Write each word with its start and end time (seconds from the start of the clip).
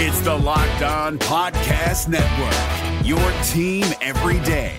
It's 0.00 0.20
the 0.20 0.32
Locked 0.32 0.82
On 0.82 1.18
Podcast 1.18 2.06
Network, 2.06 3.04
your 3.04 3.18
team 3.42 3.84
every 4.00 4.38
day. 4.46 4.76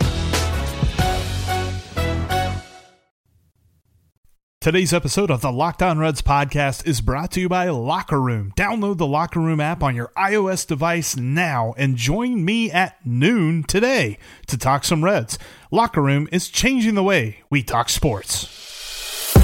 Today's 4.62 4.94
episode 4.94 5.30
of 5.30 5.42
the 5.42 5.52
Locked 5.52 5.84
On 5.84 6.00
Reds 6.00 6.22
podcast 6.22 6.88
is 6.88 7.02
brought 7.02 7.32
to 7.32 7.42
you 7.42 7.50
by 7.50 7.68
Locker 7.68 8.22
Room. 8.22 8.54
Download 8.56 8.98
the 8.98 9.06
Locker 9.06 9.42
Room 9.42 9.60
app 9.60 9.84
on 9.84 9.94
your 9.94 10.10
iOS 10.18 10.66
device 10.66 11.18
now 11.18 11.74
and 11.78 11.98
join 11.98 12.46
me 12.46 12.72
at 12.72 13.06
noon 13.06 13.64
today 13.64 14.18
to 14.48 14.58
talk 14.58 14.86
some 14.86 15.04
Reds. 15.04 15.38
Locker 15.70 16.02
Room 16.02 16.30
is 16.32 16.48
changing 16.48 16.96
the 16.96 17.04
way 17.04 17.40
we 17.50 17.62
talk 17.62 17.90
sports. 17.90 19.36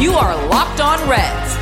You 0.00 0.14
are 0.14 0.48
Locked 0.48 0.80
On 0.80 1.08
Reds, 1.08 1.54
your 1.54 1.61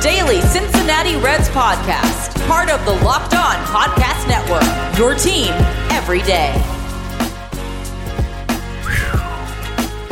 daily 0.00 0.40
Cincinnati 0.42 1.16
Reds 1.16 1.48
podcast, 1.48 2.34
part 2.46 2.70
of 2.70 2.84
the 2.84 2.92
Locked 3.04 3.34
On 3.34 3.56
Podcast 3.66 4.28
Network, 4.28 4.98
your 4.98 5.14
team 5.14 5.52
every 5.90 6.22
day. 6.22 6.52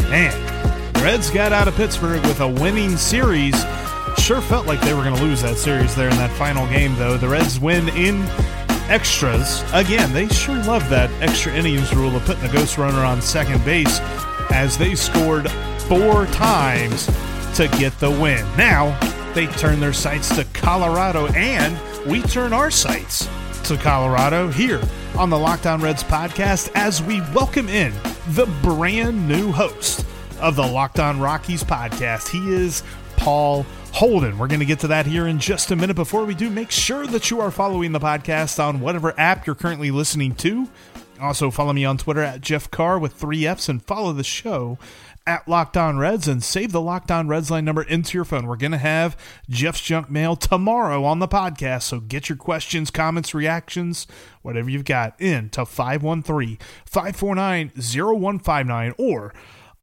Man, 0.09 0.33
Reds 1.03 1.31
got 1.31 1.53
out 1.53 1.69
of 1.69 1.75
Pittsburgh 1.75 2.23
with 2.23 2.41
a 2.41 2.49
winning 2.49 2.97
series. 2.97 3.55
Sure 4.17 4.41
felt 4.41 4.67
like 4.67 4.81
they 4.81 4.95
were 4.95 5.03
going 5.03 5.17
to 5.17 5.23
lose 5.23 5.43
that 5.43 5.57
series 5.57 5.95
there 5.95 6.09
in 6.09 6.17
that 6.17 6.31
final 6.31 6.67
game, 6.69 6.95
though. 6.97 7.17
The 7.17 7.29
Reds 7.29 7.61
win 7.61 7.89
in 7.91 8.23
extras. 8.89 9.63
Again, 9.73 10.13
they 10.13 10.29
sure 10.29 10.57
love 10.65 10.89
that 10.91 11.11
extra 11.23 11.53
innings 11.53 11.95
rule 11.95 12.17
of 12.17 12.25
putting 12.25 12.49
a 12.49 12.53
ghost 12.53 12.79
runner 12.79 13.05
on 13.05 13.21
second 13.21 13.65
base 13.65 14.01
as 14.51 14.79
they 14.79 14.95
scored 14.95 15.51
four 15.89 16.27
times 16.27 17.09
to 17.55 17.69
get 17.69 17.97
the 18.01 18.11
win. 18.11 18.45
Now, 18.57 18.99
they 19.33 19.47
turn 19.47 19.79
their 19.79 19.93
sights 19.93 20.35
to 20.35 20.45
Colorado, 20.47 21.29
and 21.29 21.79
we 22.05 22.21
turn 22.23 22.53
our 22.53 22.69
sights 22.69 23.29
to 23.69 23.77
Colorado 23.77 24.49
here 24.49 24.83
on 25.17 25.31
the 25.31 25.39
Locked 25.39 25.65
On 25.67 25.81
Reds 25.81 26.03
podcast 26.03 26.73
as 26.75 27.01
we 27.01 27.21
welcome 27.33 27.69
in 27.69 27.93
the 28.31 28.47
brand 28.61 29.29
new 29.29 29.53
host 29.53 30.05
of 30.41 30.57
the 30.57 30.67
Locked 30.67 30.99
On 30.99 31.21
Rockies 31.21 31.63
podcast. 31.63 32.27
He 32.27 32.53
is 32.53 32.83
Paul 33.17 33.65
Holden. 33.93 34.37
We're 34.37 34.49
going 34.49 34.59
to 34.59 34.67
get 34.67 34.81
to 34.81 34.89
that 34.89 35.07
here 35.07 35.29
in 35.29 35.39
just 35.39 35.71
a 35.71 35.77
minute. 35.77 35.95
Before 35.95 36.25
we 36.25 36.35
do, 36.35 36.51
make 36.51 36.73
sure 36.73 37.07
that 37.07 37.31
you 37.31 37.41
are 37.41 37.53
following 37.53 37.93
the 37.93 38.01
podcast 38.01 38.59
on 38.59 38.81
whatever 38.81 39.15
app 39.17 39.47
you're 39.47 39.55
currently 39.55 39.93
listening 39.93 40.35
to. 40.37 40.69
Also, 41.21 41.53
follow 41.53 41.73
me 41.73 41.85
on 41.85 41.99
Twitter 41.99 42.21
at 42.23 42.41
Jeff 42.41 42.69
Carr 42.73 42.99
with 42.99 43.13
three 43.13 43.47
F's 43.47 43.69
and 43.69 43.81
follow 43.81 44.13
the 44.13 44.25
show 44.25 44.77
at 45.27 45.49
Locked 45.49 45.77
On 45.77 45.99
Reds 45.99 46.29
and 46.29 46.43
save 46.43 46.73
the 46.73 46.81
Locked 46.81 47.11
On 47.11 47.29
Reds 47.29 47.51
line 47.51 47.65
number 47.65 47.83
into 47.83 48.17
your 48.17 48.25
phone. 48.25 48.47
We're 48.47 48.57
going 48.57 48.73
to 48.73 48.79
have 48.79 49.17
Jeff's 49.49 49.81
junk 49.81 50.11
mail 50.11 50.37
tomorrow 50.37 51.05
on 51.05 51.19
the 51.19 51.29
podcast. 51.29 51.83
So 51.83 52.01
get 52.01 52.29
your 52.29 52.37
questions, 52.37 52.91
comments, 52.91 53.35
reactions, 53.35 54.07
whatever 54.43 54.69
you've 54.69 54.85
got 54.85 55.19
in 55.21 55.49
to 55.51 55.65
513 55.65 56.59
549 56.85 57.73
0159 57.77 58.95
or 58.99 59.35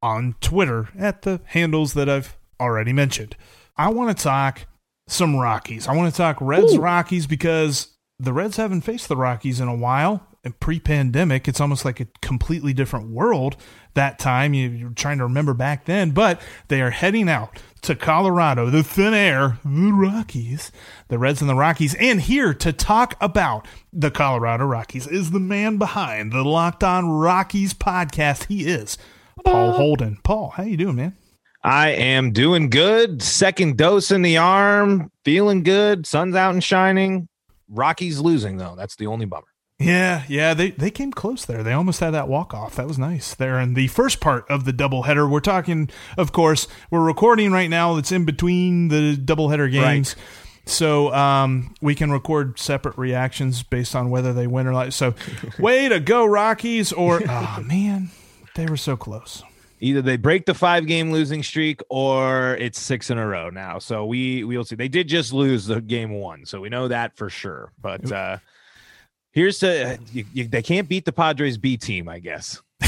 on 0.01 0.35
Twitter 0.41 0.89
at 0.97 1.23
the 1.23 1.41
handles 1.45 1.93
that 1.93 2.09
I've 2.09 2.37
already 2.59 2.93
mentioned. 2.93 3.35
I 3.77 3.89
want 3.89 4.15
to 4.15 4.23
talk 4.23 4.67
some 5.07 5.35
Rockies. 5.35 5.87
I 5.87 5.95
want 5.95 6.13
to 6.13 6.17
talk 6.17 6.37
Reds 6.39 6.73
Ooh. 6.73 6.81
Rockies 6.81 7.27
because 7.27 7.95
the 8.19 8.33
Reds 8.33 8.57
haven't 8.57 8.81
faced 8.81 9.09
the 9.09 9.17
Rockies 9.17 9.59
in 9.59 9.67
a 9.67 9.75
while. 9.75 10.27
And 10.43 10.59
pre-pandemic, 10.59 11.47
it's 11.47 11.61
almost 11.61 11.85
like 11.85 11.99
a 11.99 12.07
completely 12.23 12.73
different 12.73 13.11
world 13.11 13.57
that 13.93 14.17
time. 14.17 14.55
You're 14.55 14.89
trying 14.89 15.19
to 15.19 15.25
remember 15.25 15.53
back 15.53 15.85
then, 15.85 16.11
but 16.11 16.41
they 16.67 16.81
are 16.81 16.89
heading 16.89 17.29
out 17.29 17.59
to 17.83 17.95
Colorado, 17.95 18.71
the 18.71 18.81
thin 18.81 19.13
air, 19.13 19.59
the 19.63 19.91
Rockies, 19.91 20.71
the 21.09 21.19
Reds 21.19 21.41
and 21.41 21.49
the 21.49 21.55
Rockies. 21.55 21.93
And 21.93 22.21
here 22.21 22.55
to 22.55 22.73
talk 22.73 23.15
about 23.21 23.67
the 23.93 24.09
Colorado 24.09 24.65
Rockies 24.65 25.05
is 25.05 25.29
the 25.29 25.39
man 25.39 25.77
behind 25.77 26.31
the 26.31 26.43
Locked 26.43 26.83
On 26.83 27.07
Rockies 27.07 27.75
podcast. 27.75 28.45
He 28.45 28.65
is 28.65 28.97
Paul 29.45 29.69
uh. 29.69 29.73
Holden. 29.73 30.17
Paul, 30.23 30.49
how 30.55 30.63
you 30.63 30.77
doing, 30.77 30.95
man? 30.95 31.17
I 31.63 31.89
am 31.89 32.31
doing 32.31 32.71
good. 32.71 33.21
Second 33.21 33.77
dose 33.77 34.09
in 34.09 34.23
the 34.23 34.37
arm, 34.37 35.11
feeling 35.23 35.61
good. 35.61 36.07
Sun's 36.07 36.35
out 36.35 36.55
and 36.55 36.63
shining. 36.63 37.27
Rockies 37.69 38.19
losing 38.19 38.57
though. 38.57 38.73
That's 38.75 38.95
the 38.95 39.05
only 39.05 39.25
bummer. 39.27 39.45
Yeah, 39.81 40.23
yeah, 40.27 40.53
they 40.53 40.71
they 40.71 40.91
came 40.91 41.11
close 41.11 41.45
there. 41.45 41.63
They 41.63 41.73
almost 41.73 41.99
had 41.99 42.11
that 42.11 42.27
walk 42.27 42.53
off. 42.53 42.75
That 42.75 42.87
was 42.87 42.97
nice. 42.97 43.33
There 43.35 43.59
in 43.59 43.73
the 43.73 43.87
first 43.87 44.19
part 44.19 44.49
of 44.49 44.65
the 44.65 44.73
doubleheader. 44.73 45.29
We're 45.29 45.39
talking, 45.39 45.89
of 46.17 46.31
course, 46.31 46.67
we're 46.89 47.03
recording 47.03 47.51
right 47.51 47.69
now. 47.69 47.97
It's 47.97 48.11
in 48.11 48.25
between 48.25 48.89
the 48.89 49.15
doubleheader 49.15 49.71
games. 49.71 50.15
Right. 50.15 50.25
So 50.65 51.13
um, 51.13 51.73
we 51.81 51.95
can 51.95 52.11
record 52.11 52.59
separate 52.59 52.97
reactions 52.97 53.63
based 53.63 53.95
on 53.95 54.09
whether 54.09 54.31
they 54.31 54.47
win 54.47 54.67
or 54.67 54.71
not. 54.71 54.93
So, 54.93 55.15
way 55.59 55.89
to 55.89 55.99
go, 55.99 56.25
Rockies! 56.25 56.93
Or 56.93 57.21
oh 57.27 57.63
man, 57.65 58.11
they 58.55 58.65
were 58.65 58.77
so 58.77 58.95
close. 58.95 59.43
Either 59.83 60.03
they 60.03 60.15
break 60.15 60.45
the 60.45 60.53
five 60.53 60.85
game 60.85 61.11
losing 61.11 61.41
streak 61.41 61.81
or 61.89 62.55
it's 62.57 62.79
six 62.79 63.09
in 63.09 63.17
a 63.17 63.25
row 63.25 63.49
now. 63.49 63.79
So 63.79 64.05
we 64.05 64.43
we'll 64.43 64.63
see. 64.63 64.75
They 64.75 64.87
did 64.87 65.07
just 65.07 65.33
lose 65.33 65.65
the 65.65 65.81
game 65.81 66.11
one, 66.11 66.45
so 66.45 66.61
we 66.61 66.69
know 66.69 66.87
that 66.87 67.17
for 67.17 67.31
sure. 67.31 67.71
But 67.81 68.11
uh 68.11 68.37
here's 69.31 69.59
to 69.59 69.99
you, 70.11 70.25
you, 70.33 70.47
they 70.47 70.61
can't 70.61 70.87
beat 70.87 71.05
the 71.05 71.11
Padres 71.11 71.57
B 71.57 71.77
team, 71.77 72.07
I 72.07 72.19
guess. 72.19 72.61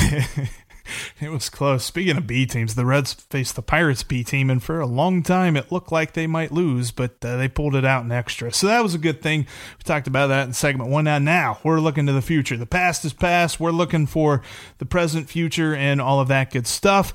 it 1.20 1.30
was 1.30 1.50
close. 1.50 1.84
Speaking 1.84 2.18
of 2.18 2.28
B 2.28 2.46
teams, 2.46 2.76
the 2.76 2.86
Reds 2.86 3.14
faced 3.14 3.56
the 3.56 3.62
Pirates 3.62 4.04
B 4.04 4.24
team, 4.24 4.50
and 4.50 4.62
for 4.62 4.80
a 4.80 4.86
long 4.86 5.24
time 5.24 5.56
it 5.56 5.72
looked 5.72 5.92
like 5.92 6.14
they 6.14 6.28
might 6.28 6.52
lose, 6.52 6.92
but 6.92 7.24
uh, 7.24 7.38
they 7.38 7.48
pulled 7.48 7.76
it 7.76 7.86
out 7.86 8.04
in 8.04 8.12
extra. 8.12 8.52
So 8.52 8.68
that 8.68 8.84
was 8.84 8.94
a 8.94 9.00
good 9.00 9.22
thing. 9.22 9.42
We 9.42 9.84
talked 9.84 10.08
about 10.08 10.28
that 10.28 10.48
in 10.48 10.54
segment 10.54 10.90
one. 10.90 11.06
Now, 11.06 11.20
now 11.20 11.60
we're 11.64 11.80
looking 11.80 12.06
to 12.08 12.14
the 12.14 12.22
future. 12.22 12.58
The 12.58 12.66
past 12.66 13.06
is 13.06 13.14
past. 13.14 13.60
We're 13.60 13.72
looking 13.72 14.08
for 14.08 14.42
the 14.78 14.86
present, 14.86 15.30
future, 15.30 15.76
and 15.76 16.02
all 16.02 16.20
of 16.20 16.28
that 16.28 16.52
good 16.52 16.68
stuff. 16.68 17.14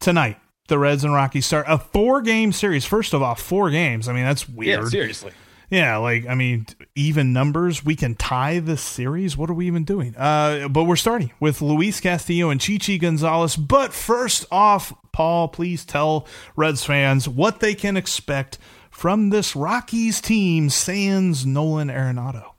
Tonight, 0.00 0.38
the 0.68 0.78
Reds 0.78 1.04
and 1.04 1.12
Rockies 1.12 1.46
start 1.46 1.66
a 1.68 1.78
four 1.78 2.22
game 2.22 2.52
series. 2.52 2.84
First 2.84 3.12
of 3.12 3.22
all, 3.22 3.34
four 3.34 3.70
games. 3.70 4.08
I 4.08 4.12
mean, 4.12 4.24
that's 4.24 4.48
weird. 4.48 4.84
Yeah, 4.84 4.88
seriously. 4.88 5.32
Yeah, 5.72 5.96
like 5.96 6.26
I 6.26 6.34
mean, 6.34 6.66
even 6.94 7.32
numbers. 7.32 7.82
We 7.82 7.96
can 7.96 8.14
tie 8.14 8.58
the 8.58 8.76
series. 8.76 9.38
What 9.38 9.48
are 9.48 9.54
we 9.54 9.66
even 9.68 9.84
doing? 9.84 10.14
Uh, 10.14 10.68
but 10.68 10.84
we're 10.84 10.96
starting 10.96 11.30
with 11.40 11.62
Luis 11.62 11.98
Castillo 11.98 12.50
and 12.50 12.60
Chichi 12.60 12.98
Gonzalez. 12.98 13.56
But 13.56 13.94
first 13.94 14.44
off, 14.50 14.92
Paul, 15.12 15.48
please 15.48 15.86
tell 15.86 16.26
Reds 16.56 16.84
fans 16.84 17.26
what 17.26 17.60
they 17.60 17.74
can 17.74 17.96
expect 17.96 18.58
from 18.90 19.30
this 19.30 19.56
Rockies 19.56 20.20
team. 20.20 20.68
Sans 20.68 21.46
Nolan 21.46 21.88
Arenado. 21.88 22.51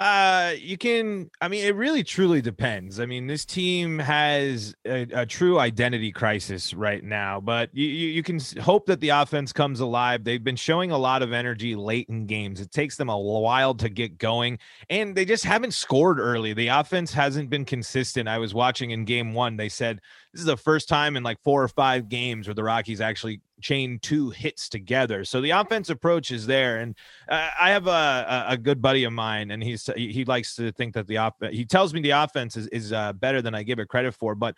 Uh, 0.00 0.54
you 0.58 0.78
can. 0.78 1.30
I 1.42 1.48
mean, 1.48 1.66
it 1.66 1.74
really 1.74 2.02
truly 2.02 2.40
depends. 2.40 2.98
I 2.98 3.04
mean, 3.04 3.26
this 3.26 3.44
team 3.44 3.98
has 3.98 4.74
a, 4.86 5.06
a 5.12 5.26
true 5.26 5.58
identity 5.58 6.10
crisis 6.10 6.72
right 6.72 7.04
now, 7.04 7.38
but 7.38 7.68
you, 7.74 7.86
you, 7.86 8.08
you 8.08 8.22
can 8.22 8.40
hope 8.62 8.86
that 8.86 9.00
the 9.00 9.10
offense 9.10 9.52
comes 9.52 9.80
alive. 9.80 10.24
They've 10.24 10.42
been 10.42 10.56
showing 10.56 10.90
a 10.90 10.96
lot 10.96 11.22
of 11.22 11.34
energy 11.34 11.76
late 11.76 12.08
in 12.08 12.24
games. 12.24 12.62
It 12.62 12.72
takes 12.72 12.96
them 12.96 13.10
a 13.10 13.18
while 13.18 13.74
to 13.74 13.90
get 13.90 14.16
going, 14.16 14.58
and 14.88 15.14
they 15.14 15.26
just 15.26 15.44
haven't 15.44 15.74
scored 15.74 16.18
early. 16.18 16.54
The 16.54 16.68
offense 16.68 17.12
hasn't 17.12 17.50
been 17.50 17.66
consistent. 17.66 18.26
I 18.26 18.38
was 18.38 18.54
watching 18.54 18.92
in 18.92 19.04
game 19.04 19.34
one. 19.34 19.58
They 19.58 19.68
said 19.68 20.00
this 20.32 20.40
is 20.40 20.46
the 20.46 20.56
first 20.56 20.88
time 20.88 21.14
in 21.14 21.22
like 21.22 21.42
four 21.42 21.62
or 21.62 21.68
five 21.68 22.08
games 22.08 22.48
where 22.48 22.54
the 22.54 22.64
Rockies 22.64 23.02
actually 23.02 23.42
chain 23.60 23.98
two 24.00 24.30
hits 24.30 24.68
together. 24.68 25.24
So 25.24 25.40
the 25.40 25.50
offense 25.50 25.90
approach 25.90 26.30
is 26.30 26.46
there. 26.46 26.78
And 26.78 26.96
uh, 27.28 27.50
I 27.58 27.70
have 27.70 27.86
a, 27.86 28.46
a 28.48 28.56
good 28.56 28.82
buddy 28.82 29.04
of 29.04 29.12
mine, 29.12 29.50
and 29.50 29.62
he's 29.62 29.88
he 29.96 30.24
likes 30.24 30.54
to 30.56 30.72
think 30.72 30.94
that 30.94 31.06
the 31.06 31.18
off 31.18 31.34
he 31.50 31.64
tells 31.64 31.94
me 31.94 32.00
the 32.00 32.10
offense 32.10 32.56
is 32.56 32.66
is 32.68 32.92
uh, 32.92 33.12
better 33.12 33.42
than 33.42 33.54
I 33.54 33.62
give 33.62 33.78
it 33.78 33.88
credit 33.88 34.14
for, 34.14 34.34
but. 34.34 34.54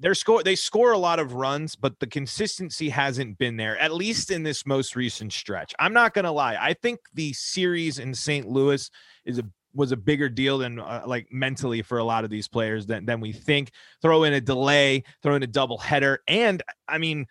They're 0.00 0.14
score 0.14 0.44
they 0.44 0.54
score 0.54 0.92
a 0.92 0.96
lot 0.96 1.18
of 1.18 1.32
runs, 1.32 1.74
but 1.74 1.98
the 1.98 2.06
consistency 2.06 2.88
hasn't 2.88 3.36
been 3.36 3.56
there, 3.56 3.76
at 3.78 3.92
least 3.92 4.30
in 4.30 4.44
this 4.44 4.64
most 4.64 4.94
recent 4.94 5.32
stretch. 5.32 5.74
I'm 5.80 5.92
not 5.92 6.14
gonna 6.14 6.30
lie. 6.30 6.56
I 6.56 6.74
think 6.74 7.00
the 7.14 7.32
series 7.32 7.98
in 7.98 8.14
St. 8.14 8.48
Louis 8.48 8.88
is 9.24 9.40
a 9.40 9.44
was 9.74 9.92
a 9.92 9.96
bigger 9.96 10.28
deal 10.28 10.58
than 10.58 10.78
uh, 10.78 11.04
like 11.06 11.28
mentally 11.32 11.82
for 11.82 11.98
a 11.98 12.04
lot 12.04 12.24
of 12.24 12.30
these 12.30 12.48
players 12.48 12.86
than 12.86 13.06
than 13.06 13.20
we 13.20 13.32
think. 13.32 13.70
Throw 14.02 14.24
in 14.24 14.32
a 14.32 14.40
delay, 14.40 15.04
throw 15.22 15.34
in 15.34 15.42
a 15.42 15.46
double 15.46 15.78
header, 15.78 16.20
and 16.26 16.62
I 16.86 16.98
mean, 16.98 17.26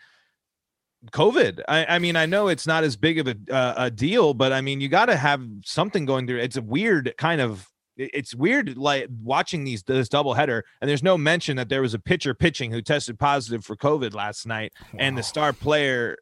COVID. 1.12 1.62
I, 1.68 1.86
I, 1.86 2.00
mean, 2.00 2.16
I 2.16 2.26
know 2.26 2.48
it's 2.48 2.68
not 2.68 2.84
as 2.84 2.96
big 2.96 3.20
of 3.20 3.28
a, 3.28 3.36
uh, 3.52 3.74
a 3.78 3.92
deal, 3.92 4.34
but 4.34 4.52
I 4.52 4.62
mean, 4.62 4.82
you 4.82 4.90
got 4.90 5.08
to 5.08 5.16
have 5.16 5.46
something 5.64 6.06
going 6.06 6.28
through. 6.28 6.40
It's 6.40 6.58
a 6.58 6.62
weird 6.62 7.14
kind 7.18 7.42
of. 7.42 7.68
It's 8.00 8.36
weird, 8.36 8.78
like 8.78 9.08
watching 9.24 9.64
these 9.64 9.82
this 9.82 10.08
double 10.08 10.36
header, 10.36 10.64
and 10.82 10.90
there's 10.90 11.02
no 11.02 11.18
mention 11.18 11.58
that 11.58 11.68
there 11.68 11.82
was 11.82 11.96
a 11.96 12.00
pitcher 12.00 12.36
pitching 12.36 12.72
who 12.72 12.80
tested 12.80 13.18
positive 13.18 13.66
for 13.66 13.76
COVID 13.76 14.14
last 14.14 14.46
night, 14.46 14.72
wow. 14.94 15.00
and 15.00 15.18
the 15.18 15.24
star 15.24 15.52
player 15.52 16.16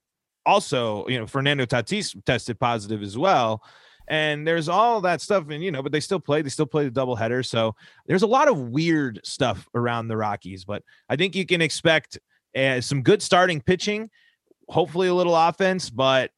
also, 0.45 1.07
you 1.07 1.19
know, 1.19 1.27
Fernando 1.27 1.65
Tatis 1.65 2.15
tested 2.25 2.59
positive 2.59 3.01
as 3.01 3.17
well. 3.17 3.63
And 4.07 4.47
there's 4.47 4.69
all 4.69 5.01
that 5.01 5.19
stuff, 5.19 5.49
and 5.49 5.63
you 5.63 5.71
know, 5.71 5.81
but 5.81 5.91
they 5.91 5.99
still 5.99 6.19
play. 6.19 6.43
They 6.43 6.49
still 6.49 6.67
play 6.67 6.83
the 6.83 6.91
double 6.91 7.15
header, 7.15 7.41
so 7.41 7.75
there's 8.05 8.21
a 8.21 8.27
lot 8.27 8.47
of 8.47 8.59
weird 8.59 9.19
stuff 9.23 9.67
around 9.73 10.07
the 10.07 10.17
Rockies. 10.17 10.63
But 10.63 10.83
I 11.09 11.15
think 11.15 11.35
you 11.35 11.45
can 11.45 11.59
expect 11.59 12.19
uh, 12.55 12.81
some 12.81 13.01
good 13.01 13.23
starting 13.23 13.61
pitching 13.61 14.11
hopefully 14.69 15.07
a 15.07 15.13
little 15.13 15.35
offense, 15.35 15.89
but 15.89 16.31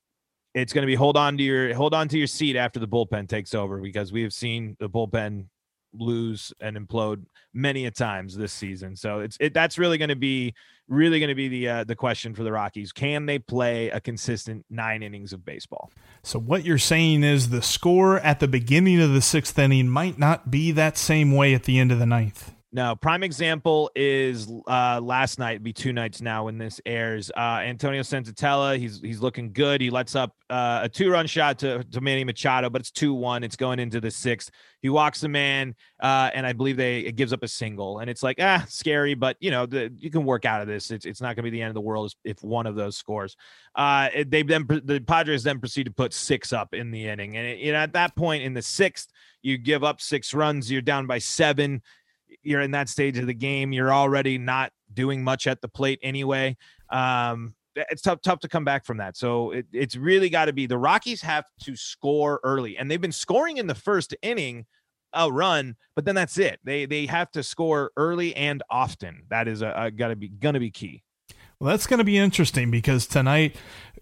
it's 0.53 0.73
going 0.73 0.83
to 0.83 0.87
be 0.87 0.95
hold 0.95 1.17
on 1.17 1.37
to 1.37 1.43
your 1.43 1.73
hold 1.73 1.93
on 1.93 2.07
to 2.07 2.17
your 2.17 2.27
seat 2.27 2.55
after 2.55 2.79
the 2.79 2.87
bullpen 2.87 3.27
takes 3.27 3.53
over 3.53 3.79
because 3.79 4.11
we 4.11 4.23
have 4.23 4.33
seen 4.33 4.75
the 4.79 4.89
bullpen 4.89 5.45
lose 5.93 6.53
and 6.59 6.77
implode 6.77 7.23
many 7.53 7.85
a 7.85 7.91
times 7.91 8.35
this 8.35 8.53
season. 8.53 8.95
So 8.95 9.19
it's 9.19 9.37
it 9.39 9.53
that's 9.53 9.77
really 9.77 9.97
going 9.97 10.09
to 10.09 10.15
be 10.15 10.53
really 10.87 11.19
going 11.19 11.29
to 11.29 11.35
be 11.35 11.47
the 11.47 11.69
uh, 11.69 11.83
the 11.83 11.95
question 11.95 12.33
for 12.33 12.43
the 12.43 12.51
Rockies. 12.51 12.91
Can 12.91 13.25
they 13.25 13.39
play 13.39 13.89
a 13.89 13.99
consistent 13.99 14.65
9 14.69 15.03
innings 15.03 15.33
of 15.33 15.45
baseball? 15.45 15.91
So 16.23 16.39
what 16.39 16.63
you're 16.63 16.77
saying 16.77 17.23
is 17.23 17.49
the 17.49 17.61
score 17.61 18.19
at 18.19 18.39
the 18.39 18.47
beginning 18.47 19.01
of 19.01 19.11
the 19.11 19.19
6th 19.19 19.57
inning 19.59 19.89
might 19.89 20.17
not 20.17 20.49
be 20.49 20.71
that 20.71 20.97
same 20.97 21.35
way 21.35 21.53
at 21.53 21.63
the 21.63 21.79
end 21.79 21.91
of 21.91 21.99
the 21.99 22.05
ninth. 22.05 22.53
No, 22.77 22.95
prime 22.95 23.23
example 23.23 23.89
is 23.95 24.47
uh, 24.67 25.01
last 25.01 25.39
night. 25.39 25.63
Be 25.63 25.73
two 25.73 25.91
nights 25.91 26.21
now 26.21 26.45
when 26.45 26.59
this 26.59 26.79
airs. 26.85 27.31
Uh, 27.35 27.61
Antonio 27.63 28.03
Senzatela, 28.03 28.77
he's 28.77 29.01
he's 29.01 29.19
looking 29.19 29.51
good. 29.51 29.81
He 29.81 29.89
lets 29.89 30.15
up 30.15 30.35
uh, 30.51 30.81
a 30.83 30.87
two 30.87 31.09
run 31.09 31.25
shot 31.25 31.57
to, 31.57 31.83
to 31.85 32.01
Manny 32.01 32.23
Machado, 32.23 32.69
but 32.69 32.79
it's 32.79 32.91
two 32.91 33.15
one. 33.15 33.43
It's 33.43 33.55
going 33.55 33.79
into 33.79 33.99
the 33.99 34.11
sixth. 34.11 34.51
He 34.79 34.89
walks 34.89 35.21
the 35.21 35.27
man, 35.27 35.73
uh, 35.99 36.29
and 36.35 36.45
I 36.45 36.53
believe 36.53 36.77
they 36.77 36.99
it 36.99 37.15
gives 37.15 37.33
up 37.33 37.41
a 37.41 37.47
single. 37.47 37.97
And 37.97 38.11
it's 38.11 38.21
like 38.21 38.37
ah, 38.39 38.63
scary, 38.69 39.15
but 39.15 39.37
you 39.39 39.49
know 39.49 39.65
the, 39.65 39.91
you 39.97 40.11
can 40.11 40.23
work 40.23 40.45
out 40.45 40.61
of 40.61 40.67
this. 40.67 40.91
It's 40.91 41.07
it's 41.07 41.19
not 41.19 41.29
going 41.29 41.45
to 41.45 41.49
be 41.49 41.57
the 41.57 41.63
end 41.63 41.69
of 41.69 41.75
the 41.75 41.81
world 41.81 42.13
if 42.23 42.43
one 42.43 42.67
of 42.67 42.75
those 42.75 42.95
scores. 42.95 43.35
Uh, 43.73 44.09
they 44.27 44.43
then 44.43 44.67
the 44.67 44.99
Padres 44.99 45.41
then 45.41 45.59
proceed 45.59 45.85
to 45.85 45.91
put 45.91 46.13
six 46.13 46.53
up 46.53 46.75
in 46.75 46.91
the 46.91 47.07
inning, 47.07 47.37
and 47.37 47.47
it, 47.47 47.57
you 47.57 47.71
know 47.71 47.79
at 47.79 47.93
that 47.93 48.15
point 48.15 48.43
in 48.43 48.53
the 48.53 48.61
sixth, 48.61 49.09
you 49.41 49.57
give 49.57 49.83
up 49.83 49.99
six 49.99 50.31
runs. 50.31 50.71
You're 50.71 50.83
down 50.83 51.07
by 51.07 51.17
seven 51.17 51.81
you're 52.43 52.61
in 52.61 52.71
that 52.71 52.89
stage 52.89 53.17
of 53.17 53.27
the 53.27 53.33
game. 53.33 53.73
You're 53.73 53.93
already 53.93 54.37
not 54.37 54.71
doing 54.93 55.23
much 55.23 55.47
at 55.47 55.61
the 55.61 55.67
plate 55.67 55.99
anyway. 56.01 56.57
Um, 56.89 57.55
it's 57.75 58.01
tough, 58.01 58.21
tough 58.21 58.39
to 58.39 58.47
come 58.47 58.65
back 58.65 58.85
from 58.85 58.97
that. 58.97 59.15
So 59.15 59.51
it, 59.51 59.67
it's 59.71 59.95
really 59.95 60.29
got 60.29 60.45
to 60.45 60.53
be 60.53 60.65
the 60.65 60.77
Rockies 60.77 61.21
have 61.21 61.45
to 61.63 61.75
score 61.75 62.39
early, 62.43 62.77
and 62.77 62.89
they've 62.89 63.01
been 63.01 63.11
scoring 63.11 63.57
in 63.57 63.67
the 63.67 63.75
first 63.75 64.15
inning, 64.21 64.65
a 65.13 65.31
run, 65.31 65.75
but 65.95 66.05
then 66.05 66.15
that's 66.15 66.37
it. 66.37 66.59
They 66.63 66.85
they 66.85 67.05
have 67.05 67.31
to 67.31 67.43
score 67.43 67.91
early 67.97 68.35
and 68.35 68.63
often. 68.69 69.23
That 69.29 69.47
is 69.47 69.61
a, 69.61 69.73
a 69.75 69.91
got 69.91 70.09
to 70.09 70.15
be 70.15 70.29
gonna 70.29 70.59
be 70.59 70.71
key. 70.71 71.03
Well, 71.59 71.71
that's 71.71 71.87
going 71.87 71.97
to 71.97 72.03
be 72.03 72.19
interesting 72.19 72.69
because 72.69 73.07
tonight, 73.07 73.55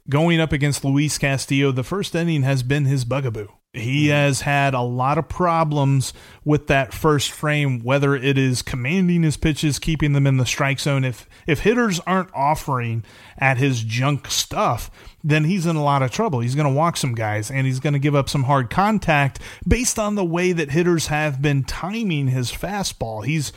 going 0.10 0.42
up 0.42 0.52
against 0.52 0.84
Luis 0.84 1.18
Castillo, 1.18 1.72
the 1.72 1.84
first 1.84 2.14
inning 2.14 2.44
has 2.44 2.64
been 2.64 2.84
his 2.84 3.06
bugaboo. 3.06 3.48
He 3.76 4.08
has 4.08 4.42
had 4.42 4.74
a 4.74 4.82
lot 4.82 5.18
of 5.18 5.28
problems 5.28 6.14
with 6.44 6.68
that 6.68 6.94
first 6.94 7.32
frame, 7.32 7.82
whether 7.82 8.16
it 8.16 8.38
is 8.38 8.62
commanding 8.62 9.24
his 9.24 9.38
pitches, 9.38 9.80
keeping 9.80 10.14
them 10.14 10.26
in 10.26 10.38
the 10.38 10.46
strike 10.46 10.80
zone. 10.80 11.04
If 11.04 11.28
if 11.46 11.60
hitters 11.60 12.00
aren't 12.02 12.34
offering 12.34 13.04
at 13.38 13.58
his 13.58 13.84
junk 13.84 14.28
stuff, 14.32 14.90
then 15.24 15.44
he's 15.44 15.66
in 15.66 15.76
a 15.76 15.84
lot 15.84 16.02
of 16.02 16.12
trouble. 16.12 16.40
He's 16.40 16.56
going 16.56 16.68
to 16.68 16.74
walk 16.74 16.98
some 16.98 17.16
guys 17.16 17.52
and 17.52 17.68
he's 17.68 17.80
going 17.80 17.94
to 17.94 18.00
give 18.00 18.16
up 18.16 18.30
some 18.30 18.44
hard 18.44 18.70
contact 18.70 19.40
based 19.68 20.00
on 20.00 20.16
the 20.16 20.26
way 20.26 20.52
that 20.52 20.72
hitters 20.72 21.08
have 21.08 21.42
been 21.42 21.64
timing 21.64 22.28
his 22.28 22.52
fastball. 22.52 23.26
He's 23.26 23.52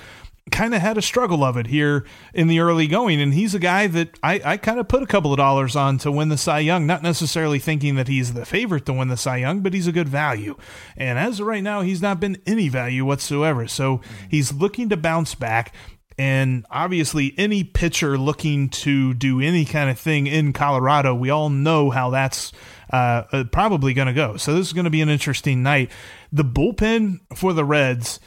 kind 0.51 0.75
of 0.75 0.81
had 0.81 0.99
a 0.99 1.03
struggle 1.03 1.45
of 1.45 1.57
it 1.57 1.67
here 1.67 2.05
in 2.35 2.49
the 2.49 2.61
early 2.61 2.87
going. 2.87 3.21
And 3.21 3.35
he's 3.35 3.55
a 3.55 3.59
guy 3.59 3.87
that 3.89 4.19
I, 4.23 4.41
I 4.45 4.57
kind 4.57 4.81
of 4.81 4.89
put 4.89 5.03
a 5.03 5.07
couple 5.07 5.33
of 5.33 5.37
dollars 5.37 5.77
on 5.77 5.99
to 5.99 6.13
win 6.13 6.29
the 6.29 6.39
Cy 6.39 6.61
Young, 6.61 6.87
not 6.87 7.03
necessarily 7.03 7.59
thinking 7.59 7.95
that 7.97 8.09
he's 8.09 8.33
the 8.35 8.45
favorite 8.45 8.87
to 8.87 8.93
win 8.93 9.09
the 9.09 9.17
Cy 9.17 9.39
Young, 9.39 9.61
but 9.61 9.75
he's 9.75 9.87
a 9.87 9.93
good 9.93 10.09
value. 10.09 10.57
And 10.97 11.19
as 11.19 11.41
of 11.41 11.47
right 11.47 11.63
now, 11.63 11.83
he's 11.83 12.03
not 12.03 12.21
been 12.21 12.41
any 12.47 12.69
value 12.69 13.05
whatsoever. 13.05 13.67
So 13.69 14.01
he's 14.29 14.53
looking 14.53 14.89
to 14.91 14.97
bounce 14.97 15.35
back. 15.35 15.75
And 16.21 16.67
obviously, 16.69 17.33
any 17.39 17.63
pitcher 17.63 18.19
looking 18.19 18.71
to 18.71 19.15
do 19.15 19.41
any 19.41 19.65
kind 19.65 19.89
of 19.89 20.01
thing 20.01 20.27
in 20.27 20.53
Colorado, 20.53 21.15
we 21.15 21.31
all 21.31 21.49
know 21.49 21.91
how 21.91 22.11
that's 22.11 22.53
uh, 22.91 23.45
probably 23.53 23.95
going 23.95 24.09
to 24.09 24.15
go. 24.15 24.37
So 24.37 24.55
this 24.55 24.67
is 24.67 24.73
going 24.73 24.85
to 24.85 24.91
be 24.91 25.01
an 25.01 25.09
interesting 25.09 25.63
night. 25.63 25.93
The 26.33 26.45
bullpen 26.45 27.21
for 27.37 27.53
the 27.53 27.65
Reds 27.65 28.19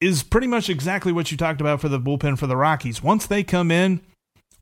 is 0.00 0.22
pretty 0.22 0.46
much 0.46 0.68
exactly 0.68 1.12
what 1.12 1.30
you 1.30 1.36
talked 1.36 1.60
about 1.60 1.80
for 1.80 1.88
the 1.88 2.00
bullpen 2.00 2.38
for 2.38 2.46
the 2.46 2.56
Rockies. 2.56 3.02
Once 3.02 3.26
they 3.26 3.42
come 3.42 3.70
in, 3.70 4.00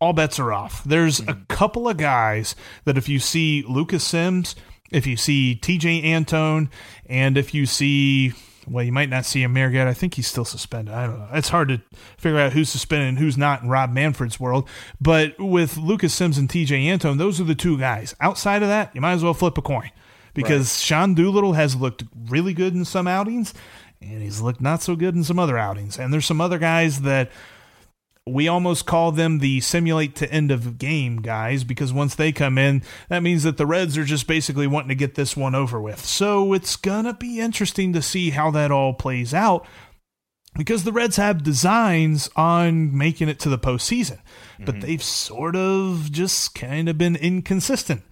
all 0.01 0.13
bets 0.13 0.39
are 0.39 0.53
off. 0.53 0.85
There's 0.85 1.21
a 1.21 1.25
mm-hmm. 1.25 1.43
couple 1.49 1.89
of 1.89 1.97
guys 1.97 2.55
that 2.85 2.99
if 2.99 3.09
you 3.09 3.19
see 3.19 3.65
Lucas 3.69 4.05
Sims, 4.05 4.55
if 4.91 5.07
you 5.07 5.17
see 5.17 5.59
Tejay 5.61 6.05
Antone, 6.05 6.71
and 7.07 7.37
if 7.37 7.55
you 7.55 7.67
see 7.67 8.33
well, 8.67 8.85
you 8.85 8.93
might 8.93 9.11
not 9.11 9.27
see 9.27 9.43
Amir 9.43 9.71
yet. 9.71 9.87
I 9.87 9.95
think 9.95 10.15
he's 10.15 10.27
still 10.27 10.45
suspended. 10.45 10.95
I 10.95 11.07
don't 11.07 11.19
know. 11.19 11.29
It's 11.35 11.51
hard 11.51 11.69
to 11.69 11.83
figure 12.17 12.39
out 12.39 12.53
who's 12.53 12.71
suspended 12.71 13.09
and 13.09 13.19
who's 13.19 13.37
not 13.37 13.63
in 13.63 13.69
Rob 13.69 13.93
Manfred's 13.93 14.41
world. 14.41 14.69
But 15.01 15.39
with 15.39 15.77
Lucas 15.77 16.15
Sims 16.15 16.39
and 16.39 16.49
Tejay 16.49 16.87
Antone, 16.87 17.19
those 17.19 17.41
are 17.41 17.45
the 17.45 17.55
two 17.55 17.79
guys. 17.79 18.15
Outside 18.21 18.63
of 18.63 18.69
that, 18.69 18.95
you 18.95 19.01
might 19.01 19.13
as 19.13 19.25
well 19.25 19.35
flip 19.35 19.59
a 19.59 19.63
coin 19.63 19.91
because 20.33 20.61
right. 20.61 20.85
Sean 20.85 21.15
Doolittle 21.15 21.53
has 21.53 21.77
looked 21.77 22.05
really 22.29 22.55
good 22.55 22.75
in 22.75 22.85
some 22.85 23.07
outings 23.07 23.55
and 24.11 24.23
he's 24.23 24.41
looked 24.41 24.61
not 24.61 24.83
so 24.83 24.97
good 24.97 25.15
in 25.15 25.25
some 25.25 25.39
other 25.39 25.59
outings. 25.59 25.99
And 25.99 26.13
there's 26.13 26.27
some 26.27 26.41
other 26.41 26.59
guys 26.59 27.03
that 27.03 27.31
we 28.27 28.49
almost 28.49 28.87
call 28.87 29.13
them 29.13 29.41
the 29.41 29.61
simulate 29.61 30.17
to 30.17 30.33
end 30.33 30.51
of 30.51 30.79
game 30.79 31.21
guys 31.21 31.63
because 31.63 31.93
once 31.93 32.15
they 32.15 32.33
come 32.33 32.57
in, 32.57 32.83
that 33.09 33.23
means 33.23 33.43
that 33.43 33.59
the 33.59 33.67
Reds 33.67 33.99
are 33.99 34.05
just 34.05 34.27
basically 34.27 34.67
wanting 34.67 34.89
to 34.89 34.95
get 34.95 35.15
this 35.15 35.37
one 35.37 35.55
over 35.55 35.81
with. 35.81 36.05
So 36.05 36.55
it's 36.55 36.77
going 36.77 37.05
to 37.05 37.13
be 37.13 37.39
interesting 37.39 37.93
to 37.93 38.01
see 38.01 38.31
how 38.31 38.51
that 38.53 38.71
all 38.71 38.95
plays 38.95 39.35
out 39.35 39.67
because 40.57 40.85
the 40.85 40.93
Reds 40.93 41.17
have 41.17 41.43
designs 41.43 42.31
on 42.35 42.97
making 42.97 43.29
it 43.29 43.39
to 43.41 43.51
the 43.51 43.59
postseason, 43.59 44.19
mm-hmm. 44.19 44.65
but 44.65 44.81
they've 44.81 45.03
sort 45.03 45.55
of 45.55 46.11
just 46.11 46.55
kind 46.55 46.89
of 46.89 46.97
been 46.97 47.17
inconsistent 47.17 48.05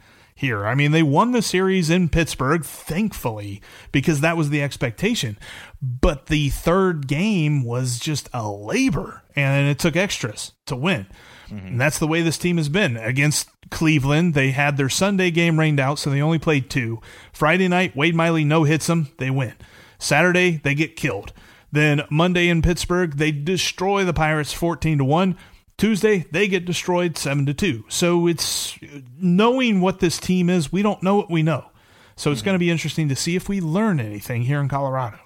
here. 0.42 0.66
I 0.66 0.74
mean, 0.74 0.90
they 0.90 1.02
won 1.02 1.30
the 1.32 1.40
series 1.40 1.88
in 1.88 2.10
Pittsburgh, 2.10 2.64
thankfully, 2.64 3.62
because 3.92 4.20
that 4.20 4.36
was 4.36 4.50
the 4.50 4.62
expectation. 4.62 5.38
But 5.80 6.26
the 6.26 6.50
third 6.50 7.06
game 7.06 7.64
was 7.64 7.98
just 7.98 8.28
a 8.34 8.46
labor, 8.46 9.22
and 9.34 9.68
it 9.68 9.78
took 9.78 9.96
extras 9.96 10.52
to 10.66 10.76
win. 10.76 11.06
Mm-hmm. 11.48 11.66
And 11.66 11.80
that's 11.80 11.98
the 11.98 12.08
way 12.08 12.20
this 12.20 12.38
team 12.38 12.58
has 12.58 12.68
been. 12.68 12.96
Against 12.96 13.48
Cleveland, 13.70 14.34
they 14.34 14.50
had 14.50 14.76
their 14.76 14.88
Sunday 14.88 15.30
game 15.30 15.58
rained 15.58 15.80
out, 15.80 15.98
so 15.98 16.10
they 16.10 16.20
only 16.20 16.38
played 16.38 16.68
two. 16.68 17.00
Friday 17.32 17.68
night, 17.68 17.96
Wade 17.96 18.14
Miley 18.14 18.44
no 18.44 18.64
hits 18.64 18.88
them, 18.88 19.08
they 19.18 19.30
win. 19.30 19.54
Saturday, 19.98 20.60
they 20.62 20.74
get 20.74 20.96
killed. 20.96 21.32
Then 21.70 22.02
Monday 22.10 22.48
in 22.48 22.62
Pittsburgh, 22.62 23.16
they 23.16 23.30
destroy 23.32 24.04
the 24.04 24.12
Pirates 24.12 24.52
14 24.52 24.98
to 24.98 25.04
1. 25.04 25.36
Tuesday, 25.82 26.24
they 26.30 26.46
get 26.46 26.64
destroyed 26.64 27.18
7 27.18 27.44
to 27.44 27.52
2. 27.52 27.86
So 27.88 28.28
it's 28.28 28.78
knowing 29.18 29.80
what 29.80 29.98
this 29.98 30.16
team 30.16 30.48
is, 30.48 30.70
we 30.70 30.80
don't 30.80 31.02
know 31.02 31.16
what 31.16 31.28
we 31.28 31.42
know. 31.42 31.72
So 32.14 32.30
it's 32.30 32.38
mm-hmm. 32.38 32.44
going 32.44 32.54
to 32.54 32.58
be 32.60 32.70
interesting 32.70 33.08
to 33.08 33.16
see 33.16 33.34
if 33.34 33.48
we 33.48 33.60
learn 33.60 33.98
anything 33.98 34.42
here 34.42 34.60
in 34.60 34.68
Colorado. 34.68 35.18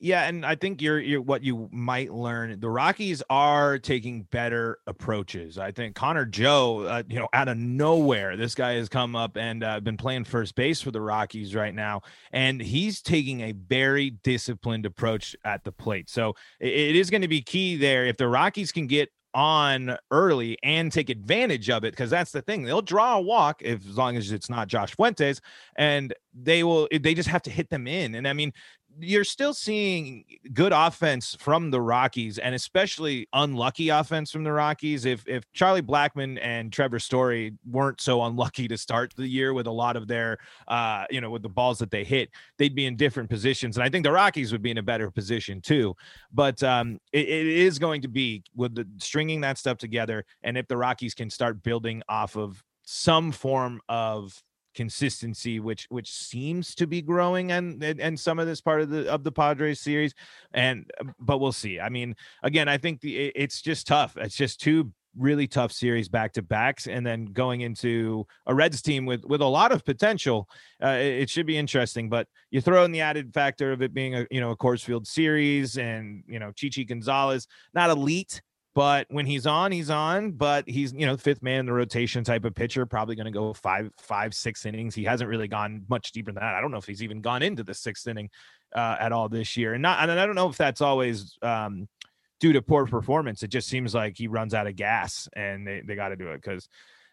Yeah, 0.00 0.26
and 0.26 0.44
I 0.44 0.56
think 0.56 0.82
you're, 0.82 0.98
you're 0.98 1.20
what 1.20 1.44
you 1.44 1.68
might 1.70 2.12
learn. 2.12 2.58
The 2.58 2.68
Rockies 2.68 3.22
are 3.30 3.78
taking 3.78 4.22
better 4.22 4.78
approaches. 4.88 5.58
I 5.58 5.70
think 5.70 5.94
Connor 5.94 6.24
Joe, 6.24 6.80
uh, 6.80 7.04
you 7.08 7.20
know, 7.20 7.28
out 7.32 7.46
of 7.46 7.56
nowhere, 7.56 8.36
this 8.36 8.56
guy 8.56 8.74
has 8.74 8.88
come 8.88 9.14
up 9.14 9.36
and 9.36 9.62
uh, 9.62 9.78
been 9.78 9.96
playing 9.96 10.24
first 10.24 10.56
base 10.56 10.80
for 10.80 10.90
the 10.90 11.00
Rockies 11.00 11.54
right 11.54 11.74
now, 11.74 12.02
and 12.32 12.60
he's 12.60 13.00
taking 13.00 13.42
a 13.42 13.52
very 13.52 14.10
disciplined 14.10 14.86
approach 14.86 15.36
at 15.44 15.62
the 15.62 15.72
plate. 15.72 16.10
So 16.10 16.34
it, 16.58 16.72
it 16.72 16.96
is 16.96 17.10
going 17.10 17.22
to 17.22 17.28
be 17.28 17.42
key 17.42 17.76
there. 17.76 18.06
If 18.06 18.16
the 18.16 18.28
Rockies 18.28 18.72
can 18.72 18.88
get 18.88 19.10
on 19.34 19.96
early 20.10 20.56
and 20.62 20.90
take 20.90 21.10
advantage 21.10 21.68
of 21.70 21.84
it 21.84 21.92
because 21.92 22.10
that's 22.10 22.32
the 22.32 22.42
thing 22.42 22.62
they'll 22.62 22.82
draw 22.82 23.16
a 23.16 23.20
walk 23.20 23.60
if 23.62 23.86
as 23.86 23.96
long 23.96 24.16
as 24.16 24.32
it's 24.32 24.48
not 24.48 24.68
Josh 24.68 24.94
Fuentes 24.94 25.40
and 25.76 26.14
they 26.34 26.64
will 26.64 26.88
they 26.90 27.14
just 27.14 27.28
have 27.28 27.42
to 27.42 27.50
hit 27.50 27.68
them 27.70 27.86
in 27.86 28.14
and 28.14 28.26
I 28.26 28.32
mean 28.32 28.52
you're 29.00 29.24
still 29.24 29.54
seeing 29.54 30.24
good 30.52 30.72
offense 30.72 31.36
from 31.38 31.70
the 31.70 31.80
Rockies 31.80 32.38
and 32.38 32.54
especially 32.54 33.28
unlucky 33.32 33.88
offense 33.88 34.30
from 34.30 34.44
the 34.44 34.52
Rockies. 34.52 35.04
If 35.04 35.26
if 35.26 35.44
Charlie 35.52 35.82
Blackmon 35.82 36.38
and 36.42 36.72
Trevor 36.72 36.98
Story 36.98 37.54
weren't 37.68 38.00
so 38.00 38.22
unlucky 38.22 38.68
to 38.68 38.76
start 38.76 39.14
the 39.16 39.26
year 39.26 39.52
with 39.52 39.66
a 39.66 39.70
lot 39.70 39.96
of 39.96 40.08
their 40.08 40.38
uh 40.66 41.04
you 41.10 41.20
know 41.20 41.30
with 41.30 41.42
the 41.42 41.48
balls 41.48 41.78
that 41.78 41.90
they 41.90 42.04
hit, 42.04 42.30
they'd 42.58 42.74
be 42.74 42.86
in 42.86 42.96
different 42.96 43.30
positions. 43.30 43.76
And 43.76 43.84
I 43.84 43.88
think 43.88 44.04
the 44.04 44.12
Rockies 44.12 44.52
would 44.52 44.62
be 44.62 44.70
in 44.70 44.78
a 44.78 44.82
better 44.82 45.10
position 45.10 45.60
too. 45.60 45.94
But 46.32 46.62
um 46.62 46.98
it, 47.12 47.28
it 47.28 47.46
is 47.46 47.78
going 47.78 48.02
to 48.02 48.08
be 48.08 48.42
with 48.54 48.74
the 48.74 48.86
stringing 48.98 49.40
that 49.42 49.58
stuff 49.58 49.78
together 49.78 50.24
and 50.42 50.56
if 50.58 50.66
the 50.68 50.76
Rockies 50.76 51.14
can 51.14 51.30
start 51.30 51.62
building 51.62 52.02
off 52.08 52.36
of 52.36 52.62
some 52.84 53.30
form 53.30 53.80
of 53.88 54.42
consistency 54.78 55.58
which 55.58 55.88
which 55.90 56.08
seems 56.08 56.72
to 56.72 56.86
be 56.86 57.02
growing 57.02 57.50
and 57.50 57.82
and 57.82 58.18
some 58.18 58.38
of 58.38 58.46
this 58.46 58.60
part 58.60 58.80
of 58.80 58.88
the 58.88 59.10
of 59.12 59.24
the 59.24 59.32
Padres 59.32 59.80
series 59.80 60.14
and 60.52 60.88
but 61.18 61.38
we'll 61.38 61.50
see. 61.50 61.80
I 61.80 61.88
mean 61.88 62.14
again 62.44 62.68
I 62.68 62.78
think 62.78 63.00
the 63.00 63.32
it's 63.34 63.60
just 63.60 63.88
tough. 63.88 64.16
It's 64.16 64.36
just 64.36 64.60
two 64.60 64.92
really 65.16 65.48
tough 65.48 65.72
series 65.72 66.08
back 66.08 66.32
to 66.34 66.42
backs 66.42 66.86
and 66.86 67.04
then 67.04 67.24
going 67.24 67.62
into 67.62 68.24
a 68.46 68.54
Reds 68.54 68.80
team 68.80 69.04
with 69.04 69.24
with 69.24 69.40
a 69.40 69.46
lot 69.46 69.72
of 69.72 69.84
potential 69.84 70.48
uh, 70.80 70.90
it, 70.90 71.22
it, 71.22 71.30
should 71.30 71.46
be 71.46 71.58
interesting 71.58 72.08
but 72.08 72.28
you 72.52 72.60
throw 72.60 72.84
in 72.84 72.92
the 72.92 73.00
added 73.00 73.34
factor 73.34 73.72
of 73.72 73.82
it 73.82 73.92
being 73.92 74.14
a 74.14 74.26
you 74.30 74.40
know 74.40 74.52
a 74.52 74.56
Coors 74.56 74.84
Field 74.84 75.08
series 75.08 75.76
and 75.76 76.22
you 76.28 76.38
know 76.38 76.52
Chichi 76.52 76.84
Gonzalez 76.84 77.48
not 77.74 77.90
elite 77.90 78.42
but 78.78 79.08
when 79.10 79.26
he's 79.26 79.44
on, 79.44 79.72
he's 79.72 79.90
on. 79.90 80.30
But 80.30 80.68
he's 80.68 80.92
you 80.92 81.04
know 81.04 81.16
fifth 81.16 81.42
man 81.42 81.58
in 81.58 81.66
the 81.66 81.72
rotation 81.72 82.22
type 82.22 82.44
of 82.44 82.54
pitcher, 82.54 82.86
probably 82.86 83.16
going 83.16 83.26
to 83.26 83.32
go 83.32 83.52
five, 83.52 83.90
five, 83.98 84.32
six 84.32 84.64
innings. 84.64 84.94
He 84.94 85.02
hasn't 85.02 85.28
really 85.28 85.48
gone 85.48 85.84
much 85.88 86.12
deeper 86.12 86.30
than 86.30 86.40
that. 86.40 86.54
I 86.54 86.60
don't 86.60 86.70
know 86.70 86.76
if 86.76 86.84
he's 86.84 87.02
even 87.02 87.20
gone 87.20 87.42
into 87.42 87.64
the 87.64 87.74
sixth 87.74 88.06
inning 88.06 88.30
uh, 88.72 88.94
at 89.00 89.10
all 89.10 89.28
this 89.28 89.56
year, 89.56 89.74
and 89.74 89.82
not. 89.82 90.08
And 90.08 90.20
I 90.20 90.24
don't 90.26 90.36
know 90.36 90.48
if 90.48 90.56
that's 90.56 90.80
always 90.80 91.36
um, 91.42 91.88
due 92.38 92.52
to 92.52 92.62
poor 92.62 92.86
performance. 92.86 93.42
It 93.42 93.48
just 93.48 93.66
seems 93.66 93.96
like 93.96 94.16
he 94.16 94.28
runs 94.28 94.54
out 94.54 94.68
of 94.68 94.76
gas, 94.76 95.28
and 95.34 95.66
they 95.66 95.82
they 95.84 95.96
got 95.96 96.10
to 96.10 96.16
do 96.16 96.28
it 96.28 96.40
because 96.40 96.68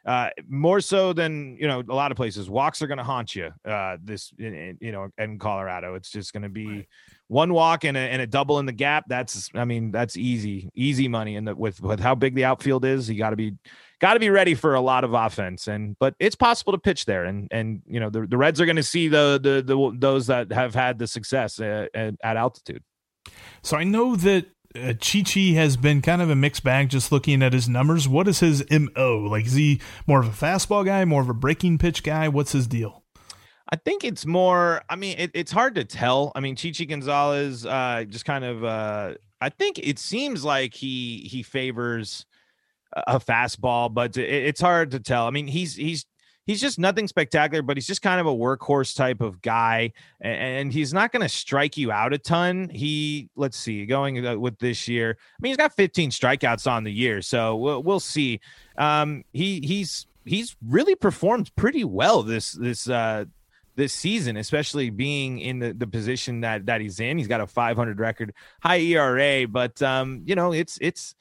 uh, 0.06 0.30
more 0.48 0.82
so 0.82 1.14
than 1.14 1.58
you 1.60 1.68
know 1.68 1.84
a 1.90 1.94
lot 1.94 2.12
of 2.12 2.18
places 2.18 2.50
walks 2.50 2.82
are 2.82 2.88
going 2.88 3.00
to 3.00 3.04
haunt 3.04 3.36
you 3.36 3.52
uh, 3.66 3.98
this 4.04 4.32
in, 4.38 4.78
you 4.80 4.92
know 4.92 5.10
in 5.18 5.40
colorado. 5.40 5.96
It's 5.96 6.12
just 6.12 6.32
going 6.32 6.44
to 6.44 6.50
be 6.50 6.68
right. 6.68 6.88
one 7.28 7.54
walk 7.54 7.86
and 7.86 7.98
a, 7.98 8.00
and 8.00 8.22
a 8.22 8.28
double 8.28 8.60
in 8.60 8.66
the 8.66 8.72
gap. 8.72 9.06
That's 9.08 9.50
i 9.56 9.66
mean 9.66 9.92
that's 9.92 10.16
easy 10.16 10.70
easy 10.76 11.08
money 11.08 11.36
and 11.38 11.52
with 11.56 11.82
with 11.82 12.00
how 12.00 12.14
big 12.16 12.36
the 12.36 12.46
outfield 12.46 12.86
is. 12.86 13.10
You 13.10 13.18
got 13.18 13.32
to 13.32 13.36
be 13.36 13.54
got 14.00 14.14
to 14.14 14.20
be 14.20 14.30
ready 14.30 14.54
for 14.54 14.76
a 14.76 14.82
lot 14.82 15.04
of 15.04 15.14
offense. 15.14 15.68
And 15.68 15.98
but 16.00 16.16
it's 16.20 16.36
possible 16.36 16.74
to 16.74 16.80
pitch 16.80 17.06
there. 17.06 17.26
And 17.26 17.48
and 17.52 17.82
you 17.88 18.00
know 18.00 18.10
the, 18.10 18.28
the 18.28 18.38
reds 18.38 18.62
are 18.62 18.66
going 18.66 18.76
to 18.76 18.84
see 18.84 19.08
the, 19.08 19.40
the 19.42 19.62
the 19.64 19.98
those 19.98 20.28
that 20.28 20.52
have 20.52 20.76
had 20.76 21.00
the 21.00 21.08
success 21.08 21.60
uh, 21.60 21.88
at, 21.94 22.16
at 22.24 22.38
altitude. 22.38 22.84
So 23.64 23.76
i 23.76 23.84
know 23.84 24.16
that 24.18 24.46
uh, 24.76 24.94
Chi 24.94 25.22
Chi 25.22 25.54
has 25.54 25.78
been 25.78 26.02
kind 26.02 26.22
of 26.22 26.30
a 26.30 26.36
mixed 26.36 26.64
bag 26.64 26.90
just 26.90 27.12
looking 27.12 27.42
at 27.42 27.54
his 27.54 27.70
numbers. 27.70 28.08
What 28.08 28.28
is 28.28 28.40
his 28.40 28.64
MO? 28.70 29.28
Like, 29.30 29.46
is 29.46 29.54
he 29.54 29.82
more 30.08 30.20
of 30.20 30.28
a 30.28 30.46
fastball 30.46 30.86
guy, 30.86 31.06
more 31.06 31.22
of 31.22 31.30
a 31.30 31.34
breaking 31.34 31.78
pitch 31.78 32.04
guy? 32.04 32.28
What's 32.28 32.52
his 32.52 32.68
deal? 32.68 33.04
I 33.70 33.78
think 33.78 34.04
it's 34.04 34.26
more, 34.26 34.84
I 34.90 34.96
mean, 34.96 35.18
it, 35.18 35.32
it's 35.34 35.52
hard 35.52 35.76
to 35.76 35.86
tell. 35.86 36.32
I 36.36 36.40
mean, 36.40 36.56
Chichi 36.56 36.86
Gonzalez 36.86 37.66
uh, 37.66 38.06
just 38.08 38.26
kind 38.26 38.46
of, 38.46 38.64
uh, 38.64 39.16
I 39.42 39.50
think 39.50 39.80
it 39.80 39.98
seems 39.98 40.44
like 40.44 40.74
he 40.74 41.28
he 41.30 41.44
favors 41.44 42.26
a 42.96 43.20
fastball, 43.20 43.94
but 43.94 44.18
it, 44.18 44.30
it's 44.30 44.62
hard 44.62 44.92
to 44.92 45.00
tell. 45.00 45.28
I 45.28 45.32
mean, 45.32 45.48
he's 45.48 45.76
he's 45.76 46.06
he's 46.46 46.62
just 46.62 46.80
nothing 46.80 47.08
spectacular, 47.08 47.62
but 47.62 47.78
he's 47.78 47.88
just 47.88 48.02
kind 48.02 48.20
of 48.20 48.28
a 48.28 48.34
workhorse 48.34 48.96
type 48.96 49.22
of 49.22 49.42
guy, 49.42 49.92
and, 50.22 50.72
he's 50.72 50.94
not 50.94 51.12
going 51.12 51.22
to 51.22 51.30
strike 51.30 51.78
you 51.78 51.92
out 51.92 52.14
a 52.14 52.18
ton. 52.18 52.70
He, 52.70 53.30
let's 53.36 53.58
see, 53.58 53.86
going 53.86 54.26
uh, 54.26 54.38
with 54.38 54.58
this 54.60 54.88
year. 54.88 55.18
I 55.20 55.38
mean, 55.42 55.52
he's 55.52 55.58
got 55.58 55.74
15 55.74 56.10
strikeouts 56.10 56.70
on 56.70 56.84
the 56.84 56.92
year, 56.92 57.22
so 57.22 57.56
we'll, 57.56 57.84
we'll 57.84 58.00
see. 58.00 58.40
Um, 58.78 59.24
he 59.32 59.62
he's 59.62 60.08
he's 60.26 60.56
really 60.68 60.96
performed 60.96 61.56
pretty 61.56 61.84
well 61.84 62.24
this 62.24 62.54
this 62.54 62.90
uh 62.90 63.26
this 63.76 63.94
season, 63.94 64.38
especially 64.38 64.90
being 64.90 65.40
in 65.40 65.60
the, 65.60 65.74
the 65.74 65.88
position 65.88 66.42
that 66.42 66.66
that 66.66 66.82
he's 66.82 67.00
in. 67.00 67.18
He's 67.18 67.28
got 67.28 67.42
a 67.42 67.48
500 67.48 68.00
record, 68.00 68.34
high 68.62 68.80
ERA, 68.80 69.48
but 69.48 69.82
um, 69.82 70.24
you 70.26 70.36
know, 70.36 70.52
it's 70.52 70.78
it's 70.82 71.16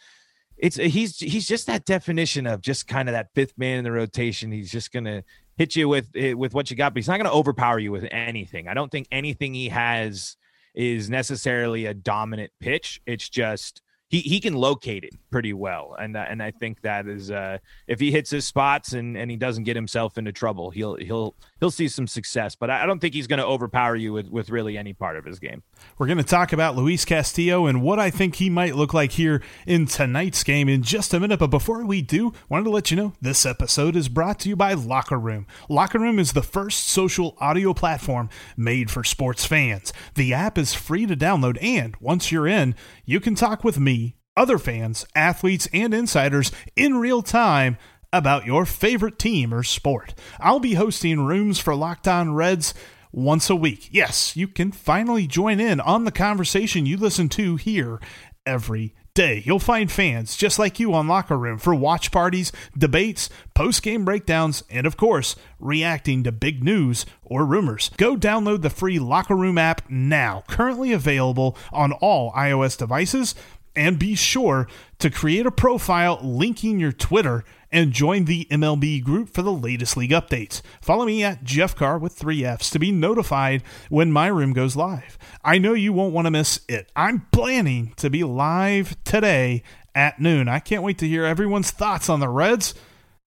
it's 0.57 0.77
he's 0.77 1.19
he's 1.19 1.47
just 1.47 1.67
that 1.67 1.85
definition 1.85 2.47
of 2.47 2.61
just 2.61 2.87
kind 2.87 3.09
of 3.09 3.13
that 3.13 3.29
fifth 3.35 3.55
man 3.57 3.79
in 3.79 3.85
the 3.85 3.93
rotation. 3.93 4.53
He's 4.53 4.71
just 4.71 4.93
gonna 4.93 5.25
hit 5.57 5.77
you 5.77 5.89
with 5.89 6.09
eh, 6.15 6.35
with 6.35 6.55
what 6.55 6.71
you 6.71 6.77
got, 6.77 6.95
but 6.95 6.99
he's 6.99 7.09
not 7.09 7.19
gonna 7.19 7.33
overpower 7.33 7.79
you 7.79 7.93
with 7.93 8.07
anything. 8.11 8.69
I 8.69 8.75
don't 8.75 8.91
think 8.91 9.09
anything 9.11 9.55
he 9.55 9.69
has 9.71 10.37
is 10.75 11.09
necessarily 11.09 11.87
a 11.87 11.95
dominant 11.95 12.53
pitch. 12.61 13.01
It's 13.07 13.29
just 13.29 13.83
he 14.15 14.21
he 14.21 14.39
can 14.39 14.55
locate 14.55 15.03
it 15.03 15.13
pretty 15.31 15.53
well, 15.53 15.97
and 15.99 16.17
and 16.17 16.41
I 16.41 16.53
think 16.53 16.83
that 16.83 17.09
is 17.09 17.33
uh, 17.33 17.59
if 17.89 17.99
he 17.99 18.13
hits 18.13 18.31
his 18.31 18.47
spots 18.47 18.93
and 18.93 19.17
and 19.17 19.29
he 19.29 19.37
doesn't 19.37 19.65
get 19.65 19.75
himself 19.75 20.17
into 20.17 20.31
trouble, 20.31 20.71
he'll 20.71 20.95
he'll 20.95 21.35
he'll 21.59 21.73
see 21.73 21.89
some 21.89 22.07
success. 22.07 22.55
But 22.55 22.71
I 22.71 22.87
don't 22.87 23.01
think 23.01 23.15
he's 23.15 23.27
going 23.27 23.41
to 23.41 23.47
overpower 23.47 23.97
you 23.97 24.13
with 24.13 24.29
with 24.29 24.51
really 24.51 24.79
any 24.79 24.93
part 24.93 25.17
of 25.17 25.25
his 25.25 25.41
game. 25.41 25.65
We're 25.99 26.07
going 26.07 26.19
to 26.19 26.25
talk 26.25 26.53
about 26.53 26.77
Luis 26.77 27.05
Castillo 27.05 27.67
and 27.67 27.83
what 27.83 27.99
I 27.99 28.11
think 28.11 28.37
he 28.37 28.49
might 28.49 28.77
look 28.77 28.95
like 28.95 29.13
here 29.13 29.43
in 29.67 29.87
tonight's 29.87 30.45
game 30.45 30.69
in 30.69 30.85
just 30.85 31.13
a 31.13 31.19
minute. 31.19 31.41
But 31.41 31.49
before 31.49 31.85
we 31.85 32.01
do, 32.01 32.33
wanted 32.49 32.65
to 32.65 32.71
let 32.71 32.93
you 32.93 32.97
know 32.97 33.15
this 33.21 33.45
episode 33.45 33.97
is 33.97 34.09
brought 34.09 34.39
to 34.41 34.49
you 34.49 34.55
by 34.55 34.75
Locker 34.75 35.19
Room. 35.19 35.47
Locker 35.69 35.99
Room 35.99 36.21
is 36.21 36.35
the 36.35 36.43
first 36.43 36.87
social 36.87 37.37
audio 37.41 37.75
platform 37.75 38.31
made 38.57 38.93
for 38.93 39.03
sports 39.03 39.45
fans. 39.45 39.93
The 40.15 40.33
app 40.33 40.57
is 40.57 40.73
free 40.73 41.07
to 41.07 41.17
download, 41.17 41.59
and 41.61 41.97
once 41.97 42.31
you're 42.31 42.47
in, 42.47 42.77
you 43.05 43.21
can 43.21 43.35
talk 43.35 43.65
with 43.65 43.79
me 43.79 44.17
other 44.37 44.59
fans, 44.59 45.07
athletes, 45.15 45.69
and 45.73 45.95
insiders 45.95 46.51
in 46.77 46.97
real 46.97 47.23
time 47.23 47.77
about 48.13 48.47
your 48.47 48.65
favorite 48.65 49.19
team 49.19 49.53
or 49.53 49.63
sport. 49.63 50.15
I'll 50.41 50.61
be 50.61 50.75
hosting 50.75 51.25
rooms 51.25 51.59
for 51.59 51.75
Locked 51.75 52.09
On 52.09 52.35
Reds 52.35 52.75
once 53.13 53.49
a 53.51 53.57
week. 53.57 53.89
Yes, 53.91 54.37
you 54.37 54.49
can 54.49 54.73
finally 54.73 55.27
join 55.27 55.61
in 55.61 55.81
on 55.81 56.05
the 56.05 56.13
conversation 56.13 56.87
you 56.87 56.97
listen 56.97 57.29
to 57.31 57.57
here 57.57 58.01
every 58.47 58.95
day. 59.15 59.41
You'll 59.47 59.61
find 59.61 59.91
fans 59.91 60.37
just 60.37 60.59
like 60.59 60.81
you 60.81 60.93
on 60.93 61.07
Locker 61.07 61.39
Room 61.39 61.59
for 61.59 61.73
watch 61.73 62.11
parties, 62.11 62.51
debates, 62.77 63.31
post 63.55 63.81
game 63.85 64.05
breakdowns, 64.05 64.65
and 64.69 64.89
of 64.89 64.97
course, 64.97 65.37
reacting 65.61 66.25
to 66.25 66.33
big 66.33 66.65
news 66.65 67.07
or 67.23 67.47
rumors. 67.47 67.91
Go 67.97 68.17
download 68.17 68.63
the 68.63 68.71
free 68.71 68.99
Locker 68.99 69.37
Room 69.37 69.57
app 69.57 69.89
now, 69.89 70.43
currently 70.49 70.93
available 70.93 71.57
on 71.73 71.93
all 71.93 72.33
iOS 72.33 72.77
devices 72.77 73.37
and 73.77 73.99
be 73.99 74.15
sure 74.15 74.69
to 74.99 75.11
create 75.11 75.47
a 75.47 75.51
profile 75.51 76.19
linking 76.23 76.79
your 76.79 76.93
Twitter 76.93 77.45
and 77.73 77.93
join 77.93 78.25
the 78.25 78.47
MLB 78.51 79.03
group 79.03 79.29
for 79.29 79.43
the 79.43 79.53
latest 79.53 79.97
league 79.97 80.13
updates. 80.13 80.63
Follow 80.81 81.07
me 81.07 81.25
at 81.25 81.43
Jeff 81.43 81.75
Carr 81.75 81.99
with 81.99 82.13
three 82.13 82.45
F's 82.45 82.71
to 82.71 82.79
be 82.79 82.93
notified 82.93 83.63
when 83.89 84.13
my 84.13 84.29
room 84.29 84.53
goes 84.53 84.77
live. 84.77 85.19
I 85.43 85.59
know 85.59 85.75
you 85.75 85.93
won't 85.93 86.15
want 86.15 86.27
to 86.27 86.31
miss 86.31 86.61
it. 86.69 86.91
I'm 86.95 87.27
planning 87.33 87.93
to 87.97 88.11
be 88.11 88.23
live 88.23 88.97
today 89.05 89.63
at 89.95 90.21
noon. 90.21 90.49
I 90.49 90.61
can't 90.61 90.83
wait 90.83 90.99
to 90.99 91.09
hear 91.09 91.25
everyone's 91.25 91.71
thoughts 91.71 92.09
on 92.09 92.21
the 92.21 92.29
Reds. 92.29 92.75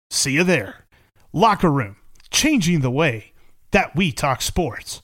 See 0.10 0.32
you 0.32 0.44
there. 0.44 0.86
Locker 1.34 1.72
room, 1.72 1.98
changing 2.32 2.80
the 2.80 2.92
way 2.92 3.34
that 3.72 3.96
we 3.96 4.12
talk 4.12 4.42
sports. 4.42 5.01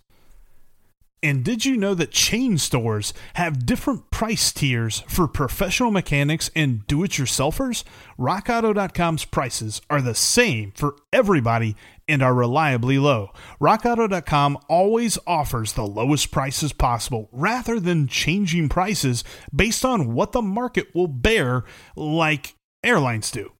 And 1.24 1.42
did 1.42 1.64
you 1.64 1.78
know 1.78 1.96
that 1.96 2.12
chain 2.12 2.58
stores 2.58 3.14
have 3.36 3.66
different 3.66 4.12
price 4.12 4.52
tiers 4.52 5.06
for 5.08 5.26
professional 5.26 5.90
mechanics 5.90 6.52
and 6.54 6.86
do 6.86 7.02
it 7.06 7.12
yourselfers? 7.12 7.86
RockAuto.com's 8.20 9.24
prices 9.24 9.82
are 9.90 10.02
the 10.02 10.16
same 10.16 10.74
for 10.76 10.98
everybody 11.14 11.78
and 12.10 12.22
are 12.22 12.34
reliably 12.34 12.98
low. 12.98 13.32
RockAuto.com 13.62 14.58
always 14.68 15.18
offers 15.26 15.72
the 15.72 15.88
lowest 15.88 16.30
prices 16.30 16.74
possible 16.74 17.30
rather 17.32 17.80
than 17.80 18.10
changing 18.10 18.68
prices 18.68 19.24
based 19.56 19.86
on 19.86 20.14
what 20.14 20.34
the 20.34 20.42
market 20.42 20.94
will 20.94 21.08
bear, 21.08 21.64
like 21.96 22.56
airlines 22.84 23.32
do. 23.32 23.54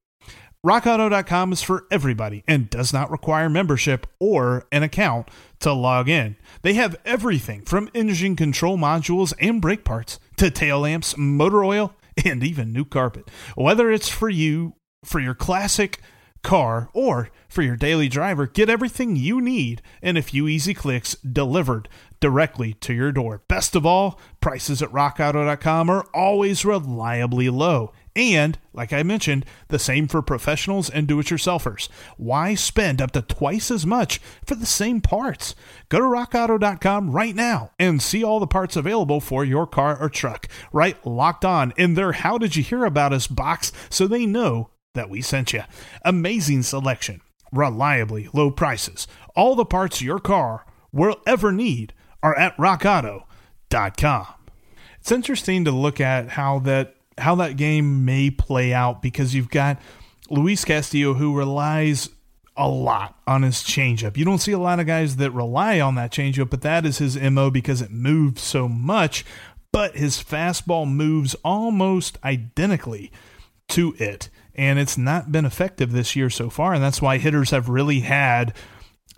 RockAuto.com 0.64 1.52
is 1.52 1.62
for 1.62 1.84
everybody 1.90 2.42
and 2.48 2.70
does 2.70 2.90
not 2.90 3.10
require 3.10 3.50
membership 3.50 4.06
or 4.18 4.66
an 4.72 4.82
account 4.82 5.28
to 5.60 5.74
log 5.74 6.08
in. 6.08 6.36
They 6.62 6.72
have 6.72 6.96
everything 7.04 7.66
from 7.66 7.90
engine 7.92 8.34
control 8.34 8.78
modules 8.78 9.34
and 9.38 9.60
brake 9.60 9.84
parts 9.84 10.18
to 10.38 10.50
tail 10.50 10.80
lamps, 10.80 11.18
motor 11.18 11.62
oil, 11.62 11.94
and 12.24 12.42
even 12.42 12.72
new 12.72 12.86
carpet. 12.86 13.30
Whether 13.54 13.90
it's 13.90 14.08
for 14.08 14.30
you, 14.30 14.76
for 15.04 15.20
your 15.20 15.34
classic 15.34 16.00
car, 16.42 16.88
or 16.94 17.28
for 17.48 17.60
your 17.60 17.76
daily 17.76 18.08
driver, 18.08 18.46
get 18.46 18.70
everything 18.70 19.16
you 19.16 19.42
need 19.42 19.82
in 20.00 20.16
a 20.16 20.22
few 20.22 20.48
easy 20.48 20.72
clicks 20.72 21.14
delivered 21.16 21.90
directly 22.20 22.72
to 22.74 22.94
your 22.94 23.12
door. 23.12 23.42
Best 23.48 23.76
of 23.76 23.84
all, 23.84 24.18
prices 24.40 24.80
at 24.80 24.90
rockauto.com 24.90 25.90
are 25.90 26.06
always 26.14 26.64
reliably 26.64 27.50
low 27.50 27.92
and, 28.16 28.58
like 28.72 28.92
I 28.92 29.02
mentioned, 29.02 29.44
the 29.68 29.78
same 29.78 30.06
for 30.06 30.22
professionals 30.22 30.88
and 30.88 31.06
do 31.06 31.18
it 31.18 31.26
yourselfers. 31.26 31.88
Why 32.16 32.54
spend 32.54 33.02
up 33.02 33.10
to 33.12 33.22
twice 33.22 33.70
as 33.70 33.84
much 33.84 34.20
for 34.44 34.54
the 34.54 34.66
same 34.66 35.00
parts? 35.00 35.54
Go 35.88 35.98
to 35.98 36.04
rockauto.com 36.04 37.10
right 37.10 37.34
now 37.34 37.72
and 37.78 38.00
see 38.00 38.22
all 38.22 38.38
the 38.38 38.46
parts 38.46 38.76
available 38.76 39.20
for 39.20 39.44
your 39.44 39.66
car 39.66 40.00
or 40.00 40.08
truck. 40.08 40.46
Write 40.72 41.04
locked 41.06 41.44
on 41.44 41.72
in 41.76 41.94
their 41.94 42.12
How 42.12 42.38
Did 42.38 42.56
You 42.56 42.62
Hear 42.62 42.84
About 42.84 43.12
Us 43.12 43.26
box 43.26 43.72
so 43.90 44.06
they 44.06 44.26
know 44.26 44.70
that 44.94 45.10
we 45.10 45.20
sent 45.20 45.52
you. 45.52 45.62
Amazing 46.04 46.62
selection, 46.62 47.20
reliably 47.52 48.28
low 48.32 48.50
prices. 48.50 49.08
All 49.34 49.56
the 49.56 49.64
parts 49.64 50.00
your 50.00 50.20
car 50.20 50.64
will 50.92 51.16
ever 51.26 51.50
need 51.50 51.92
are 52.22 52.38
at 52.38 52.56
rockauto.com. 52.56 54.26
It's 55.00 55.12
interesting 55.12 55.64
to 55.66 55.70
look 55.70 56.00
at 56.00 56.30
how 56.30 56.60
that 56.60 56.93
how 57.18 57.34
that 57.36 57.56
game 57.56 58.04
may 58.04 58.30
play 58.30 58.72
out 58.72 59.02
because 59.02 59.34
you've 59.34 59.50
got 59.50 59.80
Luis 60.30 60.64
Castillo 60.64 61.14
who 61.14 61.36
relies 61.36 62.08
a 62.56 62.68
lot 62.68 63.18
on 63.26 63.42
his 63.42 63.56
changeup. 63.56 64.16
You 64.16 64.24
don't 64.24 64.38
see 64.38 64.52
a 64.52 64.58
lot 64.58 64.80
of 64.80 64.86
guys 64.86 65.16
that 65.16 65.32
rely 65.32 65.80
on 65.80 65.96
that 65.96 66.12
changeup, 66.12 66.50
but 66.50 66.62
that 66.62 66.86
is 66.86 66.98
his 66.98 67.18
MO 67.18 67.50
because 67.50 67.82
it 67.82 67.90
moves 67.90 68.42
so 68.42 68.68
much. 68.68 69.24
But 69.72 69.96
his 69.96 70.22
fastball 70.22 70.88
moves 70.88 71.34
almost 71.44 72.18
identically 72.22 73.10
to 73.68 73.94
it. 73.98 74.30
And 74.54 74.78
it's 74.78 74.96
not 74.96 75.32
been 75.32 75.44
effective 75.44 75.90
this 75.90 76.14
year 76.14 76.30
so 76.30 76.48
far. 76.48 76.74
And 76.74 76.82
that's 76.82 77.02
why 77.02 77.18
hitters 77.18 77.50
have 77.50 77.68
really 77.68 78.00
had 78.00 78.54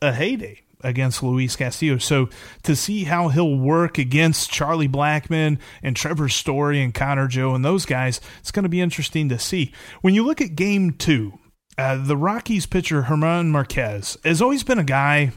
a 0.01 0.13
heyday 0.13 0.63
against 0.83 1.23
Luis 1.23 1.57
Castillo. 1.57 1.99
So 1.99 2.29
to 2.63 2.77
see 2.77 3.05
how 3.05 3.29
he'll 3.29 3.57
work 3.57 3.99
against 3.99 4.51
Charlie 4.51 4.89
Blackmon 4.89 5.59
and 5.83 5.97
Trevor 5.97 6.29
Story 6.29 6.83
and 6.83 6.95
Connor 6.95 7.29
Joe 7.29 7.55
and 7.55 7.65
those 7.65 7.87
guys, 7.87 8.21
it's 8.41 8.51
going 8.51 8.65
to 8.65 8.69
be 8.69 8.81
interesting 8.81 9.29
to 9.29 9.39
see. 9.39 9.73
When 10.03 10.15
you 10.15 10.25
look 10.25 10.41
at 10.41 10.55
game 10.55 10.93
two, 10.93 11.39
uh, 11.79 12.03
the 12.03 12.17
Rockies 12.17 12.67
pitcher 12.67 13.03
German 13.09 13.51
Marquez 13.51 14.17
has 14.25 14.41
always 14.41 14.65
been 14.65 14.79
a 14.79 14.85
guy 14.85 15.33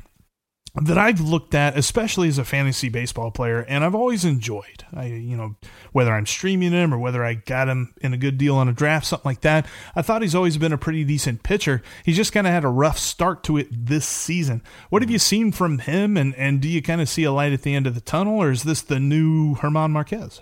that 0.76 0.98
I've 0.98 1.20
looked 1.20 1.56
at, 1.56 1.78
especially 1.78 2.28
as 2.28 2.38
a 2.38 2.46
fantasy 2.46 2.90
baseball 2.90 3.32
player, 3.32 3.66
and 3.68 3.84
I've 3.84 3.96
always 3.96 4.24
enjoyed. 4.24 4.86
I, 4.94 5.06
you 5.06 5.36
know, 5.36 5.56
whether 5.92 6.14
I'm 6.14 6.26
streaming 6.26 6.72
him 6.72 6.94
or 6.94 7.00
whether 7.00 7.24
I 7.24 7.36
got 7.36 7.68
him 7.68 7.94
in 8.02 8.14
a 8.14 8.18
good 8.18 8.38
deal 8.38 8.56
on 8.56 8.70
a 8.70 8.74
draft, 8.74 9.08
something 9.08 9.28
like 9.30 9.42
that. 9.42 9.66
I 9.96 10.02
thought 10.02 10.22
he's 10.22 10.36
always 10.36 10.58
been 10.58 10.74
a 10.74 10.78
pretty 10.78 11.04
decent 11.04 11.44
pitcher. 11.44 11.82
He 12.06 12.14
just 12.14 12.34
kind 12.34 12.48
of 12.48 12.54
had 12.54 12.64
a 12.64 12.70
rough 12.70 13.00
start 13.00 13.44
to 13.46 13.58
it 13.58 13.68
this 13.72 14.06
season. 14.06 14.62
What 14.90 15.02
have 15.02 15.12
you 15.12 15.20
seen 15.20 15.52
from 15.52 15.80
him, 15.80 16.18
and 16.18 16.36
and 16.36 16.62
do 16.62 16.70
you 16.70 16.82
kind 16.82 17.02
of 17.02 17.10
see 17.10 17.24
a 17.24 17.32
light 17.32 17.54
at 17.54 17.64
the 17.64 17.74
end 17.74 17.88
of 17.88 17.96
the 17.96 18.02
tunnel, 18.02 18.38
or 18.38 18.52
is 18.52 18.64
this 18.64 18.82
the 18.82 19.00
new 19.00 19.56
German 19.56 19.92
Marquez? 19.92 20.42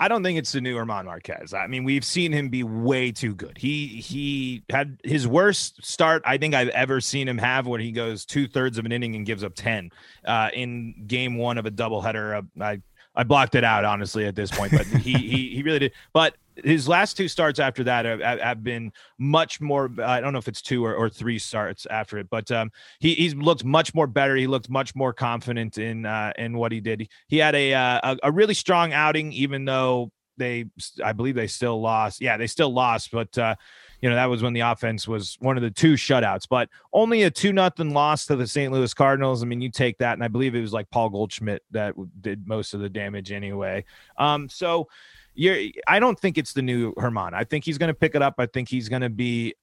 I 0.00 0.08
don't 0.08 0.22
think 0.22 0.38
it's 0.38 0.52
the 0.52 0.62
new 0.62 0.74
German 0.74 1.04
Marquez. 1.04 1.52
I 1.52 1.66
mean, 1.66 1.84
we've 1.84 2.06
seen 2.06 2.32
him 2.32 2.48
be 2.48 2.62
way 2.62 3.12
too 3.12 3.34
good. 3.34 3.58
He 3.58 3.86
he 3.86 4.62
had 4.70 4.98
his 5.04 5.28
worst 5.28 5.84
start 5.84 6.22
I 6.24 6.38
think 6.38 6.54
I've 6.54 6.70
ever 6.70 7.02
seen 7.02 7.28
him 7.28 7.36
have, 7.36 7.66
where 7.66 7.78
he 7.78 7.92
goes 7.92 8.24
two 8.24 8.48
thirds 8.48 8.78
of 8.78 8.86
an 8.86 8.92
inning 8.92 9.14
and 9.14 9.26
gives 9.26 9.44
up 9.44 9.54
ten 9.54 9.90
uh, 10.24 10.48
in 10.54 11.04
game 11.06 11.36
one 11.36 11.58
of 11.58 11.66
a 11.66 11.70
doubleheader. 11.70 12.38
Uh, 12.38 12.64
I 12.64 12.80
I 13.14 13.24
blocked 13.24 13.54
it 13.54 13.64
out 13.64 13.84
honestly 13.84 14.26
at 14.26 14.34
this 14.34 14.50
point, 14.50 14.72
but 14.72 14.86
he 14.86 15.12
he 15.14 15.48
he 15.54 15.62
really 15.62 15.78
did. 15.78 15.92
But 16.12 16.36
his 16.64 16.88
last 16.88 17.16
two 17.16 17.28
starts 17.28 17.58
after 17.58 17.84
that 17.84 18.04
have, 18.04 18.40
have 18.40 18.62
been 18.62 18.92
much 19.18 19.60
more. 19.60 19.90
I 20.02 20.20
don't 20.20 20.32
know 20.32 20.38
if 20.38 20.48
it's 20.48 20.62
two 20.62 20.84
or, 20.84 20.94
or 20.94 21.08
three 21.08 21.38
starts 21.38 21.86
after 21.86 22.18
it, 22.18 22.28
but 22.30 22.50
um, 22.50 22.70
he 22.98 23.14
he's 23.14 23.34
looked 23.34 23.64
much 23.64 23.94
more 23.94 24.06
better. 24.06 24.36
He 24.36 24.46
looked 24.46 24.70
much 24.70 24.94
more 24.94 25.12
confident 25.12 25.78
in 25.78 26.06
uh, 26.06 26.32
in 26.38 26.56
what 26.56 26.72
he 26.72 26.80
did. 26.80 27.08
He 27.28 27.38
had 27.38 27.54
a, 27.54 27.74
uh, 27.74 28.16
a 28.22 28.32
really 28.32 28.54
strong 28.54 28.92
outing, 28.92 29.32
even 29.32 29.64
though 29.64 30.12
they 30.36 30.66
I 31.02 31.12
believe 31.12 31.34
they 31.34 31.46
still 31.46 31.80
lost. 31.80 32.20
Yeah, 32.20 32.36
they 32.36 32.46
still 32.46 32.72
lost, 32.72 33.10
but 33.10 33.36
uh, 33.38 33.54
you 34.00 34.08
know 34.08 34.14
that 34.14 34.26
was 34.26 34.42
when 34.42 34.52
the 34.52 34.60
offense 34.60 35.06
was 35.06 35.36
one 35.40 35.56
of 35.56 35.62
the 35.62 35.70
two 35.70 35.94
shutouts, 35.94 36.46
but 36.48 36.68
only 36.92 37.22
a 37.24 37.30
two 37.30 37.52
nothing 37.52 37.92
loss 37.92 38.26
to 38.26 38.36
the 38.36 38.46
St. 38.46 38.72
Louis 38.72 38.92
Cardinals. 38.94 39.42
I 39.42 39.46
mean, 39.46 39.60
you 39.60 39.70
take 39.70 39.98
that, 39.98 40.14
and 40.14 40.24
I 40.24 40.28
believe 40.28 40.54
it 40.54 40.60
was 40.60 40.72
like 40.72 40.90
Paul 40.90 41.10
Goldschmidt 41.10 41.62
that 41.70 41.94
did 42.20 42.46
most 42.46 42.74
of 42.74 42.80
the 42.80 42.88
damage 42.88 43.32
anyway. 43.32 43.84
Um, 44.16 44.48
so 44.48 44.88
you're 45.34 45.70
I 45.86 45.98
don't 45.98 46.18
think 46.18 46.38
it's 46.38 46.52
the 46.52 46.62
new 46.62 46.94
German. 46.98 47.34
I 47.34 47.44
think 47.44 47.64
he's 47.64 47.78
going 47.78 47.88
to 47.88 47.94
pick 47.94 48.14
it 48.14 48.22
up. 48.22 48.34
I 48.38 48.46
think 48.46 48.68
he's 48.68 48.88
going 48.88 49.02
to 49.02 49.10
be 49.10 49.54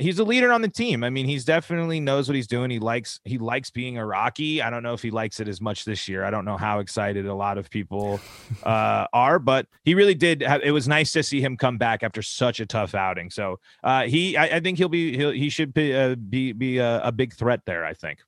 he's 0.00 0.18
a 0.18 0.24
leader 0.24 0.52
on 0.52 0.62
the 0.62 0.68
team. 0.68 1.04
I 1.04 1.10
mean, 1.10 1.26
he's 1.26 1.44
definitely 1.44 2.00
knows 2.00 2.28
what 2.28 2.34
he's 2.34 2.46
doing. 2.46 2.70
He 2.70 2.78
likes 2.78 3.20
he 3.24 3.38
likes 3.38 3.70
being 3.70 3.98
a 3.98 4.04
Rocky. 4.04 4.62
I 4.62 4.70
don't 4.70 4.82
know 4.82 4.94
if 4.94 5.02
he 5.02 5.10
likes 5.10 5.40
it 5.40 5.48
as 5.48 5.60
much 5.60 5.84
this 5.84 6.08
year. 6.08 6.24
I 6.24 6.30
don't 6.30 6.44
know 6.44 6.56
how 6.56 6.80
excited 6.80 7.26
a 7.26 7.34
lot 7.34 7.58
of 7.58 7.70
people 7.70 8.20
uh, 8.64 9.06
are, 9.12 9.38
but 9.38 9.66
he 9.84 9.94
really 9.94 10.14
did. 10.14 10.42
Have, 10.42 10.62
it 10.62 10.72
was 10.72 10.88
nice 10.88 11.12
to 11.12 11.22
see 11.22 11.40
him 11.40 11.56
come 11.56 11.78
back 11.78 12.02
after 12.02 12.22
such 12.22 12.60
a 12.60 12.66
tough 12.66 12.94
outing. 12.94 13.30
So 13.30 13.60
uh, 13.84 14.04
he, 14.04 14.36
I, 14.36 14.56
I, 14.56 14.60
think 14.60 14.78
he'll 14.78 14.88
be 14.88 15.16
he'll, 15.16 15.30
he 15.30 15.48
should 15.48 15.72
be 15.74 15.94
uh, 15.94 16.14
be 16.14 16.52
be 16.52 16.78
a, 16.78 17.02
a 17.02 17.12
big 17.12 17.34
threat 17.34 17.60
there. 17.66 17.84
I 17.84 17.94
think. 17.94 18.20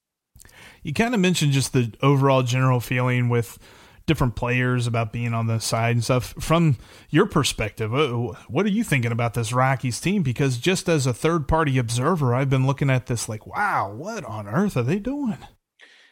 You 0.82 0.92
kind 0.92 1.14
of 1.14 1.20
mentioned 1.20 1.52
just 1.52 1.72
the 1.72 1.92
overall 2.02 2.42
general 2.42 2.80
feeling 2.80 3.28
with 3.28 3.58
different 4.06 4.36
players 4.36 4.86
about 4.86 5.12
being 5.12 5.34
on 5.34 5.46
the 5.46 5.58
side 5.58 5.96
and 5.96 6.04
stuff. 6.04 6.34
From 6.38 6.76
your 7.10 7.26
perspective, 7.26 7.94
uh, 7.94 8.10
what 8.48 8.66
are 8.66 8.70
you 8.70 8.84
thinking 8.84 9.12
about 9.12 9.34
this 9.34 9.52
Rockies 9.52 10.00
team? 10.00 10.22
Because 10.22 10.58
just 10.58 10.88
as 10.88 11.06
a 11.06 11.14
third 11.14 11.48
party 11.48 11.78
observer, 11.78 12.34
I've 12.34 12.50
been 12.50 12.66
looking 12.66 12.90
at 12.90 13.06
this 13.06 13.28
like, 13.28 13.46
wow, 13.46 13.92
what 13.92 14.24
on 14.24 14.46
earth 14.46 14.76
are 14.76 14.82
they 14.82 14.98
doing? 14.98 15.38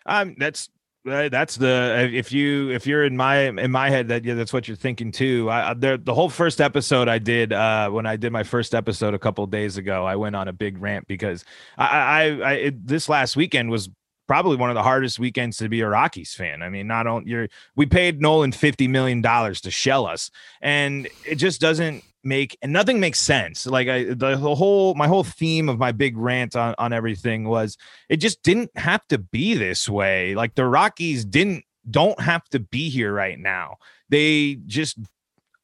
Um, 0.06 0.34
that's 0.38 0.68
uh, 1.08 1.30
that's 1.30 1.56
the 1.56 2.10
if 2.12 2.30
you 2.30 2.70
if 2.70 2.86
you're 2.86 3.04
in 3.04 3.16
my 3.16 3.44
in 3.44 3.70
my 3.70 3.88
head 3.88 4.08
that 4.08 4.22
yeah 4.24 4.34
that's 4.34 4.52
what 4.52 4.68
you're 4.68 4.76
thinking 4.76 5.12
too. 5.12 5.48
I, 5.50 5.72
there 5.72 5.96
the 5.96 6.12
whole 6.12 6.28
first 6.28 6.60
episode 6.60 7.08
I 7.08 7.18
did 7.18 7.54
uh, 7.54 7.88
when 7.88 8.04
I 8.04 8.16
did 8.16 8.32
my 8.32 8.42
first 8.42 8.74
episode 8.74 9.14
a 9.14 9.18
couple 9.18 9.46
days 9.46 9.78
ago, 9.78 10.04
I 10.04 10.16
went 10.16 10.36
on 10.36 10.46
a 10.46 10.52
big 10.52 10.80
rant 10.80 11.08
because 11.08 11.44
I 11.78 11.86
I, 11.86 12.22
I 12.22 12.52
it, 12.52 12.86
this 12.86 13.08
last 13.08 13.34
weekend 13.34 13.70
was 13.70 13.88
probably 14.30 14.54
one 14.54 14.70
of 14.70 14.76
the 14.76 14.82
hardest 14.84 15.18
weekends 15.18 15.56
to 15.56 15.68
be 15.68 15.80
a 15.80 15.88
Rockies 15.88 16.34
fan. 16.34 16.62
I 16.62 16.68
mean, 16.68 16.86
not 16.86 17.08
only 17.08 17.28
you're 17.28 17.48
we 17.74 17.84
paid 17.84 18.22
Nolan 18.22 18.52
fifty 18.52 18.86
million 18.86 19.20
dollars 19.20 19.60
to 19.62 19.72
shell 19.72 20.06
us, 20.06 20.30
and 20.60 21.08
it 21.26 21.34
just 21.34 21.60
doesn't 21.60 22.04
make 22.22 22.56
and 22.62 22.72
nothing 22.72 23.00
makes 23.00 23.18
sense. 23.18 23.66
Like 23.66 23.88
I 23.88 24.04
the, 24.04 24.36
the 24.36 24.54
whole 24.54 24.94
my 24.94 25.08
whole 25.08 25.24
theme 25.24 25.68
of 25.68 25.80
my 25.80 25.90
big 25.90 26.16
rant 26.16 26.54
on 26.54 26.76
on 26.78 26.92
everything 26.92 27.48
was 27.48 27.76
it 28.08 28.18
just 28.18 28.40
didn't 28.44 28.70
have 28.76 29.04
to 29.08 29.18
be 29.18 29.54
this 29.54 29.88
way. 29.88 30.36
Like 30.36 30.54
the 30.54 30.64
Rockies 30.64 31.24
didn't 31.24 31.64
don't 31.90 32.20
have 32.20 32.48
to 32.50 32.60
be 32.60 32.88
here 32.88 33.12
right 33.12 33.36
now. 33.36 33.78
They 34.10 34.60
just 34.64 34.96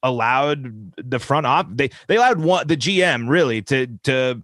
allowed 0.03 0.93
the 0.97 1.21
front 1.21 1.47
off 1.47 1.69
they 1.71 1.91
they 2.09 2.17
allowed 2.17 2.41
one 2.41 2.67
the 2.67 2.77
GM 2.77 3.29
really 3.29 3.63
to 3.63 3.87
to 4.03 4.43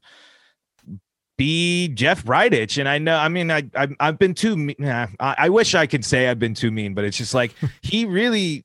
be 1.37 1.88
Jeff 1.88 2.25
Bridich. 2.25 2.79
And 2.79 2.88
I 2.88 2.99
know, 2.99 3.16
I 3.16 3.29
mean, 3.29 3.51
I, 3.51 3.68
I 3.75 3.88
have 4.01 4.18
been 4.18 4.35
too. 4.35 4.75
Nah, 4.79 5.09
I, 5.18 5.35
I 5.38 5.49
wish 5.49 5.75
I 5.75 5.87
could 5.87 6.05
say 6.05 6.29
I've 6.29 6.38
been 6.38 6.55
too 6.55 6.71
mean, 6.71 6.95
but 6.95 7.05
it's 7.05 7.16
just 7.16 7.35
like 7.35 7.55
he 7.83 8.05
really 8.05 8.64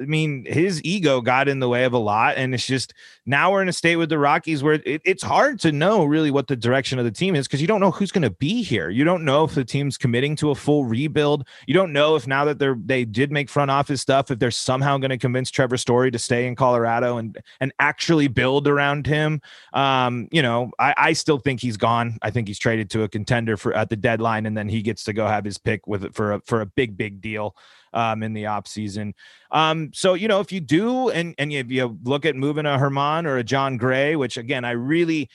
I 0.00 0.04
mean, 0.04 0.44
his 0.44 0.82
ego 0.84 1.20
got 1.20 1.48
in 1.48 1.58
the 1.58 1.68
way 1.68 1.84
of 1.84 1.92
a 1.92 1.98
lot. 1.98 2.36
And 2.36 2.54
it's 2.54 2.66
just 2.66 2.94
now 3.26 3.50
we're 3.50 3.62
in 3.62 3.68
a 3.68 3.72
state 3.72 3.96
with 3.96 4.08
the 4.08 4.18
Rockies 4.18 4.62
where 4.62 4.74
it, 4.74 5.02
it's 5.04 5.22
hard 5.22 5.58
to 5.60 5.72
know 5.72 6.04
really 6.04 6.30
what 6.30 6.46
the 6.46 6.56
direction 6.56 6.98
of 6.98 7.04
the 7.04 7.10
team 7.10 7.34
is 7.34 7.46
because 7.46 7.60
you 7.60 7.66
don't 7.66 7.80
know 7.80 7.90
who's 7.90 8.12
going 8.12 8.22
to 8.22 8.30
be 8.30 8.62
here. 8.62 8.90
You 8.90 9.04
don't 9.04 9.24
know 9.24 9.44
if 9.44 9.54
the 9.54 9.64
team's 9.64 9.98
committing 9.98 10.36
to 10.36 10.50
a 10.50 10.54
full 10.54 10.84
rebuild. 10.84 11.46
You 11.66 11.74
don't 11.74 11.92
know 11.92 12.16
if 12.16 12.26
now 12.26 12.44
that 12.44 12.58
they're 12.58 12.76
they 12.78 13.04
did 13.04 13.32
make 13.32 13.50
front 13.50 13.70
office 13.70 14.00
stuff, 14.00 14.30
if 14.30 14.38
they're 14.38 14.50
somehow 14.50 14.98
going 14.98 15.10
to 15.10 15.18
convince 15.18 15.50
Trevor 15.50 15.76
Story 15.76 16.10
to 16.10 16.18
stay 16.18 16.46
in 16.46 16.54
Colorado 16.54 17.18
and 17.18 17.38
and 17.60 17.72
actually 17.78 18.28
build 18.28 18.68
around 18.68 19.06
him. 19.06 19.40
Um, 19.72 20.28
you 20.30 20.42
know, 20.42 20.70
I, 20.78 20.94
I 20.96 21.12
still 21.12 21.38
think 21.38 21.60
he's 21.60 21.76
gone. 21.76 22.18
I 22.22 22.30
think 22.30 22.48
he's 22.48 22.58
traded 22.58 22.90
to 22.90 23.02
a 23.02 23.08
contender 23.08 23.56
for 23.56 23.74
at 23.74 23.90
the 23.90 23.96
deadline, 23.96 24.46
and 24.46 24.56
then 24.56 24.68
he 24.68 24.82
gets 24.82 25.04
to 25.04 25.12
go 25.12 25.26
have 25.26 25.44
his 25.44 25.58
pick 25.58 25.86
with 25.86 26.04
it 26.04 26.14
for 26.14 26.34
a 26.34 26.40
for 26.46 26.60
a 26.60 26.66
big, 26.66 26.96
big 26.96 27.20
deal 27.20 27.56
um, 27.92 28.22
in 28.22 28.32
the 28.32 28.46
off 28.46 28.66
season. 28.66 29.14
Um, 29.50 29.90
so 29.94 30.14
you 30.14 30.28
know, 30.28 30.40
if 30.40 30.52
you 30.52 30.60
do, 30.60 31.10
and 31.10 31.34
and 31.38 31.52
if 31.52 31.70
you 31.70 31.98
look 32.04 32.24
at 32.24 32.36
moving 32.36 32.66
a 32.66 32.78
German 32.78 33.26
or 33.26 33.36
a 33.36 33.44
Jon 33.44 33.76
Gray, 33.76 34.16
which 34.16 34.36
again, 34.36 34.64
I 34.64 34.72
really, 34.72 35.28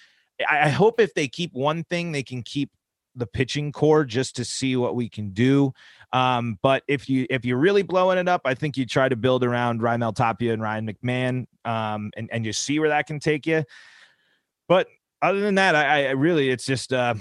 I 0.50 0.70
hope 0.70 1.00
if 1.00 1.14
they 1.14 1.28
keep 1.28 1.54
one 1.54 1.84
thing, 1.86 2.12
they 2.12 2.24
can 2.24 2.44
keep 2.44 2.72
the 3.16 3.28
pitching 3.28 3.72
core 3.72 4.04
just 4.04 4.36
to 4.36 4.46
see 4.46 4.76
what 4.76 4.96
we 4.96 5.08
can 5.10 5.30
do. 5.32 5.74
Um, 6.12 6.60
but 6.62 6.84
if 6.88 7.10
you 7.10 7.26
if 7.30 7.46
you're 7.46 7.58
really 7.58 7.82
blowing 7.82 8.18
it 8.18 8.28
up, 8.28 8.42
I 8.46 8.54
think 8.54 8.78
you 8.78 8.86
try 8.86 9.10
to 9.10 9.16
build 9.16 9.44
around 9.44 9.82
Raimel 9.82 10.16
Tapia 10.16 10.54
and 10.54 10.62
Ryan 10.62 10.88
McMahon, 10.88 11.46
um, 11.66 12.12
and 12.16 12.30
and 12.32 12.46
you 12.46 12.54
see 12.54 12.80
where 12.80 12.90
that 12.90 13.08
can 13.08 13.20
take 13.20 13.48
you. 13.48 13.64
But 14.68 14.88
other 15.22 15.40
than 15.40 15.56
that, 15.56 15.76
I, 15.76 16.08
I 16.08 16.12
really 16.12 16.50
it's 16.50 16.66
just 16.66 16.94
uh, 16.94 17.16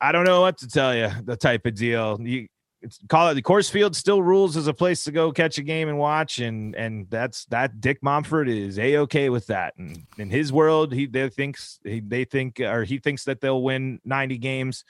I 0.00 0.12
don't 0.12 0.24
know 0.24 0.40
what 0.40 0.58
to 0.58 0.68
tell 0.68 0.94
you. 0.94 1.10
The 1.24 1.36
type 1.36 1.66
of 1.66 1.74
deal 1.74 2.18
you 2.20 2.46
it's 2.82 2.98
call 3.08 3.28
it 3.28 3.34
the 3.34 3.42
Coors 3.42 3.70
Field 3.70 3.94
still 3.94 4.22
rules 4.22 4.56
as 4.56 4.66
a 4.66 4.74
place 4.74 5.04
to 5.04 5.12
go 5.12 5.32
catch 5.32 5.58
a 5.58 5.62
game 5.62 5.88
and 5.88 5.98
watch 5.98 6.38
and 6.38 6.74
and 6.74 7.08
that's 7.08 7.44
that 7.46 7.80
Dick 7.80 8.00
Monfort 8.02 8.48
is 8.48 8.78
a 8.78 8.98
okay 8.98 9.30
with 9.30 9.46
that. 9.46 9.74
And 9.78 10.04
in 10.18 10.30
his 10.30 10.52
world 10.52 10.92
he 10.92 11.06
they 11.06 11.28
thinks 11.28 11.78
he, 11.84 12.00
they 12.00 12.24
think 12.24 12.60
or 12.60 12.84
he 12.84 12.98
thinks 12.98 13.24
that 13.24 13.40
they'll 13.40 13.62
win 13.62 14.00
90 14.04 14.38
games. 14.38 14.84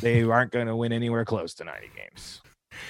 They 0.00 0.22
aren't 0.30 0.52
going 0.52 0.68
to 0.68 0.76
win 0.76 0.92
anywhere 0.92 1.24
close 1.24 1.54
to 1.54 1.64
90 1.64 1.90
games. 1.96 2.40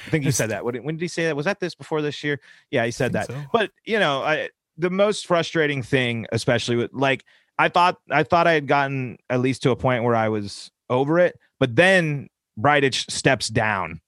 I 0.06 0.10
think 0.10 0.24
he 0.24 0.30
said 0.30 0.50
that. 0.50 0.64
When, 0.64 0.76
when 0.84 0.96
did 0.96 1.02
he 1.02 1.08
say 1.08 1.24
that? 1.24 1.36
Was 1.36 1.46
that 1.46 1.60
this 1.60 1.74
before 1.74 2.02
this 2.02 2.22
year? 2.22 2.40
Yeah 2.70 2.84
he 2.84 2.90
said 2.90 3.12
that. 3.14 3.26
so. 3.26 3.42
but 3.52 3.70
you 3.84 3.98
know 3.98 4.22
I 4.22 4.50
the 4.76 4.90
most 4.90 5.26
frustrating 5.26 5.82
thing 5.82 6.26
especially 6.32 6.76
with 6.76 6.92
like 6.92 7.24
I 7.58 7.68
thought 7.68 7.96
I 8.10 8.24
thought 8.24 8.46
I 8.46 8.52
had 8.52 8.66
gotten 8.66 9.18
at 9.30 9.40
least 9.40 9.62
to 9.62 9.70
a 9.70 9.76
point 9.76 10.04
where 10.04 10.14
I 10.14 10.28
was 10.28 10.70
over 10.90 11.18
it 11.18 11.38
but 11.58 11.74
then 11.74 12.28
Bridich 12.58 13.10
steps 13.10 13.48
down 13.48 14.00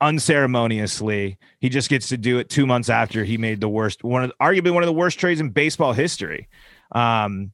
unceremoniously. 0.00 1.38
He 1.60 1.68
just 1.68 1.88
gets 1.88 2.08
to 2.08 2.16
do 2.16 2.38
it 2.38 2.48
two 2.48 2.66
months 2.66 2.88
after 2.88 3.24
he 3.24 3.38
made 3.38 3.60
the 3.60 3.68
worst, 3.68 4.04
one 4.04 4.24
of 4.24 4.32
arguably 4.40 4.72
one 4.72 4.82
of 4.82 4.86
the 4.86 4.92
worst 4.92 5.18
trades 5.18 5.40
in 5.40 5.50
baseball 5.50 5.92
history. 5.92 6.48
Um, 6.92 7.52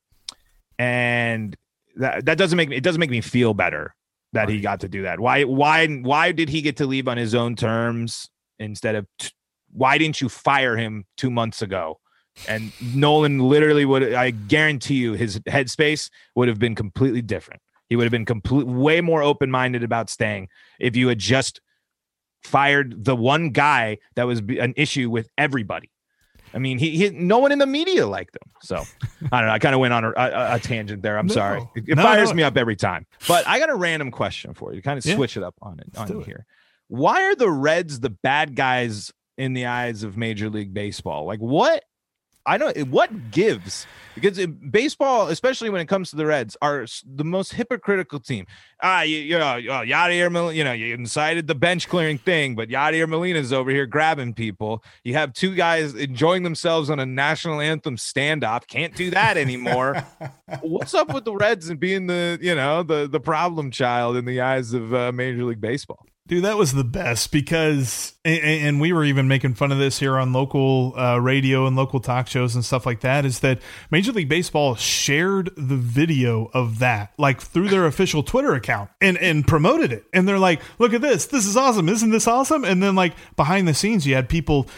and 0.79 1.57
that 1.97 2.27
that 2.27 2.39
doesn't 2.39 2.57
make 2.57 2.69
me 2.69 2.77
it 2.77 2.83
doesn't 2.83 3.01
make 3.01 3.11
me 3.11 3.21
feel 3.21 3.55
better 3.55 3.95
that 4.33 4.49
he 4.49 4.61
got 4.61 4.81
to 4.81 4.89
do 4.89 5.03
that. 5.03 5.21
Why 5.21 5.45
why 5.45 5.87
why 5.87 6.33
did 6.33 6.49
he 6.49 6.63
get 6.63 6.77
to 6.79 6.87
leave 6.87 7.09
on 7.09 7.17
his 7.17 7.35
own 7.35 7.57
terms 7.57 8.29
instead 8.59 8.95
of 8.95 9.07
t- 9.19 9.31
why 9.73 9.99
didn't 9.99 10.21
you 10.21 10.29
fire 10.29 10.77
him 10.77 11.05
two 11.17 11.31
months 11.31 11.63
ago? 11.63 11.99
And 12.47 12.73
Nolan 12.95 13.41
literally 13.41 13.85
would 13.85 14.15
I 14.15 14.31
guarantee 14.31 14.95
you 14.95 15.15
his 15.15 15.41
headspace 15.41 16.11
would 16.35 16.49
have 16.49 16.59
been 16.59 16.75
completely 16.75 17.23
different. 17.23 17.63
He 17.89 17.97
would 17.97 18.05
have 18.05 18.13
been 18.13 18.27
complete 18.27 18.67
way 18.67 19.01
more 19.01 19.23
open 19.23 19.51
minded 19.51 19.83
about 19.83 20.11
staying 20.11 20.49
if 20.79 20.95
you 20.95 21.09
had 21.09 21.19
just 21.19 21.61
fired 22.43 23.05
the 23.05 23.17
one 23.17 23.51
guy 23.51 23.99
that 24.17 24.25
was 24.25 24.41
an 24.41 24.75
issue 24.77 25.11
with 25.11 25.29
everybody. 25.37 25.91
I 26.55 26.59
mean, 26.59 26.79
he, 26.79 26.97
he 26.97 27.11
no 27.11 27.39
one 27.39 27.53
in 27.53 27.59
the 27.59 27.67
media 27.67 28.07
liked 28.07 28.37
him. 28.37 28.51
So 28.63 28.77
I 29.33 29.41
don't 29.41 29.49
know. 29.49 29.53
I 29.53 29.59
kind 29.59 29.75
of 29.75 29.81
went 29.81 29.93
on 29.93 30.05
a, 30.05 30.09
a, 30.17 30.55
a, 30.55 30.59
tangent 30.59 31.03
there. 31.03 31.19
I'm 31.19 31.27
No. 31.27 31.35
sorry. 31.35 31.61
It, 31.77 31.85
it 31.89 31.97
No, 31.97 32.03
fires 32.03 32.31
no. 32.31 32.37
me 32.37 32.43
up 32.43 32.57
every 32.57 32.77
time. 32.77 33.07
But 33.27 33.47
I 33.47 33.59
got 33.59 33.69
a 33.69 33.75
random 33.75 34.11
question 34.11 34.55
for 34.55 34.73
you. 34.73 34.81
Kind 34.81 34.99
of 34.99 35.05
Yeah. 35.05 35.17
switch 35.17 35.37
it 35.37 35.43
up 35.43 35.55
on 35.61 35.79
it 35.79 35.87
Let's 35.89 35.99
on 35.99 36.07
do 36.17 36.21
it. 36.21 36.27
here. 36.27 36.47
Why 36.89 37.23
are 37.25 37.35
the 37.35 37.51
Reds 37.51 38.01
the 38.01 38.09
bad 38.11 38.57
guys 38.57 39.13
in 39.37 39.53
the 39.53 39.67
eyes 39.67 40.03
of 40.05 40.17
Major 40.17 40.49
League 40.49 40.73
Baseball? 40.73 41.27
Like 41.27 41.41
what? 41.41 41.85
I 42.47 42.59
don't. 42.59 42.89
What 42.89 43.31
gives? 43.31 43.87
Because 44.15 44.39
in 44.39 44.53
baseball, 44.53 45.29
especially 45.29 45.71
when 45.71 45.81
it 45.81 45.87
comes 45.87 46.11
to 46.11 46.17
the 46.17 46.27
Reds, 46.27 46.57
are 46.61 46.87
the 47.07 47.25
most 47.25 47.53
hypocritical 47.53 48.19
team. 48.19 48.47
Ah, 48.83 49.03
you, 49.03 49.19
you 49.19 49.39
know, 49.39 49.57
oh, 49.57 49.85
Yadier, 49.85 50.31
Mol- 50.31 50.53
you 50.53 50.65
know, 50.65 50.73
you 50.73 50.95
incited 50.95 51.47
the 51.47 51.55
bench 51.55 51.89
clearing 51.89 52.19
thing, 52.19 52.57
but 52.57 52.69
Yadier 52.69 53.09
Molina's 53.09 53.53
over 53.53 53.71
here 53.71 53.87
grabbing 53.87 54.35
people. 54.35 54.83
You 55.05 55.15
have 55.15 55.33
two 55.35 55.55
guys 55.55 55.95
enjoying 55.95 56.43
themselves 56.43 56.91
on 56.91 56.99
a 56.99 57.07
national 57.07 57.61
anthem 57.61 57.97
standoff. 57.97 58.67
Can't 58.67 58.95
do 58.95 59.11
that 59.11 59.37
anymore. 59.37 60.05
What's 60.63 60.95
up 60.95 61.15
with 61.15 61.25
the 61.25 61.35
Reds 61.35 61.69
and 61.69 61.79
being 61.79 62.07
the, 62.07 62.39
you 62.41 62.55
know, 62.55 62.83
the 62.83 63.07
the 63.07 63.21
problem 63.21 63.71
child 63.71 64.17
in 64.17 64.25
the 64.25 64.41
eyes 64.41 64.73
of 64.73 64.93
uh, 64.93 65.13
Major 65.13 65.45
League 65.45 65.61
Baseball? 65.61 66.05
Dude, 66.29 66.45
that 66.45 66.59
was 66.59 66.75
the 66.75 66.85
best 66.85 67.33
because, 67.33 68.13
and, 68.23 68.45
and 68.45 68.81
we 68.83 68.93
were 68.93 69.03
even 69.03 69.29
making 69.29 69.55
fun 69.55 69.73
of 69.73 69.79
this 69.79 69.99
here 69.99 70.19
on 70.19 70.35
local 70.35 70.93
uh, 70.95 71.17
radio 71.17 71.67
and 71.67 71.75
local 71.75 72.01
talk 72.01 72.27
shows 72.27 72.55
and 72.55 72.63
stuff 72.63 72.85
like 72.85 73.01
that. 73.01 73.25
Is 73.25 73.41
that 73.41 73.63
Major 73.91 74.13
League 74.13 74.29
Baseball 74.29 74.75
shared 74.75 75.51
the 75.57 75.79
video 75.79 76.51
of 76.53 76.81
that, 76.81 77.15
like 77.17 77.41
through 77.41 77.69
their 77.69 77.87
official 77.87 78.23
Twitter 78.23 78.53
account, 78.53 78.91
and 79.01 79.17
and 79.17 79.47
promoted 79.47 79.91
it. 79.91 80.05
And 80.13 80.29
they're 80.29 80.39
like, 80.39 80.61
"Look 80.79 80.93
at 80.93 81.01
this! 81.01 81.25
This 81.25 81.47
is 81.47 81.57
awesome! 81.57 81.89
Isn't 81.89 82.11
this 82.11 82.27
awesome?" 82.27 82.63
And 82.63 82.83
then 82.83 82.95
like 82.95 83.15
behind 83.35 83.67
the 83.67 83.73
scenes, 83.73 84.07
you 84.07 84.15
had 84.15 84.29
people, 84.29 84.69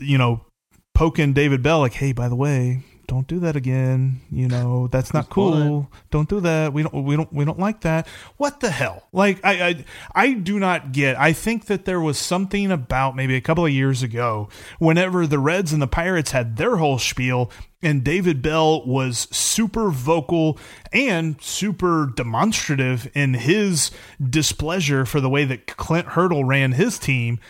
you 0.00 0.18
know, 0.18 0.46
poking 0.94 1.32
David 1.32 1.62
Bell, 1.62 1.78
like, 1.78 1.94
"Hey, 1.94 2.12
by 2.12 2.28
the 2.28 2.34
way." 2.34 2.82
Don't 3.08 3.26
do 3.26 3.40
that 3.40 3.56
again. 3.56 4.20
You 4.30 4.48
know 4.48 4.86
that's 4.86 5.14
not 5.14 5.30
cool. 5.30 5.90
Don't 6.10 6.28
do 6.28 6.40
that. 6.40 6.74
We 6.74 6.82
don't. 6.82 7.04
We 7.04 7.16
don't. 7.16 7.32
We 7.32 7.46
don't 7.46 7.58
like 7.58 7.80
that. 7.80 8.06
What 8.36 8.60
the 8.60 8.68
hell? 8.68 9.08
Like 9.12 9.42
I, 9.42 9.68
I, 9.68 9.84
I 10.14 10.32
do 10.34 10.58
not 10.58 10.92
get. 10.92 11.18
I 11.18 11.32
think 11.32 11.64
that 11.66 11.86
there 11.86 12.02
was 12.02 12.18
something 12.18 12.70
about 12.70 13.16
maybe 13.16 13.34
a 13.34 13.40
couple 13.40 13.64
of 13.64 13.72
years 13.72 14.02
ago, 14.02 14.50
whenever 14.78 15.26
the 15.26 15.38
Reds 15.38 15.72
and 15.72 15.80
the 15.80 15.86
Pirates 15.86 16.32
had 16.32 16.58
their 16.58 16.76
whole 16.76 16.98
spiel, 16.98 17.50
and 17.80 18.04
David 18.04 18.42
Bell 18.42 18.84
was 18.84 19.26
super 19.30 19.88
vocal 19.88 20.58
and 20.92 21.40
super 21.40 22.12
demonstrative 22.14 23.10
in 23.14 23.32
his 23.32 23.90
displeasure 24.22 25.06
for 25.06 25.22
the 25.22 25.30
way 25.30 25.46
that 25.46 25.66
Clint 25.78 26.08
Hurdle 26.08 26.44
ran 26.44 26.72
his 26.72 26.98
team 26.98 27.40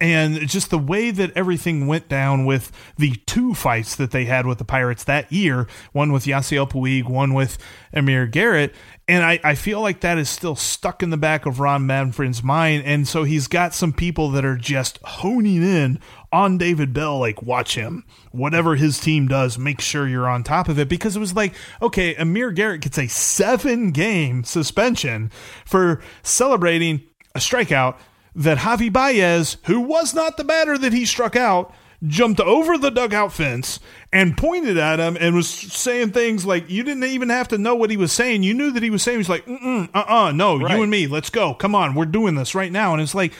and 0.00 0.48
just 0.48 0.70
the 0.70 0.78
way 0.78 1.10
that 1.10 1.32
everything 1.36 1.86
went 1.86 2.08
down 2.08 2.44
with 2.44 2.70
the 2.96 3.16
two 3.26 3.52
fights 3.54 3.96
that 3.96 4.12
they 4.12 4.26
had 4.26 4.46
with 4.46 4.58
the 4.58 4.64
Pirates 4.64 5.02
that 5.04 5.32
year, 5.32 5.66
one 5.92 6.12
with 6.12 6.24
Yasiel 6.24 6.70
Puig, 6.70 7.08
one 7.08 7.34
with 7.34 7.58
Amir 7.92 8.26
Garrett. 8.26 8.74
And 9.08 9.24
I, 9.24 9.40
I 9.42 9.54
feel 9.54 9.80
like 9.80 10.00
that 10.00 10.18
is 10.18 10.28
still 10.28 10.54
stuck 10.54 11.02
in 11.02 11.10
the 11.10 11.16
back 11.16 11.46
of 11.46 11.58
Rob 11.58 11.80
Manfred's 11.80 12.42
mind. 12.42 12.84
And 12.84 13.08
so 13.08 13.24
he's 13.24 13.48
got 13.48 13.74
some 13.74 13.92
people 13.92 14.30
that 14.32 14.44
are 14.44 14.56
just 14.56 14.98
honing 15.02 15.62
in 15.62 15.98
on 16.30 16.58
David 16.58 16.92
Bell, 16.92 17.18
like, 17.18 17.42
watch 17.42 17.74
him. 17.74 18.04
Whatever 18.30 18.76
his 18.76 19.00
team 19.00 19.26
does, 19.26 19.58
make 19.58 19.80
sure 19.80 20.06
you're 20.06 20.28
on 20.28 20.44
top 20.44 20.68
of 20.68 20.78
it. 20.78 20.88
Because 20.88 21.16
it 21.16 21.20
was 21.20 21.34
like, 21.34 21.54
okay, 21.80 22.14
Amir 22.16 22.52
Garrett 22.52 22.82
gets 22.82 22.98
a 22.98 23.08
seven 23.08 23.90
game 23.90 24.44
suspension 24.44 25.32
for 25.64 26.00
celebrating 26.22 27.02
a 27.34 27.38
strikeout 27.38 27.96
that 28.34 28.58
Javi 28.58 28.92
Baez, 28.92 29.56
who 29.64 29.80
was 29.80 30.14
not 30.14 30.36
the 30.36 30.44
batter 30.44 30.76
that 30.78 30.92
he 30.92 31.04
struck 31.04 31.36
out, 31.36 31.72
jumped 32.06 32.38
over 32.40 32.78
the 32.78 32.90
dugout 32.90 33.32
fence 33.32 33.80
and 34.12 34.36
pointed 34.36 34.78
at 34.78 35.00
him 35.00 35.16
and 35.18 35.34
was 35.34 35.48
saying 35.48 36.12
things 36.12 36.46
like, 36.46 36.70
You 36.70 36.84
didn't 36.84 37.02
even 37.04 37.28
have 37.28 37.48
to 37.48 37.58
know 37.58 37.74
what 37.74 37.90
he 37.90 37.96
was 37.96 38.12
saying. 38.12 38.44
You 38.44 38.54
knew 38.54 38.70
that 38.70 38.82
he 38.84 38.90
was 38.90 39.02
saying, 39.02 39.18
He's 39.18 39.28
like, 39.28 39.44
uh 39.48 39.86
uh, 39.94 40.32
no, 40.32 40.56
Right. 40.58 40.76
you 40.76 40.82
and 40.82 40.90
me, 40.90 41.06
let's 41.08 41.30
go. 41.30 41.54
Come 41.54 41.74
on, 41.74 41.94
we're 41.94 42.04
doing 42.04 42.36
this 42.36 42.54
right 42.54 42.70
now. 42.70 42.92
And 42.92 43.02
it's 43.02 43.14
like, 43.16 43.32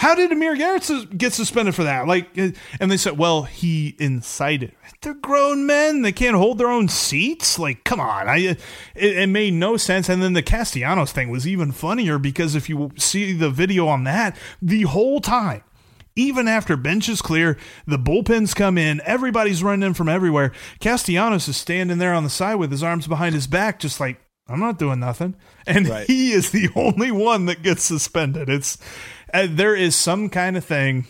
how 0.00 0.14
did 0.14 0.32
Amir 0.32 0.56
Garrett 0.56 1.18
get 1.18 1.34
suspended 1.34 1.74
for 1.74 1.84
that? 1.84 2.06
Like, 2.08 2.26
uh, 2.38 2.52
and 2.80 2.90
they 2.90 2.96
said, 2.96 3.18
well, 3.18 3.42
he 3.42 3.96
incited. 3.98 4.72
They're 5.02 5.12
grown 5.12 5.66
men; 5.66 6.00
they 6.00 6.10
can't 6.12 6.36
hold 6.36 6.56
their 6.56 6.70
own 6.70 6.88
seats. 6.88 7.58
Like, 7.58 7.84
come 7.84 8.00
on, 8.00 8.26
I 8.26 8.38
it, 8.38 8.58
it 8.94 9.28
made 9.28 9.52
no 9.52 9.76
sense. 9.76 10.08
And 10.08 10.22
then 10.22 10.32
the 10.32 10.42
Castellanos 10.42 11.12
thing 11.12 11.28
was 11.28 11.46
even 11.46 11.70
funnier 11.70 12.18
because 12.18 12.54
if 12.54 12.70
you 12.70 12.92
see 12.96 13.34
the 13.34 13.50
video 13.50 13.88
on 13.88 14.04
that, 14.04 14.38
the 14.62 14.82
whole 14.84 15.20
time, 15.20 15.62
even 16.16 16.48
after 16.48 16.78
benches 16.78 17.20
clear, 17.20 17.58
the 17.86 17.98
bullpens 17.98 18.56
come 18.56 18.78
in, 18.78 19.02
everybody's 19.04 19.62
running 19.62 19.86
in 19.88 19.92
from 19.92 20.08
everywhere. 20.08 20.52
Castellanos 20.80 21.46
is 21.46 21.58
standing 21.58 21.98
there 21.98 22.14
on 22.14 22.24
the 22.24 22.30
side 22.30 22.54
with 22.54 22.70
his 22.70 22.82
arms 22.82 23.06
behind 23.06 23.34
his 23.34 23.46
back, 23.46 23.78
just 23.78 24.00
like 24.00 24.18
I'm 24.50 24.60
not 24.60 24.78
doing 24.78 24.98
nothing, 24.98 25.36
and 25.66 25.86
Right. 25.88 26.06
he 26.06 26.32
is 26.32 26.50
the 26.50 26.68
only 26.74 27.10
one 27.12 27.46
that 27.46 27.62
gets 27.62 27.84
suspended. 27.84 28.48
It's 28.48 28.78
uh, 29.32 29.46
there 29.48 29.74
is 29.74 29.96
some 29.96 30.28
kind 30.28 30.56
of 30.56 30.64
thing. 30.64 31.06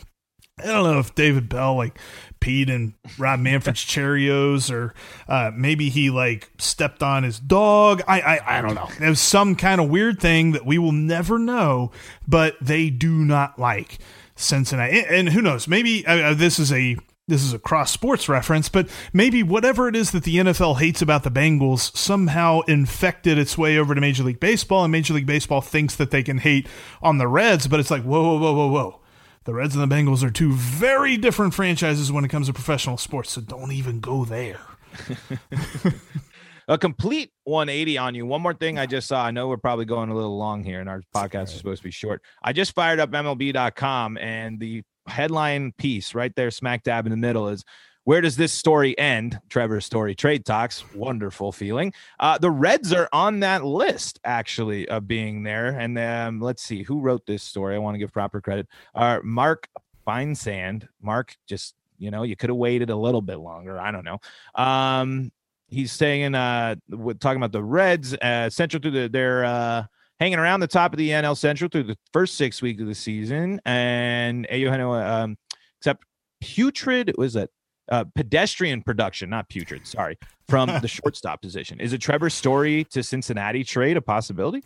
I 0.58 0.66
don't 0.66 0.84
know 0.84 0.98
if 0.98 1.14
David 1.14 1.48
Bell 1.48 1.76
like 1.76 1.98
peed 2.40 2.68
in 2.68 2.94
Rob 3.18 3.40
Manfred's 3.40 3.84
Cheerios 3.84 4.70
or 4.70 4.94
uh, 5.28 5.50
maybe 5.54 5.88
he 5.88 6.10
like 6.10 6.50
stepped 6.58 7.02
on 7.02 7.22
his 7.22 7.38
dog. 7.38 8.02
I, 8.06 8.20
I 8.20 8.58
I 8.58 8.62
don't 8.62 8.74
know. 8.74 8.88
There's 8.98 9.20
some 9.20 9.56
kind 9.56 9.80
of 9.80 9.88
weird 9.88 10.20
thing 10.20 10.52
that 10.52 10.66
we 10.66 10.78
will 10.78 10.92
never 10.92 11.38
know, 11.38 11.92
but 12.26 12.56
they 12.60 12.90
do 12.90 13.24
not 13.24 13.58
like 13.58 13.98
Cincinnati. 14.36 15.00
And, 15.00 15.06
and 15.10 15.28
who 15.30 15.42
knows? 15.42 15.68
Maybe 15.68 16.06
uh, 16.06 16.30
uh, 16.30 16.34
this 16.34 16.58
is 16.58 16.72
a 16.72 16.96
this 17.30 17.42
is 17.42 17.54
a 17.54 17.58
cross 17.58 17.90
sports 17.90 18.28
reference, 18.28 18.68
but 18.68 18.88
maybe 19.12 19.42
whatever 19.42 19.88
it 19.88 19.96
is 19.96 20.10
that 20.10 20.24
the 20.24 20.36
NFL 20.36 20.80
hates 20.80 21.00
about 21.00 21.22
the 21.22 21.30
Bengals 21.30 21.96
somehow 21.96 22.60
infected 22.62 23.38
its 23.38 23.56
way 23.56 23.78
over 23.78 23.94
to 23.94 24.00
Major 24.00 24.24
League 24.24 24.40
Baseball, 24.40 24.84
and 24.84 24.92
Major 24.92 25.14
League 25.14 25.26
Baseball 25.26 25.60
thinks 25.62 25.96
that 25.96 26.10
they 26.10 26.22
can 26.22 26.38
hate 26.38 26.66
on 27.00 27.18
the 27.18 27.28
Reds, 27.28 27.66
but 27.68 27.80
it's 27.80 27.90
like, 27.90 28.02
whoa, 28.02 28.22
whoa, 28.22 28.38
whoa, 28.38 28.52
whoa, 28.52 28.68
whoa. 28.68 29.00
The 29.44 29.54
Reds 29.54 29.74
and 29.74 29.90
the 29.90 29.94
Bengals 29.94 30.22
are 30.22 30.30
two 30.30 30.52
very 30.52 31.16
different 31.16 31.54
franchises 31.54 32.12
when 32.12 32.24
it 32.24 32.28
comes 32.28 32.48
to 32.48 32.52
professional 32.52 32.98
sports, 32.98 33.30
so 33.30 33.40
don't 33.40 33.72
even 33.72 34.00
go 34.00 34.26
there. 34.26 34.60
a 36.68 36.78
complete 36.78 37.32
180 37.44 37.98
on 37.98 38.14
you. 38.14 38.26
One 38.26 38.42
more 38.42 38.54
thing 38.54 38.78
I 38.78 38.86
just 38.86 39.08
saw. 39.08 39.24
I 39.24 39.30
know 39.30 39.48
we're 39.48 39.56
probably 39.56 39.86
going 39.86 40.10
a 40.10 40.14
little 40.14 40.36
long 40.36 40.62
here, 40.62 40.80
and 40.80 40.88
our 40.88 41.02
podcast 41.14 41.44
is 41.44 41.54
supposed 41.54 41.82
to 41.82 41.88
be 41.88 41.90
short. 41.90 42.22
I 42.42 42.52
just 42.52 42.74
fired 42.74 43.00
up 43.00 43.10
MLB.com, 43.10 44.18
and 44.18 44.60
the 44.60 44.82
headline 45.06 45.72
piece 45.72 46.14
right 46.14 46.34
there, 46.34 46.50
smack 46.50 46.82
dab 46.82 47.06
in 47.06 47.10
the 47.10 47.16
middle, 47.16 47.48
is 47.48 47.64
where 48.04 48.20
does 48.20 48.36
this 48.36 48.52
story 48.52 48.98
end? 48.98 49.38
Trevor's 49.48 49.84
story, 49.84 50.14
trade 50.14 50.44
talks, 50.44 50.84
wonderful 50.94 51.52
feeling. 51.52 51.92
Uh, 52.18 52.38
the 52.38 52.50
Reds 52.50 52.92
are 52.92 53.08
on 53.12 53.40
that 53.40 53.64
list 53.64 54.18
actually 54.24 54.88
of 54.88 55.06
being 55.06 55.42
there, 55.42 55.78
and 55.78 55.98
um, 55.98 56.40
let's 56.40 56.62
see 56.62 56.82
who 56.82 57.00
wrote 57.00 57.26
this 57.26 57.42
story. 57.42 57.74
I 57.74 57.78
want 57.78 57.94
to 57.94 57.98
give 57.98 58.12
proper 58.12 58.40
credit. 58.40 58.66
Uh, 58.94 59.20
Mark 59.22 59.68
Feinsand. 60.06 60.88
Mark 61.02 61.36
just 61.46 61.74
you 61.98 62.10
know 62.10 62.22
you 62.22 62.36
could 62.36 62.50
have 62.50 62.56
waited 62.56 62.90
a 62.90 62.96
little 62.96 63.22
bit 63.22 63.36
longer. 63.36 63.78
I 63.78 63.90
don't 63.90 64.04
know. 64.04 64.18
Um, 64.54 65.30
he's 65.68 65.92
saying 65.92 66.34
uh 66.34 66.74
talking 67.20 67.36
about 67.36 67.52
the 67.52 67.62
Reds 67.62 68.12
uh 68.14 68.50
central 68.50 68.80
to 68.80 68.90
the 68.90 69.08
they're 69.08 69.44
uh 69.44 69.84
hanging 70.20 70.38
around 70.38 70.60
the 70.60 70.68
top 70.68 70.92
of 70.92 70.98
the 70.98 71.10
NL 71.10 71.36
Central 71.36 71.68
through 71.68 71.84
the 71.84 71.96
first 72.12 72.36
six 72.36 72.62
weeks 72.62 72.80
of 72.80 72.86
the 72.86 72.94
season 72.94 73.60
and 73.64 74.46
Eugenio 74.50 74.92
um 74.94 75.36
except 75.80 76.04
putrid 76.40 77.12
was 77.18 77.32
that 77.32 77.50
uh 77.90 78.04
pedestrian 78.14 78.82
production 78.82 79.30
not 79.30 79.48
putrid 79.48 79.86
sorry 79.86 80.16
from 80.48 80.68
the 80.82 80.88
shortstop 80.88 81.40
position 81.42 81.80
is 81.80 81.92
a 81.92 81.98
Trevor 81.98 82.30
Story 82.30 82.84
to 82.84 83.02
Cincinnati 83.02 83.64
trade 83.64 83.96
a 83.96 84.02
possibility 84.02 84.62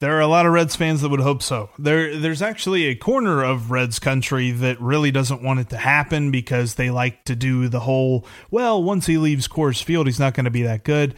There 0.00 0.16
are 0.16 0.20
a 0.20 0.26
lot 0.26 0.44
of 0.44 0.52
Reds 0.52 0.76
fans 0.76 1.00
that 1.02 1.08
would 1.08 1.20
hope 1.20 1.40
so. 1.42 1.70
There, 1.78 2.18
there's 2.18 2.42
actually 2.42 2.86
a 2.86 2.94
corner 2.94 3.44
of 3.44 3.70
Reds 3.70 3.98
country 4.00 4.50
that 4.50 4.80
really 4.80 5.10
doesn't 5.12 5.42
want 5.42 5.60
it 5.60 5.70
to 5.70 5.76
happen 5.76 6.30
because 6.32 6.74
they 6.74 6.90
like 6.90 7.24
to 7.24 7.36
do 7.36 7.68
the 7.68 7.80
whole, 7.80 8.26
well, 8.50 8.82
once 8.82 9.06
he 9.06 9.18
leaves 9.18 9.46
Coors 9.46 9.82
Field, 9.82 10.06
he's 10.06 10.18
not 10.18 10.34
going 10.34 10.44
to 10.44 10.50
be 10.50 10.62
that 10.62 10.82
good. 10.82 11.14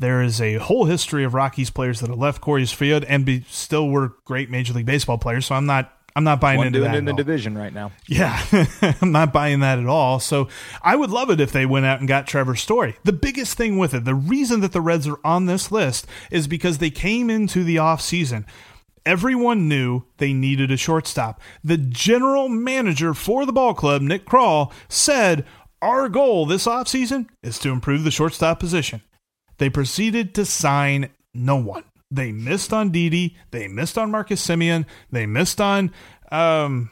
There 0.00 0.22
is 0.22 0.40
a 0.40 0.54
whole 0.54 0.86
history 0.86 1.24
of 1.24 1.34
Rockies 1.34 1.68
players 1.68 2.00
that 2.00 2.08
have 2.08 2.18
left 2.18 2.40
Coors 2.40 2.72
Field 2.74 3.04
and 3.04 3.26
be, 3.26 3.44
still 3.50 3.90
were 3.90 4.16
great 4.24 4.48
Major 4.48 4.72
League 4.72 4.86
Baseball 4.86 5.18
players. 5.18 5.44
So 5.44 5.54
I'm 5.54 5.66
not, 5.66 5.92
I'm 6.16 6.24
not 6.24 6.40
buying 6.40 6.56
one 6.56 6.68
into 6.68 6.78
doing 6.78 6.92
that. 6.92 6.98
in 6.98 7.04
the 7.04 7.10
all. 7.10 7.16
division 7.18 7.56
right 7.56 7.72
now 7.72 7.92
Yeah, 8.06 8.42
I'm 9.02 9.12
not 9.12 9.30
buying 9.30 9.60
that 9.60 9.78
at 9.78 9.84
all. 9.86 10.18
So 10.18 10.48
I 10.80 10.96
would 10.96 11.10
love 11.10 11.28
it 11.30 11.38
if 11.38 11.52
they 11.52 11.66
went 11.66 11.84
out 11.84 11.98
and 11.98 12.08
got 12.08 12.26
Trevor 12.26 12.56
Story. 12.56 12.96
The 13.04 13.12
biggest 13.12 13.58
thing 13.58 13.76
with 13.76 13.92
it, 13.92 14.06
the 14.06 14.14
reason 14.14 14.60
that 14.60 14.72
the 14.72 14.80
Reds 14.80 15.06
are 15.06 15.20
on 15.22 15.44
this 15.44 15.70
list 15.70 16.06
is 16.30 16.48
because 16.48 16.78
they 16.78 16.90
came 16.90 17.28
into 17.28 17.62
the 17.62 17.76
offseason. 17.76 18.46
Everyone 19.04 19.68
knew 19.68 20.04
they 20.16 20.32
needed 20.32 20.70
a 20.70 20.78
shortstop. 20.78 21.42
The 21.62 21.76
general 21.76 22.48
manager 22.48 23.12
for 23.12 23.44
the 23.44 23.52
ball 23.52 23.74
club, 23.74 24.00
Nick 24.00 24.24
Krall, 24.24 24.72
said, 24.88 25.44
Our 25.82 26.08
goal 26.08 26.46
this 26.46 26.66
offseason 26.66 27.28
is 27.42 27.58
to 27.58 27.70
improve 27.70 28.04
the 28.04 28.10
shortstop 28.10 28.60
position. 28.60 29.02
They 29.60 29.68
proceeded 29.68 30.34
to 30.36 30.46
sign 30.46 31.10
no 31.34 31.56
one. 31.56 31.84
They 32.10 32.32
missed 32.32 32.72
on 32.72 32.90
Didi. 32.90 33.36
They 33.50 33.68
missed 33.68 33.98
on 33.98 34.10
Marcus 34.10 34.44
Semien. 34.44 34.86
They 35.12 35.26
missed 35.26 35.60
on 35.60 35.92
um 36.32 36.90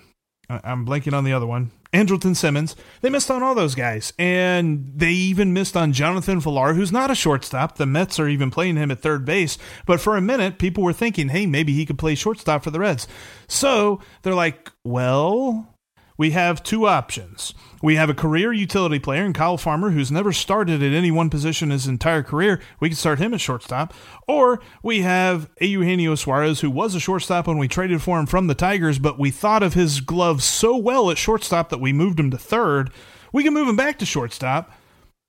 I'm 0.51 0.87
blanking 0.87 1.15
on 1.15 1.25
the 1.25 1.33
other 1.33 1.47
one. 1.47 1.71
Andrelton 1.95 2.37
Simmons. 2.37 2.77
They 3.01 3.09
missed 3.09 3.31
on 3.31 3.43
all 3.43 3.55
those 3.55 3.75
guys. 3.75 4.13
And 4.19 4.93
they 4.95 5.13
even 5.13 5.55
missed 5.55 5.79
on 5.79 5.95
Jonathan 5.95 6.41
Villar, 6.41 6.75
who's 6.75 6.93
not 6.93 7.11
a 7.11 7.15
shortstop. 7.15 7.77
The 7.77 7.87
Mets 7.87 8.21
are 8.21 8.29
even 8.29 8.51
playing 8.51 8.77
him 8.77 8.91
at 8.91 9.01
third 9.01 9.25
base. 9.25 9.57
But 9.87 10.01
for 10.01 10.17
a 10.17 10.21
minute, 10.21 10.59
people 10.59 10.85
were 10.85 10.93
thinking, 10.93 11.31
hey, 11.31 11.47
maybe 11.47 11.73
he 11.73 11.87
could 11.87 11.99
play 11.99 12.15
shortstop 12.15 12.63
for 12.63 12.71
the 12.71 12.81
Reds. 12.81 13.09
So 13.47 14.01
they're 14.23 14.35
like, 14.35 14.71
well, 14.85 15.75
we 16.19 16.33
have 16.33 16.63
two 16.63 16.87
options. 16.87 17.55
We 17.83 17.95
have 17.95 18.11
a 18.11 18.15
career 18.15 18.53
utility 18.53 18.99
player 18.99 19.25
in 19.25 19.33
Kyle 19.33 19.57
Farmer 19.57 19.91
who's 19.91 20.11
never 20.11 20.33
started 20.33 20.83
at 20.83 20.93
any 20.93 21.11
one 21.11 21.31
position 21.31 21.71
his 21.71 21.87
entire 21.87 22.23
career. 22.23 22.61
We 22.81 22.89
can 22.89 22.97
start 22.97 23.21
him 23.21 23.33
at 23.33 23.41
shortstop. 23.41 23.95
Or 24.27 24.61
we 24.83 25.03
have 25.03 25.49
Eugenio 25.61 26.15
Suarez, 26.17 26.61
who 26.61 26.71
was 26.71 26.95
a 26.95 27.01
shortstop 27.01 27.47
when 27.47 27.59
we 27.59 27.69
traded 27.69 28.03
for 28.03 28.19
him 28.19 28.27
from 28.27 28.49
the 28.49 28.55
Tigers, 28.55 28.99
but 28.99 29.19
we 29.19 29.31
thought 29.31 29.63
of 29.63 29.75
his 29.75 30.01
glove 30.01 30.43
so 30.43 30.77
well 30.77 31.11
at 31.11 31.19
shortstop 31.19 31.69
that 31.69 31.81
we 31.81 31.93
moved 31.93 32.19
him 32.19 32.31
to 32.31 32.39
third. 32.39 32.91
We 33.33 33.45
can 33.45 33.55
move 33.55 33.69
him 33.69 33.77
back 33.77 33.99
to 34.01 34.07
shortstop. 34.07 34.73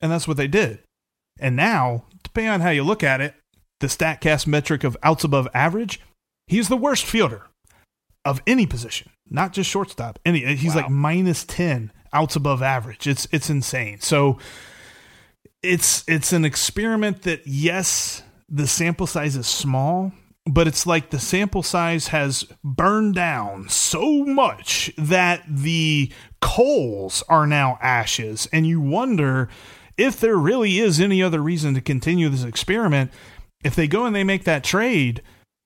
And 0.01 0.11
that's 0.11 0.27
what 0.27 0.37
they 0.37 0.47
did. 0.47 0.79
And 1.39 1.55
now, 1.55 2.05
depending 2.23 2.51
on 2.51 2.61
how 2.61 2.69
you 2.69 2.83
look 2.83 3.03
at 3.03 3.21
it, 3.21 3.35
the 3.79 3.87
StatCast 3.87 4.47
metric 4.47 4.83
of 4.83 4.97
outs 5.03 5.23
above 5.23 5.47
average, 5.53 6.01
he's 6.47 6.67
the 6.67 6.77
worst 6.77 7.05
fielder 7.05 7.47
of 8.25 8.41
any 8.47 8.65
position, 8.65 9.11
not 9.29 9.53
just 9.53 9.69
shortstop. 9.69 10.19
Any 10.25 10.55
he's 10.55 10.75
wow. 10.75 10.81
like 10.81 10.89
minus 10.89 11.45
10 11.45 11.91
outs 12.13 12.35
above 12.35 12.61
average. 12.61 13.07
It's 13.07 13.27
it's 13.31 13.49
insane. 13.49 13.99
So 14.01 14.37
it's 15.61 16.03
it's 16.07 16.33
an 16.33 16.45
experiment 16.45 17.23
that 17.23 17.45
yes, 17.45 18.23
the 18.47 18.67
sample 18.67 19.07
size 19.07 19.35
is 19.35 19.47
small, 19.47 20.11
but 20.45 20.67
it's 20.67 20.87
like 20.87 21.09
the 21.09 21.19
sample 21.19 21.63
size 21.63 22.07
has 22.07 22.43
burned 22.63 23.15
down 23.15 23.69
so 23.69 24.25
much 24.25 24.91
that 24.97 25.43
the 25.47 26.11
coals 26.41 27.23
are 27.29 27.45
now 27.45 27.77
ashes 27.81 28.47
and 28.53 28.65
you 28.65 28.79
wonder 28.79 29.49
if 29.97 30.19
there 30.19 30.37
really 30.37 30.79
is 30.79 31.01
any 31.01 31.21
other 31.21 31.41
reason 31.41 31.73
to 31.73 31.81
continue 31.81 32.29
this 32.29 32.45
experiment. 32.45 33.11
If 33.63 33.75
they 33.75 33.87
go 33.87 34.05
and 34.05 34.15
they 34.15 34.23
make 34.23 34.45
that 34.45 34.63
trade, 34.63 35.21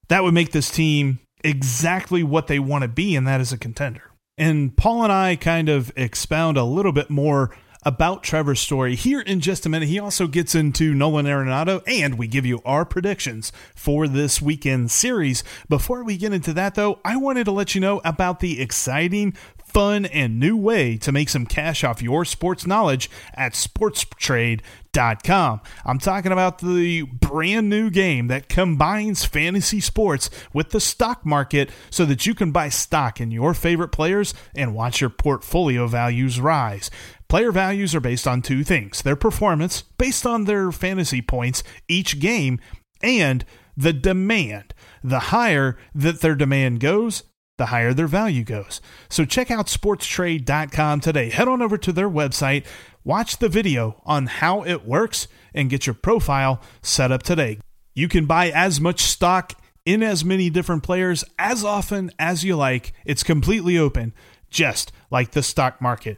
that 0.10 0.24
would 0.24 0.34
make 0.34 0.52
this 0.52 0.72
team 0.72 1.20
exactly 1.44 2.24
what 2.24 2.48
they 2.48 2.58
want 2.58 2.82
to 2.82 2.88
be, 2.88 3.16
and 3.16 3.28
that 3.28 3.42
is 3.42 3.52
a 3.52 3.58
contender. 3.58 4.13
And 4.38 4.76
Paul 4.76 5.04
and 5.04 5.12
I 5.12 5.36
kind 5.36 5.70
of 5.70 5.92
expound 5.96 6.58
a 6.58 6.64
little 6.64 6.92
bit 6.92 7.12
more 7.12 7.56
about 7.86 8.24
Trevor's 8.24 8.60
story 8.60 8.96
here 8.96 9.20
in 9.20 9.42
just 9.42 9.66
a 9.66 9.70
minute. 9.70 9.90
He 9.90 10.00
also 10.00 10.26
gets 10.26 10.56
into 10.56 10.94
Nolan 10.96 11.26
Arenado, 11.26 11.84
and 11.86 12.18
we 12.18 12.28
give 12.28 12.46
you 12.46 12.62
our 12.66 12.86
predictions 12.86 13.52
for 13.76 14.08
this 14.08 14.42
weekend 14.42 14.90
series. 14.90 15.44
Before 15.70 16.04
we 16.04 16.18
get 16.18 16.34
into 16.34 16.54
that, 16.54 16.76
though, 16.76 17.00
I 17.06 17.18
wanted 17.18 17.44
to 17.44 17.52
let 17.52 17.76
you 17.76 17.82
know 17.82 18.02
about 18.04 18.40
the 18.40 18.62
exciting 18.62 19.36
fun 19.74 20.06
and 20.06 20.40
new 20.40 20.56
way 20.56 20.98
to 20.98 21.12
make 21.12 21.30
some 21.30 21.46
cash 21.46 21.84
off 21.84 22.02
your 22.02 22.26
sports 22.26 22.68
knowledge 22.68 23.10
at 23.34 23.54
sportstrade.com. 23.54 25.62
I'm 25.84 26.00
talking 26.00 26.32
about 26.32 26.60
the 26.60 27.02
brand 27.02 27.70
new 27.70 27.90
game 27.90 28.28
that 28.28 28.50
combines 28.50 29.26
fantasy 29.26 29.80
sports 29.80 30.30
with 30.54 30.70
the 30.70 30.80
stock 30.80 31.26
market 31.26 31.70
so 31.90 32.06
that 32.06 32.26
you 32.26 32.36
can 32.36 32.52
buy 32.52 32.70
stock 32.70 33.20
in 33.20 33.32
your 33.32 33.54
favorite 33.54 33.90
players 33.90 34.34
and 34.56 34.76
watch 34.76 35.02
your 35.02 35.10
portfolio 35.10 35.88
values 35.88 36.40
rise. 36.40 36.92
Player 37.28 37.52
values 37.52 37.96
are 37.96 38.00
based 38.00 38.28
on 38.28 38.44
two 38.44 38.64
things 38.64 39.02
their 39.02 39.16
performance, 39.16 39.82
based 39.82 40.26
on 40.26 40.46
their 40.46 40.72
fantasy 40.72 41.22
points 41.22 41.64
each 41.88 42.20
game, 42.20 42.60
and 43.02 43.44
the 43.76 43.94
demand. 43.94 44.74
The 45.04 45.20
higher 45.20 45.78
that 45.96 46.22
their 46.22 46.36
demand 46.36 46.80
goes, 46.80 47.24
the 47.58 47.68
higher 47.68 47.94
their 47.94 48.08
value 48.08 48.44
goes. 48.44 48.82
So 49.10 49.26
check 49.26 49.52
out 49.52 49.68
sportstrade.com 49.68 51.02
today. 51.02 51.30
Head 51.30 51.48
on 51.48 51.62
over 51.62 51.78
to 51.78 51.92
their 51.92 52.10
website, 52.10 52.66
watch 53.04 53.38
the 53.38 53.50
video 53.50 54.02
on 54.06 54.28
how 54.28 54.64
it 54.64 54.86
works, 54.86 55.28
and 55.54 55.70
get 55.70 55.86
your 55.86 55.94
profile 55.94 56.62
set 56.82 57.12
up 57.12 57.24
today. 57.24 57.60
You 57.94 58.08
can 58.08 58.26
buy 58.26 58.50
as 58.50 58.82
much 58.82 59.02
stock 59.02 59.54
in 59.86 60.02
as 60.02 60.26
many 60.26 60.50
different 60.50 60.84
players 60.84 61.24
as 61.38 61.64
often 61.64 62.12
as 62.18 62.44
you 62.44 62.56
like. 62.56 62.94
It's 63.06 63.24
completely 63.24 63.78
open, 63.78 64.14
just 64.50 64.92
like 65.12 65.32
the 65.32 65.44
stock 65.44 65.82
market. 65.82 66.18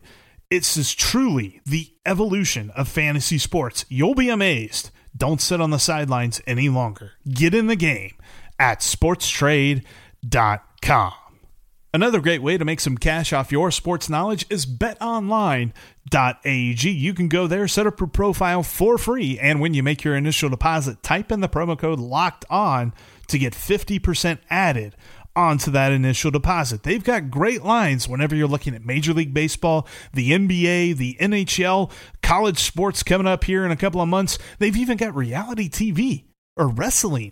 It's 0.49 0.77
is 0.77 0.93
truly 0.93 1.59
the 1.65 1.91
evolution 2.05 2.69
of 2.71 2.87
fantasy 2.87 3.39
sports. 3.39 3.83
You'll 3.89 4.15
be 4.15 4.29
amazed. 4.29 4.91
Don't 5.17 5.41
sit 5.41 5.59
on 5.59 5.71
the 5.71 5.79
sidelines 5.79 6.41
any 6.45 6.69
longer. 6.69 7.13
Get 7.27 7.53
in 7.53 7.67
the 7.67 7.75
game 7.75 8.13
at 8.59 8.79
sportstrade.com. 8.79 11.11
Another 11.95 12.19
great 12.19 12.41
way 12.41 12.57
to 12.57 12.65
make 12.65 12.81
some 12.81 12.97
cash 12.97 13.31
off 13.31 13.53
your 13.53 13.71
sports 13.71 14.09
knowledge 14.09 14.45
is 14.49 14.65
betonline.ag. 14.65 15.71
You 16.89 17.13
can 17.13 17.29
go 17.29 17.47
there, 17.47 17.69
set 17.69 17.87
up 17.87 18.01
your 18.01 18.07
profile 18.07 18.63
for 18.63 18.97
free, 18.97 19.39
and 19.39 19.61
when 19.61 19.73
you 19.73 19.81
make 19.81 20.03
your 20.03 20.13
initial 20.13 20.49
deposit, 20.49 21.01
type 21.01 21.31
in 21.31 21.39
the 21.39 21.47
promo 21.47 21.79
code 21.79 22.01
locked 22.01 22.43
on 22.49 22.93
to 23.29 23.39
get 23.39 23.53
50% 23.53 24.39
added 24.49 24.97
onto 25.37 25.71
that 25.71 25.93
initial 25.93 26.31
deposit. 26.31 26.83
They've 26.83 27.01
got 27.01 27.31
great 27.31 27.63
lines 27.63 28.09
whenever 28.09 28.35
you're 28.35 28.49
looking 28.49 28.75
at 28.75 28.83
Major 28.83 29.13
League 29.13 29.33
Baseball, 29.33 29.87
the 30.13 30.31
NBA, 30.31 30.97
the 30.97 31.15
NHL, 31.21 31.89
college 32.21 32.59
sports 32.59 33.03
coming 33.03 33.25
up 33.25 33.45
here 33.45 33.63
in 33.63 33.71
a 33.71 33.77
couple 33.77 34.01
of 34.01 34.09
months. 34.09 34.37
They've 34.59 34.75
even 34.75 34.97
got 34.97 35.15
reality 35.15 35.69
TV 35.69 36.25
or 36.57 36.67
wrestling 36.67 37.31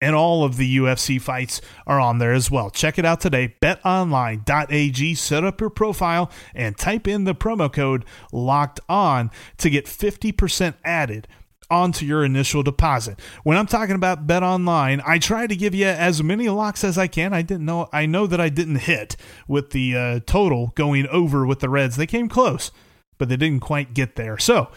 and 0.00 0.16
all 0.16 0.44
of 0.44 0.56
the 0.56 0.78
UFC 0.78 1.20
fights 1.20 1.60
are 1.86 2.00
on 2.00 2.18
there 2.18 2.32
as 2.32 2.50
well. 2.50 2.70
Check 2.70 2.98
it 2.98 3.04
out 3.04 3.20
today. 3.20 3.56
BetOnline.ag. 3.60 5.14
Set 5.14 5.44
up 5.44 5.60
your 5.60 5.70
profile 5.70 6.30
and 6.54 6.76
type 6.76 7.06
in 7.06 7.24
the 7.24 7.34
promo 7.34 7.72
code 7.72 8.04
locked 8.32 8.80
on 8.88 9.30
to 9.58 9.70
get 9.70 9.86
50% 9.86 10.74
added 10.84 11.28
onto 11.70 12.04
your 12.04 12.24
initial 12.24 12.62
deposit. 12.62 13.20
When 13.44 13.56
I'm 13.56 13.66
talking 13.66 13.94
about 13.94 14.26
bet 14.26 14.42
online, 14.42 15.00
I 15.06 15.18
try 15.18 15.46
to 15.46 15.54
give 15.54 15.74
you 15.74 15.86
as 15.86 16.22
many 16.22 16.48
locks 16.48 16.82
as 16.82 16.98
I 16.98 17.06
can. 17.06 17.32
I 17.32 17.42
didn't 17.42 17.64
know 17.64 17.88
I 17.92 18.06
know 18.06 18.26
that 18.26 18.40
I 18.40 18.48
didn't 18.48 18.76
hit 18.76 19.16
with 19.46 19.70
the 19.70 19.96
uh, 19.96 20.20
total 20.26 20.72
going 20.74 21.06
over 21.08 21.46
with 21.46 21.60
the 21.60 21.68
Reds. 21.68 21.96
They 21.96 22.06
came 22.06 22.28
close, 22.28 22.72
but 23.18 23.28
they 23.28 23.36
didn't 23.36 23.60
quite 23.60 23.94
get 23.94 24.16
there. 24.16 24.36
So, 24.36 24.70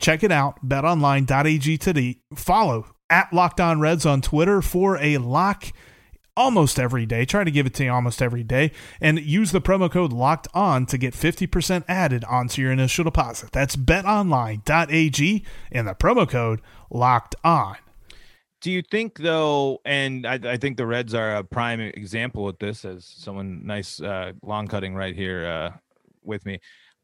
check 0.00 0.24
it 0.24 0.32
out 0.32 0.66
betonline.ag 0.66 1.78
today. 1.78 2.18
Follow 2.34 2.86
at 3.12 3.30
Locked 3.30 3.60
On 3.60 3.78
Reds 3.78 4.06
on 4.06 4.22
Twitter 4.22 4.62
for 4.62 4.96
a 4.96 5.18
lock 5.18 5.66
almost 6.34 6.80
every 6.80 7.04
day. 7.04 7.26
Try 7.26 7.44
to 7.44 7.50
give 7.50 7.66
it 7.66 7.74
to 7.74 7.84
you 7.84 7.92
almost 7.92 8.22
every 8.22 8.42
day. 8.42 8.72
And 9.02 9.20
use 9.20 9.52
the 9.52 9.60
promo 9.60 9.90
code 9.90 10.14
locked 10.14 10.48
on 10.54 10.86
to 10.86 10.96
get 10.96 11.12
50% 11.12 11.84
added 11.86 12.24
onto 12.24 12.62
your 12.62 12.72
initial 12.72 13.04
deposit. 13.04 13.52
That's 13.52 13.76
betonline.ag 13.76 15.44
and 15.70 15.86
the 15.86 15.94
promo 15.94 16.26
code 16.26 16.62
locked 16.90 17.34
on. 17.44 17.76
Do 18.62 18.70
you 18.70 18.80
think 18.80 19.18
though, 19.18 19.80
and 19.84 20.26
I, 20.26 20.38
I, 20.44 20.56
think 20.56 20.78
the 20.78 20.86
Reds 20.86 21.14
are 21.14 21.36
a 21.36 21.44
prime 21.44 21.80
example 21.80 22.48
of 22.48 22.56
this, 22.60 22.84
as 22.86 23.04
someone 23.04 23.66
nice 23.66 24.00
uh, 24.00 24.32
long 24.42 24.68
cutting 24.68 24.94
right 24.94 25.14
here 25.14 25.44
uh, 25.44 25.70
with 26.22 26.46
me. 26.46 26.60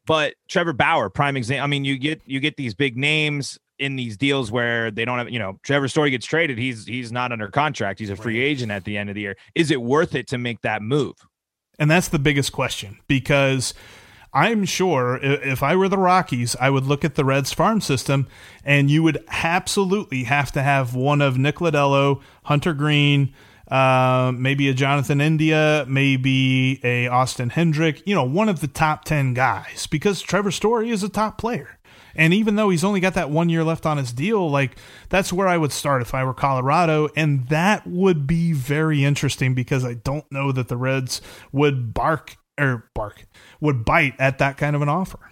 But 0.07 0.35
Trevor 0.47 0.73
Bauer, 0.73 1.09
prime 1.09 1.37
example. 1.37 1.65
I 1.65 1.67
mean, 1.67 1.83
you 1.83 1.99
get 1.99 2.21
you 2.25 2.39
get 2.39 2.55
these 2.55 2.73
big 2.73 2.97
names 2.97 3.59
in 3.79 3.95
these 3.95 4.17
deals 4.17 4.51
where 4.51 4.91
they 4.91 5.05
don't 5.05 5.17
have, 5.17 5.29
you 5.29 5.39
know, 5.39 5.59
Trevor 5.63 5.87
Story 5.87 6.11
gets 6.11 6.25
traded, 6.25 6.57
he's 6.57 6.85
he's 6.85 7.11
not 7.11 7.31
under 7.31 7.47
contract. 7.47 7.99
He's 7.99 8.09
a 8.09 8.15
free 8.15 8.39
agent 8.39 8.71
at 8.71 8.83
the 8.83 8.97
end 8.97 9.09
of 9.09 9.15
the 9.15 9.21
year. 9.21 9.37
Is 9.55 9.71
it 9.71 9.81
worth 9.81 10.15
it 10.15 10.27
to 10.27 10.37
make 10.37 10.61
that 10.61 10.81
move? 10.81 11.15
And 11.79 11.89
that's 11.89 12.09
the 12.09 12.19
biggest 12.19 12.51
question 12.51 12.99
because 13.07 13.73
I'm 14.33 14.65
sure 14.65 15.17
if 15.21 15.63
I 15.63 15.75
were 15.75 15.87
the 15.87 15.97
Rockies, 15.97 16.55
I 16.59 16.69
would 16.69 16.83
look 16.85 17.03
at 17.03 17.15
the 17.15 17.25
Reds 17.25 17.53
farm 17.53 17.81
system 17.81 18.27
and 18.63 18.91
you 18.91 19.01
would 19.01 19.23
absolutely 19.29 20.25
have 20.25 20.51
to 20.51 20.61
have 20.61 20.93
one 20.93 21.21
of 21.21 21.37
Nick 21.37 21.55
Lodolo, 21.55 22.21
Hunter 22.43 22.73
Greene, 22.73 23.33
uh, 23.69 24.31
maybe 24.35 24.69
a 24.69 24.73
Jonathan 24.73 25.21
India, 25.21 25.85
maybe 25.87 26.79
a 26.83 27.07
Austin 27.07 27.49
Hendrick, 27.49 28.05
you 28.05 28.13
know, 28.13 28.23
one 28.23 28.49
of 28.49 28.59
the 28.59 28.67
top 28.67 29.05
10 29.05 29.33
guys 29.33 29.87
because 29.87 30.21
Trevor 30.21 30.51
Story 30.51 30.89
is 30.91 31.01
a 31.01 31.09
top 31.09 31.37
player. 31.37 31.78
And 32.19 32.33
even 32.33 32.57
though 32.57 32.69
he's 32.69 32.83
only 32.83 32.99
got 32.99 33.13
that 33.13 33.31
one 33.31 33.47
year 33.47 33.63
left 33.63 33.85
on 33.85 33.97
his 33.97 34.11
deal, 34.11 34.51
like 34.51 34.75
that's 35.07 35.31
where 35.31 35.47
I 35.47 35.55
would 35.55 35.71
start 35.71 36.01
if 36.01 36.13
I 36.13 36.25
were 36.25 36.33
Colorado. 36.33 37.07
And 37.15 37.47
that 37.47 37.87
would 37.87 38.27
be 38.27 38.51
very 38.51 39.05
interesting 39.05 39.55
because 39.55 39.85
I 39.85 39.93
don't 39.93 40.29
know 40.29 40.51
that 40.51 40.67
the 40.67 40.75
Reds 40.75 41.21
would 41.53 41.93
bark 41.93 42.35
or 42.59 42.89
bark, 42.93 43.25
would 43.61 43.85
bite 43.85 44.15
at 44.19 44.37
that 44.39 44.57
kind 44.57 44.75
of 44.75 44.81
an 44.81 44.89
offer. 44.89 45.31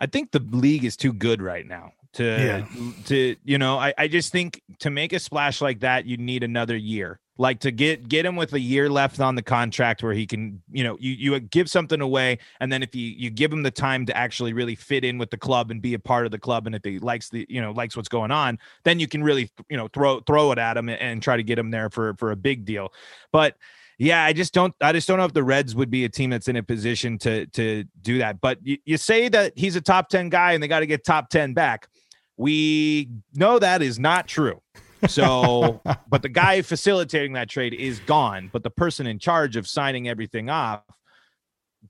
I 0.00 0.06
think 0.06 0.32
the 0.32 0.40
league 0.40 0.84
is 0.84 0.96
too 0.96 1.12
good 1.12 1.40
right 1.40 1.64
now 1.64 1.92
to 2.14 2.24
yeah. 2.24 2.66
to 3.04 3.36
you 3.44 3.58
know 3.58 3.78
I, 3.78 3.94
I 3.96 4.08
just 4.08 4.32
think 4.32 4.60
to 4.80 4.90
make 4.90 5.12
a 5.12 5.20
splash 5.20 5.60
like 5.60 5.80
that 5.80 6.04
you 6.04 6.16
need 6.16 6.42
another 6.42 6.76
year 6.76 7.20
like 7.36 7.58
to 7.60 7.70
get 7.70 8.08
get 8.08 8.24
him 8.24 8.36
with 8.36 8.52
a 8.52 8.60
year 8.60 8.88
left 8.88 9.20
on 9.20 9.34
the 9.34 9.42
contract 9.42 10.02
where 10.02 10.12
he 10.12 10.26
can 10.26 10.62
you 10.70 10.84
know 10.84 10.96
you 11.00 11.12
you 11.12 11.40
give 11.40 11.68
something 11.68 12.00
away 12.00 12.38
and 12.60 12.72
then 12.72 12.82
if 12.82 12.94
you 12.94 13.06
you 13.06 13.30
give 13.30 13.52
him 13.52 13.62
the 13.62 13.70
time 13.70 14.06
to 14.06 14.16
actually 14.16 14.52
really 14.52 14.74
fit 14.74 15.04
in 15.04 15.18
with 15.18 15.30
the 15.30 15.36
club 15.36 15.70
and 15.70 15.82
be 15.82 15.94
a 15.94 15.98
part 15.98 16.26
of 16.26 16.32
the 16.32 16.38
club 16.38 16.66
and 16.66 16.74
if 16.74 16.84
he 16.84 16.98
likes 16.98 17.28
the 17.30 17.44
you 17.48 17.60
know 17.60 17.72
likes 17.72 17.96
what's 17.96 18.08
going 18.08 18.30
on 18.30 18.58
then 18.84 19.00
you 19.00 19.08
can 19.08 19.22
really 19.22 19.50
you 19.68 19.76
know 19.76 19.88
throw 19.88 20.20
throw 20.20 20.52
it 20.52 20.58
at 20.58 20.76
him 20.76 20.88
and, 20.88 21.22
try 21.24 21.36
to 21.36 21.42
get 21.42 21.58
him 21.58 21.70
there 21.70 21.88
for 21.88 22.14
for 22.14 22.32
a 22.32 22.36
big 22.36 22.64
deal 22.64 22.92
but 23.32 23.56
yeah, 23.96 24.24
I 24.24 24.32
just 24.32 24.52
don't. 24.52 24.74
I 24.80 24.92
just 24.92 25.06
don't 25.06 25.18
know 25.18 25.24
if 25.24 25.32
the 25.32 25.44
Reds 25.44 25.74
would 25.76 25.88
be 25.88 26.04
a 26.04 26.08
team 26.08 26.30
that's 26.30 26.48
in 26.48 26.56
a 26.56 26.62
position 26.62 27.16
to 27.18 27.46
to 27.46 27.84
do 28.02 28.18
that. 28.18 28.40
But 28.40 28.58
you, 28.60 28.76
you 28.84 28.96
say 28.96 29.28
that 29.28 29.52
he's 29.56 29.76
a 29.76 29.80
top 29.80 30.08
ten 30.08 30.28
guy, 30.28 30.52
and 30.52 30.62
they 30.62 30.66
got 30.66 30.80
to 30.80 30.86
get 30.86 31.04
top 31.04 31.30
ten 31.30 31.54
back. 31.54 31.88
We 32.36 33.08
know 33.34 33.60
that 33.60 33.82
is 33.82 34.00
not 34.00 34.26
true. 34.26 34.60
So, 35.08 35.80
but 36.08 36.22
the 36.22 36.28
guy 36.28 36.62
facilitating 36.62 37.34
that 37.34 37.48
trade 37.48 37.74
is 37.74 38.00
gone. 38.00 38.50
But 38.52 38.62
the 38.62 38.70
person 38.70 39.06
in 39.06 39.18
charge 39.18 39.56
of 39.56 39.66
signing 39.66 40.08
everything 40.08 40.50
off 40.50 40.82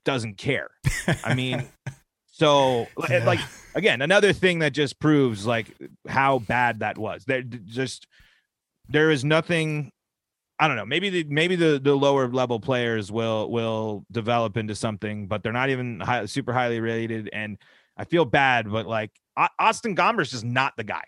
doesn't 0.03 0.37
care. 0.37 0.69
I 1.23 1.33
mean, 1.33 1.65
so 2.31 2.87
Yeah. 3.09 3.23
like 3.25 3.39
again, 3.75 4.01
another 4.01 4.33
thing 4.33 4.59
that 4.59 4.73
just 4.73 4.99
proves 4.99 5.45
like 5.45 5.67
how 6.07 6.39
bad 6.39 6.79
that 6.79 6.97
was. 6.97 7.23
There 7.25 7.41
just 7.41 8.07
there 8.89 9.11
is 9.11 9.23
nothing 9.25 9.91
I 10.57 10.67
don't 10.69 10.77
know. 10.77 10.85
Maybe 10.85 11.09
the 11.09 11.23
maybe 11.25 11.55
the 11.57 11.79
the 11.83 11.95
lower 11.95 12.27
level 12.29 12.59
players 12.59 13.11
will 13.11 13.51
will 13.51 14.05
develop 14.11 14.55
into 14.57 14.73
something, 14.75 15.27
but 15.27 15.43
they're 15.43 15.51
not 15.51 15.69
even 15.69 15.99
high, 15.99 16.25
super 16.27 16.53
highly 16.53 16.79
rated. 16.79 17.29
And 17.33 17.57
I 17.97 18.05
feel 18.05 18.23
bad, 18.25 18.71
but 18.71 18.85
like 18.85 19.11
Au- 19.37 19.47
Austin 19.59 19.95
Gomber's 19.95 20.31
just 20.31 20.45
not 20.45 20.73
the 20.77 20.83
guy. 20.85 21.03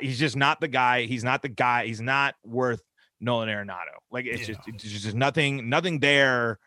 He's 0.00 0.18
just 0.18 0.36
not 0.36 0.60
the 0.60 0.68
guy. 0.68 1.02
He's 1.06 1.24
not 1.24 1.42
the 1.42 1.48
guy. 1.48 1.86
He's 1.86 2.00
not 2.00 2.34
worth 2.44 2.82
Nolan 3.20 3.48
Arenado. 3.48 3.96
Like 4.10 4.26
it's 4.26 4.48
Yeah. 4.48 4.54
just 4.54 4.68
it's 4.68 4.82
just 5.02 5.14
nothing 5.14 5.68
nothing 5.68 5.98
there. 6.00 6.58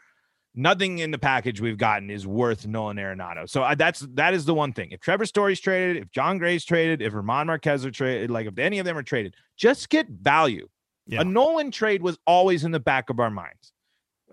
Nothing 0.57 0.99
in 0.99 1.11
the 1.11 1.17
package 1.17 1.59
we've 1.59 1.77
gotten 1.77 2.09
is 2.09 2.25
worth 2.25 2.65
Nolan 2.65 2.95
Arenado. 2.95 3.49
So 3.49 3.63
I, 3.63 3.75
that's 3.75 3.99
that 4.13 4.33
is 4.33 4.45
the 4.45 4.53
one 4.53 4.71
thing. 4.71 4.91
If 4.91 5.01
Trevor 5.01 5.25
Story's 5.25 5.59
traded, 5.59 5.97
if 6.01 6.11
Jon 6.11 6.37
Gray's 6.37 6.63
traded, 6.63 7.01
if 7.01 7.11
German 7.11 7.47
Marquez 7.47 7.85
are 7.85 7.91
traded, 7.91 8.31
like 8.31 8.47
if 8.47 8.57
any 8.57 8.79
of 8.79 8.85
them 8.85 8.97
are 8.97 9.03
traded, 9.03 9.35
just 9.57 9.89
get 9.89 10.07
value. 10.07 10.67
Yeah. 11.07 11.21
A 11.21 11.23
Nolan 11.25 11.71
trade 11.71 12.01
was 12.01 12.17
always 12.25 12.63
in 12.63 12.71
the 12.71 12.79
back 12.79 13.09
of 13.09 13.19
our 13.19 13.29
minds. 13.29 13.73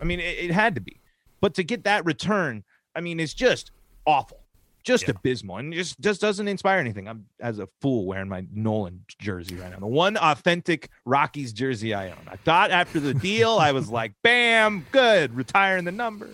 I 0.01 0.05
mean, 0.05 0.21
it, 0.21 0.37
it 0.45 0.51
had 0.51 0.75
to 0.75 0.81
be. 0.81 1.01
But 1.41 1.55
to 1.55 1.63
get 1.63 1.83
that 1.83 2.05
return, 2.05 2.63
I 2.95 3.01
mean, 3.01 3.19
it's 3.19 3.33
just 3.33 3.71
awful, 4.07 4.42
just 4.83 5.03
Yeah. 5.07 5.11
abysmal, 5.11 5.57
and 5.57 5.73
just 5.73 5.99
just 5.99 6.21
doesn't 6.21 6.47
inspire 6.47 6.79
anything. 6.79 7.07
I'm 7.07 7.25
as 7.39 7.59
a 7.59 7.67
fool 7.81 8.05
wearing 8.05 8.29
my 8.29 8.45
Nolan 8.53 9.03
jersey 9.19 9.55
right 9.55 9.71
now, 9.71 9.79
the 9.79 9.87
one 9.87 10.17
authentic 10.17 10.89
Rockies 11.05 11.53
jersey 11.53 11.93
I 11.93 12.09
own. 12.09 12.27
I 12.27 12.35
thought 12.37 12.71
after 12.71 12.99
the 12.99 13.13
deal, 13.13 13.51
I 13.59 13.71
was 13.71 13.89
like, 13.89 14.13
bam, 14.23 14.85
good, 14.91 15.33
retiring 15.35 15.85
the 15.85 15.91
number. 15.91 16.29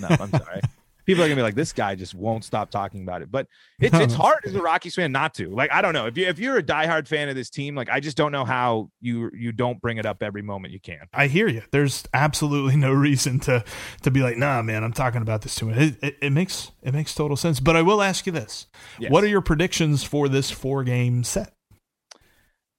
No, 0.00 0.08
I'm 0.08 0.30
sorry. 0.30 0.60
People 1.06 1.24
are 1.24 1.26
gonna 1.26 1.36
be 1.36 1.42
like, 1.42 1.54
this 1.54 1.72
guy 1.72 1.94
just 1.94 2.14
won't 2.14 2.44
stop 2.44 2.70
talking 2.70 3.02
about 3.02 3.22
it. 3.22 3.30
But 3.30 3.46
it's 3.80 3.96
it's 3.96 4.14
hard 4.24 4.44
as 4.44 4.54
a 4.54 4.60
Rockies 4.60 4.94
fan 4.94 5.12
not 5.12 5.34
to. 5.34 5.48
Like, 5.50 5.72
I 5.72 5.82
don't 5.82 5.94
know 5.94 6.06
if 6.06 6.16
you 6.16 6.26
if 6.26 6.38
you're 6.38 6.56
a 6.56 6.62
diehard 6.62 7.08
fan 7.08 7.28
of 7.28 7.34
this 7.34 7.50
team, 7.50 7.74
like 7.74 7.90
I 7.90 8.00
just 8.00 8.16
don't 8.16 8.32
know 8.32 8.44
how 8.44 8.90
you 9.00 9.30
you 9.34 9.52
don't 9.52 9.80
bring 9.80 9.98
it 9.98 10.06
up 10.06 10.22
every 10.22 10.42
moment 10.42 10.72
you 10.72 10.80
can. 10.80 11.06
I 11.12 11.26
hear 11.26 11.48
you. 11.48 11.62
There's 11.70 12.04
absolutely 12.14 12.76
no 12.76 12.92
reason 12.92 13.40
to 13.40 13.64
to 14.02 14.10
be 14.10 14.20
like, 14.20 14.36
nah, 14.36 14.62
man, 14.62 14.84
I'm 14.84 14.92
talking 14.92 15.22
about 15.22 15.42
this 15.42 15.54
too 15.54 15.66
much. 15.66 15.78
It, 15.78 15.96
it, 16.02 16.16
it 16.22 16.30
makes 16.30 16.72
it 16.82 16.92
makes 16.92 17.14
total 17.14 17.36
sense. 17.36 17.60
But 17.60 17.76
I 17.76 17.82
will 17.82 18.02
ask 18.02 18.26
you 18.26 18.32
this: 18.32 18.66
Yes. 18.98 19.10
What 19.10 19.24
are 19.24 19.28
your 19.28 19.40
predictions 19.40 20.04
for 20.04 20.28
this 20.28 20.50
four 20.50 20.84
game 20.84 21.24
set? 21.24 21.52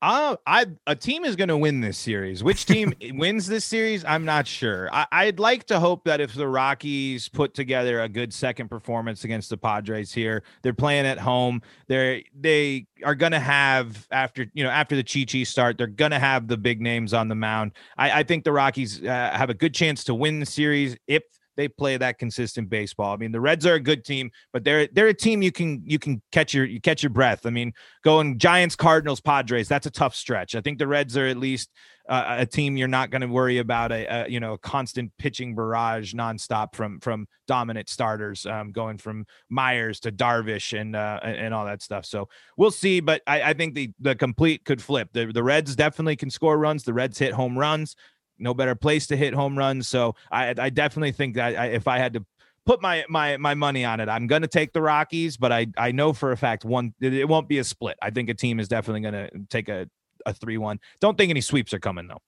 Uh, 0.02 0.36
I 0.48 0.66
a 0.88 0.96
team 0.96 1.26
is 1.26 1.36
going 1.36 1.50
to 1.50 1.58
win 1.58 1.82
this 1.82 1.98
series. 1.98 2.44
Which 2.44 2.66
team 2.66 2.94
wins 3.12 3.46
this 3.46 3.64
series? 3.64 4.04
I'm 4.04 4.26
not 4.26 4.48
sure. 4.48 4.90
I, 4.92 5.06
I'd 5.12 5.40
like 5.40 5.66
to 5.66 5.80
hope 5.80 6.06
that 6.06 6.20
if 6.20 6.34
the 6.34 6.48
Rockies 6.48 7.30
put 7.30 7.54
together 7.54 8.02
a 8.02 8.10
good 8.10 8.34
second 8.34 8.70
performance 8.70 9.24
against 9.26 9.52
the 9.52 9.58
Padres 9.58 10.12
here, 10.12 10.42
they're 10.64 10.74
playing 10.74 11.06
at 11.06 11.20
home. 11.20 11.62
They're 11.88 12.22
they 12.34 12.88
are 13.04 13.14
going 13.14 13.34
to 13.34 13.40
have 13.40 14.08
after 14.12 14.48
you 14.54 14.64
know 14.64 14.72
after 14.72 14.96
the 14.96 15.04
Chi 15.04 15.26
Chi 15.32 15.44
start, 15.44 15.78
they're 15.78 15.86
going 15.86 16.12
to 16.12 16.20
have 16.20 16.48
the 16.48 16.58
big 16.58 16.82
names 16.82 17.14
on 17.14 17.28
the 17.28 17.36
mound. 17.36 17.74
I, 17.96 18.22
I 18.22 18.24
think 18.24 18.44
the 18.44 18.54
Rockies 18.54 19.04
uh, 19.04 19.06
have 19.08 19.52
a 19.52 19.56
good 19.56 19.76
chance 19.76 20.04
to 20.06 20.16
win 20.16 20.40
the 20.40 20.48
series 20.48 20.98
if 21.08 21.22
they 21.58 21.68
play 21.68 21.98
that 21.98 22.18
consistent 22.18 22.70
baseball. 22.70 23.14
I 23.14 23.18
mean, 23.18 23.32
the 23.32 23.42
Reds 23.42 23.66
are 23.66 23.76
a 23.76 23.80
good 23.80 24.06
team, 24.06 24.32
but 24.54 24.64
they're 24.64 24.88
they're 24.94 25.08
a 25.08 25.14
team 25.14 25.42
you 25.42 25.52
can 25.52 25.82
you 25.86 26.00
can 26.00 26.22
catch 26.32 26.54
your 26.54 26.66
you 26.66 26.82
catch 26.82 27.04
your 27.04 27.10
breath. 27.10 27.46
I 27.46 27.50
mean, 27.50 27.74
going 28.04 28.38
Giants, 28.38 28.76
Cardinals, 28.76 29.22
Padres, 29.22 29.68
that's 29.68 29.86
a 29.86 29.92
tough 29.92 30.16
stretch. 30.16 30.56
I 30.56 30.62
think 30.62 30.80
the 30.80 30.88
Reds 30.88 31.18
are 31.18 31.28
at 31.28 31.38
least 31.38 31.70
uh, 32.10 32.38
a 32.40 32.46
team 32.46 32.78
you're 32.78 32.88
not 32.88 33.10
going 33.10 33.22
to 33.22 33.28
worry 33.28 33.60
about 33.60 33.92
a, 33.92 34.06
a 34.06 34.30
you 34.30 34.40
know 34.40 34.58
constant 34.58 35.12
pitching 35.18 35.56
barrage 35.56 36.14
nonstop 36.14 36.76
from 36.76 37.00
from 37.00 37.28
dominant 37.48 37.90
starters, 37.90 38.46
um, 38.46 38.72
going 38.72 38.98
from 38.98 39.26
Myers 39.50 40.00
to 40.02 40.12
Darvish 40.12 40.80
and 40.80 40.96
uh, 40.96 41.20
and 41.24 41.38
and 41.38 41.54
all 41.54 41.66
that 41.66 41.82
stuff. 41.82 42.06
So 42.06 42.30
we'll 42.58 42.72
see, 42.72 43.00
but 43.00 43.22
I, 43.28 43.42
I 43.42 43.54
think 43.54 43.76
the 43.76 43.92
the 44.00 44.16
complete 44.16 44.66
could 44.66 44.82
flip. 44.82 45.10
The 45.14 45.28
the 45.28 45.44
Reds 45.44 45.76
definitely 45.76 46.16
can 46.16 46.30
score 46.30 46.58
runs. 46.58 46.84
The 46.84 46.94
Reds 46.94 47.20
hit 47.20 47.34
home 47.34 47.58
runs. 47.58 47.96
No 48.42 48.54
better 48.54 48.76
place 48.76 49.08
to 49.08 49.16
hit 49.16 49.34
home 49.34 49.58
runs. 49.58 49.88
So 49.88 50.16
I 50.32 50.54
I 50.58 50.70
definitely 50.70 51.12
think 51.12 51.36
that 51.36 51.58
I, 51.58 51.66
if 51.68 51.88
I 51.88 51.98
had 51.98 52.14
to 52.14 52.26
put 52.66 52.82
my 52.82 53.06
my 53.10 53.38
my 53.38 53.54
money 53.54 53.86
on 53.86 54.00
it. 54.00 54.10
I'm 54.10 54.28
going 54.28 54.42
to 54.42 54.48
take 54.48 54.74
the 54.74 54.82
Rockies, 54.82 55.38
but 55.38 55.52
I 55.52 55.68
I 55.78 55.92
know 55.92 56.14
for 56.14 56.32
a 56.32 56.38
fact 56.38 56.66
one 56.66 56.94
it, 57.00 57.28
won't 57.28 57.48
be 57.48 57.60
a 57.60 57.64
split. 57.64 57.98
I 58.02 58.10
think 58.10 58.30
a 58.30 58.34
team 58.34 58.60
is 58.60 58.68
definitely 58.68 59.02
going 59.02 59.14
to 59.14 59.30
take 59.50 59.70
a 59.70 59.90
a 60.26 60.34
three 60.34 60.58
one. 60.58 60.80
Don't 61.00 61.18
think 61.18 61.30
any 61.30 61.42
sweeps 61.42 61.74
are 61.74 61.80
coming 61.80 62.08
though. 62.08 62.22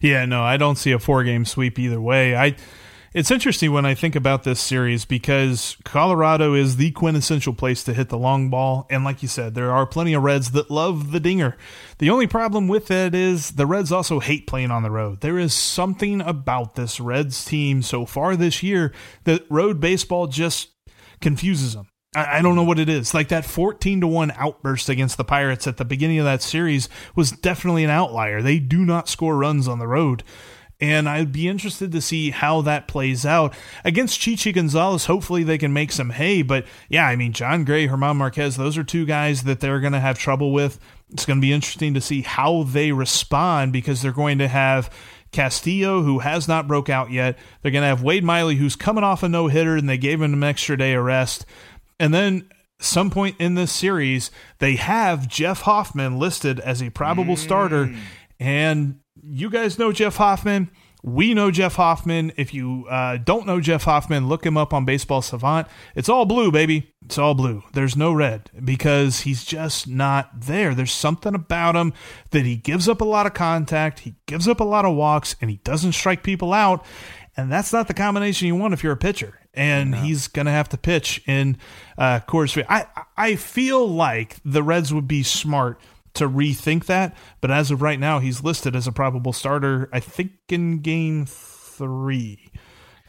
Yeah, 0.00 0.26
no, 0.26 0.42
I 0.42 0.56
don't 0.56 0.76
see 0.76 0.92
a 0.92 0.98
four 0.98 1.24
game 1.24 1.44
sweep 1.44 1.78
either 1.78 2.00
way. 2.00 2.36
I 2.36 2.56
it's 3.14 3.30
interesting 3.30 3.72
when 3.72 3.84
I 3.84 3.94
think 3.94 4.16
about 4.16 4.44
this 4.44 4.60
series 4.60 5.04
because 5.04 5.76
Colorado 5.84 6.54
is 6.54 6.76
the 6.76 6.90
quintessential 6.92 7.52
place 7.52 7.84
to 7.84 7.92
hit 7.92 8.08
the 8.08 8.18
long 8.18 8.48
ball. 8.48 8.86
And 8.90 9.04
like 9.04 9.22
you 9.22 9.28
said, 9.28 9.54
there 9.54 9.70
are 9.70 9.86
plenty 9.86 10.14
of 10.14 10.22
Reds 10.22 10.52
that 10.52 10.70
love 10.70 11.12
the 11.12 11.20
dinger. 11.20 11.56
The 11.98 12.10
only 12.10 12.26
problem 12.26 12.68
with 12.68 12.90
it 12.90 13.14
is 13.14 13.52
the 13.52 13.66
Reds 13.66 13.92
also 13.92 14.18
hate 14.20 14.46
playing 14.46 14.70
on 14.70 14.82
the 14.82 14.90
road. 14.90 15.20
There 15.20 15.38
is 15.38 15.52
something 15.52 16.20
about 16.22 16.74
this 16.74 17.00
Reds 17.00 17.44
team 17.44 17.82
so 17.82 18.06
far 18.06 18.34
this 18.34 18.62
year 18.62 18.92
that 19.24 19.44
road 19.50 19.78
baseball 19.78 20.26
just 20.26 20.70
confuses 21.20 21.74
them. 21.74 21.88
I 22.14 22.42
don't 22.42 22.56
know 22.56 22.64
what 22.64 22.78
it 22.78 22.90
is. 22.90 23.14
Like 23.14 23.28
that 23.28 23.46
14 23.46 24.02
to 24.02 24.06
1 24.06 24.32
outburst 24.36 24.90
against 24.90 25.16
the 25.16 25.24
Pirates 25.24 25.66
at 25.66 25.78
the 25.78 25.84
beginning 25.84 26.18
of 26.18 26.26
that 26.26 26.42
series 26.42 26.90
was 27.16 27.30
definitely 27.30 27.84
an 27.84 27.90
outlier. 27.90 28.42
They 28.42 28.58
do 28.58 28.84
not 28.84 29.08
score 29.08 29.36
runs 29.36 29.66
on 29.66 29.78
the 29.78 29.86
road. 29.86 30.22
And 30.82 31.08
I'd 31.08 31.30
be 31.30 31.46
interested 31.46 31.92
to 31.92 32.00
see 32.00 32.30
how 32.30 32.60
that 32.62 32.88
plays 32.88 33.24
out. 33.24 33.54
Against 33.84 34.18
Chichi 34.18 34.50
Gonzalez, 34.50 35.06
hopefully 35.06 35.44
they 35.44 35.56
can 35.56 35.72
make 35.72 35.92
some 35.92 36.10
hay. 36.10 36.42
But 36.42 36.66
yeah, 36.88 37.06
I 37.06 37.14
mean, 37.14 37.32
Jon 37.32 37.64
Gray, 37.64 37.86
German 37.86 38.16
Marquez, 38.16 38.56
those 38.56 38.76
are 38.76 38.82
two 38.82 39.06
guys 39.06 39.44
that 39.44 39.60
they're 39.60 39.78
going 39.78 39.92
to 39.92 40.00
have 40.00 40.18
trouble 40.18 40.52
with. 40.52 40.80
It's 41.12 41.24
going 41.24 41.38
to 41.38 41.40
be 41.40 41.52
interesting 41.52 41.94
to 41.94 42.00
see 42.00 42.22
how 42.22 42.64
they 42.64 42.90
respond 42.90 43.72
because 43.72 44.02
they're 44.02 44.10
going 44.10 44.38
to 44.38 44.48
have 44.48 44.90
Castillo, 45.30 46.02
who 46.02 46.18
has 46.18 46.48
not 46.48 46.66
broke 46.66 46.90
out 46.90 47.12
yet. 47.12 47.38
They're 47.62 47.70
going 47.70 47.82
to 47.82 47.88
have 47.88 48.02
Wade 48.02 48.24
Miley, 48.24 48.56
who's 48.56 48.74
coming 48.74 49.04
off 49.04 49.22
a 49.22 49.28
no 49.28 49.46
hitter, 49.46 49.76
and 49.76 49.88
they 49.88 49.98
gave 49.98 50.20
him 50.20 50.32
an 50.32 50.42
extra 50.42 50.76
day 50.76 50.94
of 50.94 51.04
rest. 51.04 51.46
And 52.00 52.12
then 52.12 52.50
some 52.80 53.08
point 53.08 53.36
in 53.38 53.54
this 53.54 53.70
series, 53.70 54.32
they 54.58 54.74
have 54.74 55.28
Jeff 55.28 55.60
Hoffman 55.60 56.18
listed 56.18 56.58
as 56.58 56.82
a 56.82 56.90
probable 56.90 57.36
starter. 57.36 57.86
Mm. 57.86 57.98
And 58.40 59.01
you 59.22 59.50
guys 59.50 59.78
know 59.78 59.92
Jeff 59.92 60.16
Hoffman. 60.16 60.70
We 61.04 61.34
know 61.34 61.50
Jeff 61.50 61.74
Hoffman. 61.74 62.32
If 62.36 62.54
you 62.54 62.86
uh, 62.88 63.16
don't 63.16 63.44
know 63.44 63.60
Jeff 63.60 63.84
Hoffman, 63.84 64.28
look 64.28 64.46
him 64.46 64.56
up 64.56 64.72
on 64.72 64.84
Baseball 64.84 65.20
Savant. 65.20 65.66
It's 65.96 66.08
all 66.08 66.26
blue, 66.26 66.52
baby. 66.52 66.92
It's 67.04 67.18
all 67.18 67.34
blue. 67.34 67.64
There's 67.72 67.96
no 67.96 68.12
red 68.12 68.50
because 68.64 69.20
he's 69.20 69.44
just 69.44 69.88
not 69.88 70.42
there. 70.42 70.76
There's 70.76 70.92
something 70.92 71.34
about 71.34 71.74
him 71.74 71.92
that 72.30 72.44
he 72.44 72.54
gives 72.54 72.88
up 72.88 73.00
a 73.00 73.04
lot 73.04 73.26
of 73.26 73.34
contact, 73.34 74.00
he 74.00 74.14
gives 74.26 74.46
up 74.46 74.60
a 74.60 74.64
lot 74.64 74.84
of 74.84 74.94
walks, 74.94 75.34
and 75.40 75.50
he 75.50 75.56
doesn't 75.64 75.92
strike 75.92 76.22
people 76.22 76.52
out. 76.52 76.84
And 77.36 77.50
that's 77.50 77.72
not 77.72 77.88
the 77.88 77.94
combination 77.94 78.46
you 78.46 78.54
want 78.54 78.74
if 78.74 78.84
you're 78.84 78.92
a 78.92 78.96
pitcher. 78.96 79.38
And 79.54 79.94
he's 79.94 80.28
going 80.28 80.46
to 80.46 80.52
have 80.52 80.68
to 80.70 80.78
pitch 80.78 81.22
in 81.26 81.58
uh, 81.98 82.20
Coors 82.20 82.52
Field. 82.52 82.66
I, 82.70 82.86
I 83.16 83.36
feel 83.36 83.86
like 83.86 84.36
the 84.44 84.62
Reds 84.62 84.94
would 84.94 85.08
be 85.08 85.22
smart 85.22 85.80
to 86.14 86.28
rethink 86.28 86.86
that. 86.86 87.16
But 87.40 87.50
as 87.50 87.70
of 87.70 87.82
right 87.82 88.00
now, 88.00 88.18
he's 88.18 88.42
listed 88.42 88.76
as 88.76 88.86
a 88.86 88.92
probable 88.92 89.32
starter, 89.32 89.88
I 89.92 90.00
think, 90.00 90.32
in 90.48 90.80
game 90.80 91.26
three. 91.26 92.50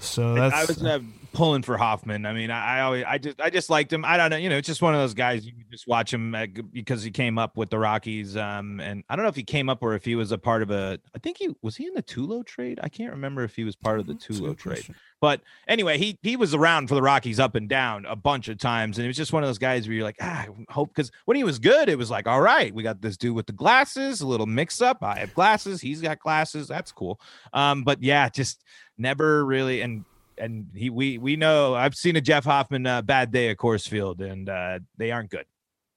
So 0.03 0.35
that's. 0.35 0.55
I 0.55 0.65
was 0.65 0.83
uh, 0.83 0.99
pulling 1.33 1.63
for 1.63 1.77
Hoffman. 1.77 2.25
I 2.25 2.33
mean, 2.33 2.51
I, 2.51 2.77
I 2.77 2.81
always, 2.81 3.03
I 3.07 3.17
just, 3.17 3.41
I 3.41 3.49
just 3.49 3.69
liked 3.69 3.91
him. 3.91 4.05
I 4.05 4.17
don't 4.17 4.29
know, 4.29 4.37
you 4.37 4.49
know, 4.49 4.57
it's 4.57 4.67
just 4.67 4.81
one 4.81 4.93
of 4.93 4.99
those 4.99 5.13
guys 5.13 5.45
you 5.45 5.51
just 5.71 5.87
watch 5.87 6.13
him 6.13 6.35
uh, 6.35 6.45
g- 6.45 6.61
because 6.61 7.01
he 7.03 7.09
came 7.11 7.37
up 7.37 7.57
with 7.57 7.69
the 7.69 7.79
Rockies. 7.79 8.37
Um, 8.37 8.79
and 8.79 9.03
I 9.09 9.15
don't 9.15 9.23
know 9.23 9.29
if 9.29 9.35
he 9.35 9.43
came 9.43 9.69
up 9.69 9.81
or 9.81 9.95
if 9.95 10.05
he 10.05 10.15
was 10.15 10.31
a 10.31 10.37
part 10.37 10.61
of 10.61 10.71
a. 10.71 10.99
I 11.15 11.19
think 11.19 11.37
he 11.37 11.49
was 11.61 11.75
he 11.75 11.87
in 11.87 11.93
the 11.93 12.03
Tulo 12.03 12.45
trade. 12.45 12.79
I 12.83 12.89
can't 12.89 13.11
remember 13.11 13.43
if 13.43 13.55
he 13.55 13.63
was 13.63 13.75
part 13.75 13.99
of 13.99 14.05
the 14.07 14.13
That's 14.13 14.27
Tulo 14.27 14.55
trade. 14.55 14.75
question. 14.75 14.95
But 15.19 15.39
anyway, 15.67 15.97
he 15.97 16.19
he 16.21 16.35
was 16.35 16.53
around 16.53 16.87
for 16.89 16.95
the 16.95 17.01
Rockies 17.01 17.39
up 17.39 17.55
and 17.55 17.69
down 17.69 18.05
a 18.05 18.15
bunch 18.15 18.49
of 18.49 18.57
times, 18.57 18.97
and 18.97 19.05
it 19.05 19.07
was 19.07 19.15
just 19.17 19.31
one 19.31 19.41
of 19.41 19.47
those 19.47 19.57
guys 19.57 19.87
where 19.87 19.95
you're 19.95 20.03
like, 20.03 20.17
ah, 20.21 20.45
I 20.47 20.73
hope 20.73 20.89
because 20.89 21.11
when 21.25 21.37
he 21.37 21.45
was 21.45 21.59
good, 21.59 21.87
it 21.87 21.97
was 21.97 22.11
like, 22.11 22.27
all 22.27 22.41
right, 22.41 22.73
we 22.75 22.83
got 22.83 23.01
this 23.01 23.15
dude 23.15 23.33
with 23.33 23.47
the 23.47 23.54
glasses, 23.54 24.19
a 24.19 24.27
little 24.27 24.45
mix 24.45 24.81
up. 24.81 25.01
I 25.01 25.19
have 25.19 25.33
glasses, 25.33 25.79
he's 25.79 26.01
got 26.01 26.19
glasses, 26.19 26.67
that's 26.67 26.91
cool. 26.91 27.21
Um, 27.54 27.83
but 27.83 28.04
yeah, 28.04 28.27
just 28.27 28.65
never 28.98 29.46
really 29.46 29.81
and 29.81 30.06
and 30.37 30.67
he 30.73 30.89
we 30.89 31.17
we 31.17 31.35
know 31.35 31.75
I've 31.75 31.96
seen 31.96 32.15
a 32.15 32.21
Jeff 32.21 32.46
Hoffman 32.46 32.85
uh, 32.85 33.02
bad 33.02 33.31
day 33.31 33.50
at 33.50 33.58
Coors 33.58 33.87
Field, 33.87 34.21
and 34.21 34.50
uh, 34.50 34.79
they 34.98 35.12
aren't 35.12 35.29
good. 35.29 35.46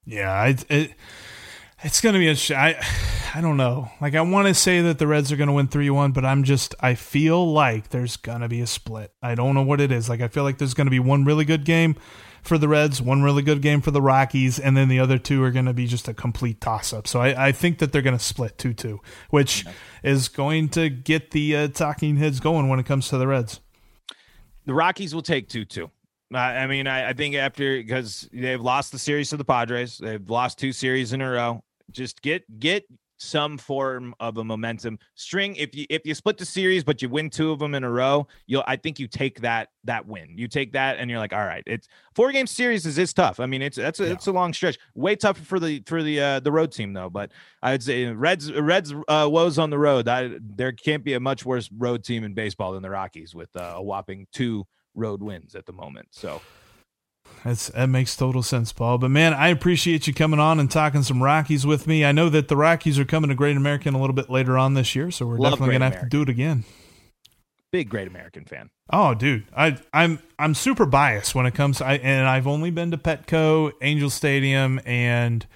Yeah, 0.04 0.46
it, 0.46 0.64
it 0.70 0.94
it's 1.82 2.00
going 2.00 2.12
to 2.14 2.18
be 2.18 2.28
a. 2.28 2.36
sh- 2.36 2.52
I 2.52 2.80
I 3.34 3.40
don't 3.40 3.56
know. 3.56 3.90
Like 4.00 4.14
I 4.14 4.20
want 4.22 4.48
to 4.48 4.54
say 4.54 4.80
that 4.82 4.98
the 4.98 5.06
Reds 5.06 5.30
are 5.32 5.36
going 5.36 5.48
to 5.48 5.52
win 5.52 5.68
3-1, 5.68 6.14
but 6.14 6.24
I'm 6.24 6.44
just 6.44 6.74
I 6.80 6.94
feel 6.94 7.52
like 7.52 7.90
there's 7.90 8.16
going 8.16 8.40
to 8.40 8.48
be 8.48 8.60
a 8.60 8.66
split. 8.66 9.12
I 9.22 9.34
don't 9.34 9.54
know 9.54 9.62
what 9.62 9.80
it 9.80 9.92
is. 9.92 10.08
Like 10.08 10.20
I 10.20 10.28
feel 10.28 10.42
like 10.42 10.58
there's 10.58 10.74
going 10.74 10.86
to 10.86 10.90
be 10.90 11.00
one 11.00 11.24
really 11.24 11.44
good 11.44 11.64
game 11.64 11.96
for 12.46 12.58
the 12.58 12.68
Reds, 12.68 13.02
one 13.02 13.22
really 13.22 13.42
good 13.42 13.62
game 13.62 13.80
for 13.80 13.90
the 13.90 14.02
Rockies, 14.02 14.58
and 14.58 14.76
then 14.76 14.88
the 14.88 14.98
other 14.98 15.18
two 15.18 15.42
are 15.42 15.50
going 15.50 15.66
to 15.66 15.72
be 15.72 15.86
just 15.86 16.08
a 16.08 16.14
complete 16.14 16.60
toss 16.60 16.92
up. 16.92 17.06
So 17.06 17.20
I, 17.20 17.48
I 17.48 17.52
think 17.52 17.78
that 17.78 17.92
they're 17.92 18.02
going 18.02 18.16
to 18.16 18.22
split 18.22 18.58
2 18.58 18.74
2, 18.74 19.00
which 19.30 19.64
is 20.02 20.28
going 20.28 20.68
to 20.70 20.88
get 20.88 21.32
the 21.32 21.56
uh, 21.56 21.68
talking 21.68 22.16
heads 22.16 22.40
going 22.40 22.68
when 22.68 22.78
it 22.78 22.86
comes 22.86 23.08
to 23.08 23.18
the 23.18 23.26
Reds. 23.26 23.60
The 24.64 24.74
Rockies 24.74 25.14
will 25.14 25.22
take 25.22 25.48
2 25.48 25.64
2. 25.64 25.90
I 26.34 26.66
mean, 26.66 26.86
I, 26.86 27.10
I 27.10 27.12
think 27.12 27.36
after 27.36 27.76
because 27.76 28.28
they've 28.32 28.60
lost 28.60 28.90
the 28.90 28.98
series 28.98 29.30
to 29.30 29.36
the 29.36 29.44
Padres, 29.44 29.98
they've 29.98 30.28
lost 30.28 30.58
two 30.58 30.72
series 30.72 31.12
in 31.12 31.20
a 31.20 31.30
row. 31.30 31.62
Just 31.92 32.20
get 32.20 32.58
get 32.58 32.84
some 33.18 33.58
form 33.58 34.14
of 34.20 34.36
a 34.36 34.44
momentum 34.44 34.98
string. 35.14 35.56
If 35.56 35.74
you 35.74 35.86
if 35.90 36.06
you 36.06 36.14
split 36.14 36.38
the 36.38 36.44
series 36.44 36.84
but 36.84 37.02
you 37.02 37.08
win 37.08 37.30
two 37.30 37.50
of 37.50 37.58
them 37.58 37.74
in 37.74 37.84
a 37.84 37.90
row, 37.90 38.26
you'll 38.46 38.64
I 38.66 38.76
think 38.76 38.98
you 38.98 39.08
take 39.08 39.40
that 39.40 39.70
that 39.84 40.06
win. 40.06 40.36
You 40.36 40.48
take 40.48 40.72
that 40.72 40.98
and 40.98 41.10
you're 41.10 41.18
like, 41.18 41.32
all 41.32 41.44
right, 41.44 41.62
it's 41.66 41.88
four 42.14 42.32
game 42.32 42.46
series 42.46 42.86
is 42.86 42.98
is 42.98 43.12
tough. 43.12 43.40
I 43.40 43.46
mean, 43.46 43.62
it's 43.62 43.76
that's 43.76 44.00
a, 44.00 44.06
yeah. 44.06 44.12
it's 44.12 44.26
a 44.26 44.32
long 44.32 44.52
stretch. 44.52 44.78
Way 44.94 45.16
tougher 45.16 45.44
for 45.44 45.58
the 45.58 45.82
for 45.86 46.02
the 46.02 46.20
uh, 46.20 46.40
the 46.40 46.52
road 46.52 46.72
team 46.72 46.92
though. 46.92 47.10
But 47.10 47.32
I'd 47.62 47.82
say 47.82 48.06
Reds 48.06 48.52
Reds 48.52 48.94
uh, 49.08 49.28
woes 49.30 49.58
on 49.58 49.70
the 49.70 49.78
road. 49.78 50.08
I, 50.08 50.32
there 50.40 50.72
can't 50.72 51.04
be 51.04 51.14
a 51.14 51.20
much 51.20 51.44
worse 51.44 51.70
road 51.76 52.04
team 52.04 52.24
in 52.24 52.34
baseball 52.34 52.72
than 52.72 52.82
the 52.82 52.90
Rockies 52.90 53.34
with 53.34 53.54
uh, 53.56 53.74
a 53.76 53.82
whopping 53.82 54.26
two 54.32 54.66
road 54.94 55.22
wins 55.22 55.54
at 55.54 55.66
the 55.66 55.72
moment. 55.72 56.08
So 56.10 56.40
that's 57.44 57.68
that 57.68 57.88
makes 57.88 58.16
total 58.16 58.42
sense, 58.42 58.72
Paul. 58.72 58.98
But 58.98 59.10
man, 59.10 59.34
I 59.34 59.48
appreciate 59.48 60.06
you 60.06 60.14
coming 60.14 60.40
on 60.40 60.58
and 60.60 60.70
talking 60.70 61.02
some 61.02 61.22
Rockies 61.22 61.66
with 61.66 61.86
me. 61.86 62.04
I 62.04 62.12
know 62.12 62.28
that 62.28 62.48
the 62.48 62.56
Rockies 62.56 62.98
are 62.98 63.04
coming 63.04 63.28
to 63.28 63.34
Great 63.36 63.56
American 63.56 63.94
a 63.94 64.00
little 64.00 64.14
bit 64.14 64.30
later 64.30 64.58
on 64.58 64.74
this 64.74 64.94
year, 64.94 65.10
so 65.10 65.26
we're 65.26 65.38
Love 65.38 65.52
definitely 65.52 65.74
gonna 65.74 65.90
have 65.90 66.00
to 66.00 66.08
do 66.08 66.22
it 66.22 66.28
again. 66.28 66.64
Big 67.72 67.88
Great 67.88 68.08
American 68.08 68.44
fan. 68.44 68.70
Oh, 68.90 69.14
dude, 69.14 69.46
I 69.56 69.78
I'm 69.92 70.20
I'm 70.38 70.54
super 70.54 70.86
biased 70.86 71.34
when 71.34 71.46
it 71.46 71.54
comes. 71.54 71.78
To, 71.78 71.86
I 71.86 71.94
and 71.94 72.28
I've 72.28 72.46
only 72.46 72.70
been 72.70 72.90
to 72.92 72.98
Petco, 72.98 73.72
Angel 73.82 74.10
Stadium, 74.10 74.80
and 74.86 75.46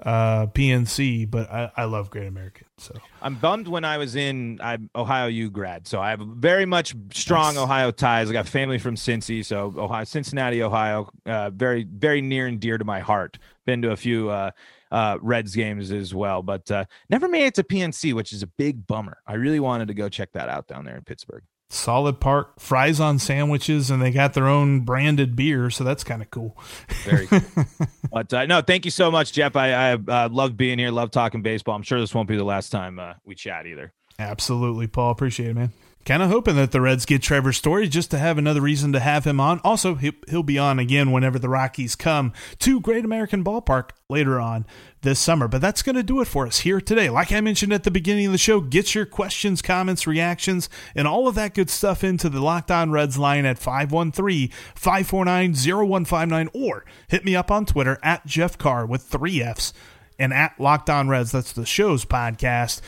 uh, 0.00 0.46
PNC, 0.46 1.28
but 1.30 1.50
I, 1.50 1.70
I 1.76 1.84
love 1.84 2.10
Great 2.10 2.28
American. 2.28 2.66
So 2.78 2.94
I'm 3.20 3.34
bummed 3.34 3.66
when 3.66 3.84
I 3.84 3.98
was 3.98 4.14
in 4.14 4.60
I'm 4.62 4.90
Ohio 4.94 5.26
U 5.26 5.50
grad. 5.50 5.86
So 5.88 6.00
I 6.00 6.10
have 6.10 6.20
very 6.20 6.66
much 6.66 6.94
strong 7.12 7.54
yes. 7.54 7.62
Ohio 7.62 7.90
ties. 7.90 8.30
I 8.30 8.32
got 8.32 8.46
family 8.46 8.78
from 8.78 8.94
Cincy, 8.94 9.44
so 9.44 9.74
Ohio, 9.76 10.04
Cincinnati, 10.04 10.62
Ohio, 10.62 11.10
uh, 11.26 11.50
very 11.50 11.84
very 11.84 12.20
near 12.20 12.46
and 12.46 12.60
dear 12.60 12.78
to 12.78 12.84
my 12.84 13.00
heart. 13.00 13.38
Been 13.66 13.82
to 13.82 13.90
a 13.90 13.96
few 13.96 14.30
uh, 14.30 14.52
uh, 14.90 15.18
Reds 15.20 15.54
games 15.54 15.90
as 15.90 16.14
well, 16.14 16.42
but 16.42 16.70
uh, 16.70 16.84
never 17.10 17.28
made 17.28 17.46
it 17.46 17.54
to 17.54 17.64
PNC, 17.64 18.14
which 18.14 18.32
is 18.32 18.42
a 18.42 18.46
big 18.46 18.86
bummer. 18.86 19.18
I 19.26 19.34
really 19.34 19.60
wanted 19.60 19.88
to 19.88 19.94
go 19.94 20.08
check 20.08 20.32
that 20.32 20.48
out 20.48 20.68
down 20.68 20.84
there 20.84 20.96
in 20.96 21.02
Pittsburgh 21.02 21.42
solid 21.70 22.20
park. 22.20 22.58
Fries 22.58 23.00
on 23.00 23.18
sandwiches 23.18 23.90
and 23.90 24.02
they 24.02 24.10
got 24.10 24.34
their 24.34 24.48
own 24.48 24.80
branded 24.80 25.36
beer 25.36 25.70
so 25.70 25.84
that's 25.84 26.04
kind 26.04 26.22
of 26.22 26.30
cool. 26.30 26.56
Very 27.04 27.26
cool. 27.26 27.40
But 28.10 28.32
uh, 28.32 28.46
no 28.46 28.62
thank 28.62 28.86
you 28.86 28.90
so 28.90 29.10
much 29.10 29.32
jeff. 29.32 29.54
I 29.54 29.72
i 29.72 29.92
uh, 29.92 30.28
love 30.30 30.56
being 30.56 30.78
here 30.78 30.90
love 30.90 31.10
talking 31.10 31.42
baseball. 31.42 31.74
I'm 31.74 31.82
sure 31.82 32.00
this 32.00 32.14
won't 32.14 32.28
be 32.28 32.36
the 32.36 32.44
last 32.44 32.70
time 32.70 32.98
uh, 32.98 33.14
we 33.24 33.34
chat 33.34 33.66
either. 33.66 33.92
Absolutely 34.18 34.86
paul. 34.86 35.10
Appreciate 35.10 35.50
it 35.50 35.54
man 35.54 35.72
Kind 36.08 36.22
of 36.22 36.30
hoping 36.30 36.56
that 36.56 36.72
the 36.72 36.80
Reds 36.80 37.04
get 37.04 37.20
Trevor 37.20 37.52
Story 37.52 37.86
just 37.86 38.10
to 38.12 38.18
have 38.18 38.38
another 38.38 38.62
reason 38.62 38.94
to 38.94 38.98
have 38.98 39.26
him 39.26 39.38
on. 39.38 39.60
Also, 39.62 39.96
he'll 39.96 40.42
be 40.42 40.56
on 40.58 40.78
again 40.78 41.12
whenever 41.12 41.38
the 41.38 41.50
Rockies 41.50 41.94
come 41.94 42.32
to 42.60 42.80
Great 42.80 43.04
American 43.04 43.44
Ballpark 43.44 43.90
later 44.08 44.40
on 44.40 44.64
this 45.02 45.20
summer. 45.20 45.48
But 45.48 45.60
that's 45.60 45.82
going 45.82 45.96
to 45.96 46.02
do 46.02 46.22
it 46.22 46.24
for 46.24 46.46
us 46.46 46.60
here 46.60 46.80
today. 46.80 47.10
Like 47.10 47.30
I 47.30 47.42
mentioned 47.42 47.74
at 47.74 47.84
the 47.84 47.90
beginning 47.90 48.24
of 48.24 48.32
the 48.32 48.38
show, 48.38 48.62
get 48.62 48.94
your 48.94 49.04
questions, 49.04 49.60
comments, 49.60 50.06
reactions, 50.06 50.70
and 50.94 51.06
all 51.06 51.28
of 51.28 51.34
that 51.34 51.52
good 51.52 51.68
stuff 51.68 52.02
into 52.02 52.30
the 52.30 52.40
Locked 52.40 52.70
On 52.70 52.90
Reds 52.90 53.18
line 53.18 53.44
at 53.44 53.58
513 53.58 54.48
549 54.76 55.52
0159 55.52 56.48
or 56.54 56.86
hit 57.08 57.22
me 57.26 57.36
up 57.36 57.50
on 57.50 57.66
Twitter 57.66 57.98
at 58.02 58.24
Jeff 58.24 58.56
Carr 58.56 58.86
with 58.86 59.02
three 59.02 59.42
F's 59.42 59.74
and 60.18 60.32
at 60.32 60.58
Locked 60.58 60.88
On 60.88 61.06
Reds. 61.10 61.32
That's 61.32 61.52
the 61.52 61.66
show's 61.66 62.06
podcast 62.06 62.80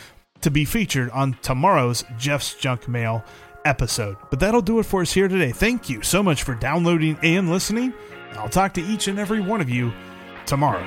to 0.42 0.50
be 0.50 0.64
featured 0.64 1.10
on 1.10 1.36
tomorrow's 1.42 2.04
Jeff's 2.18 2.54
Junk 2.54 2.88
Mail 2.88 3.24
episode. 3.64 4.16
But 4.30 4.40
that'll 4.40 4.62
do 4.62 4.78
it 4.78 4.86
for 4.86 5.02
us 5.02 5.12
here 5.12 5.28
today. 5.28 5.52
Thank 5.52 5.88
you 5.88 6.02
so 6.02 6.22
much 6.22 6.42
for 6.42 6.54
downloading 6.54 7.18
and 7.22 7.50
listening. 7.50 7.92
I'll 8.32 8.48
talk 8.48 8.74
to 8.74 8.82
each 8.82 9.08
and 9.08 9.18
every 9.18 9.40
one 9.40 9.60
of 9.60 9.68
you 9.68 9.92
tomorrow. 10.46 10.84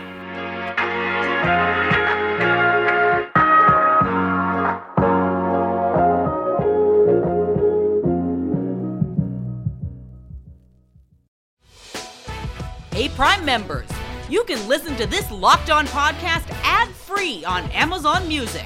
Hey, 12.94 13.10
Prime 13.10 13.44
members, 13.44 13.90
you 14.30 14.44
can 14.44 14.68
listen 14.68 14.96
to 14.98 15.08
this 15.08 15.30
locked 15.32 15.70
on 15.70 15.88
podcast 15.88 16.48
ad 16.64 16.88
free 16.90 17.44
on 17.44 17.64
Amazon 17.72 18.28
Music. 18.28 18.66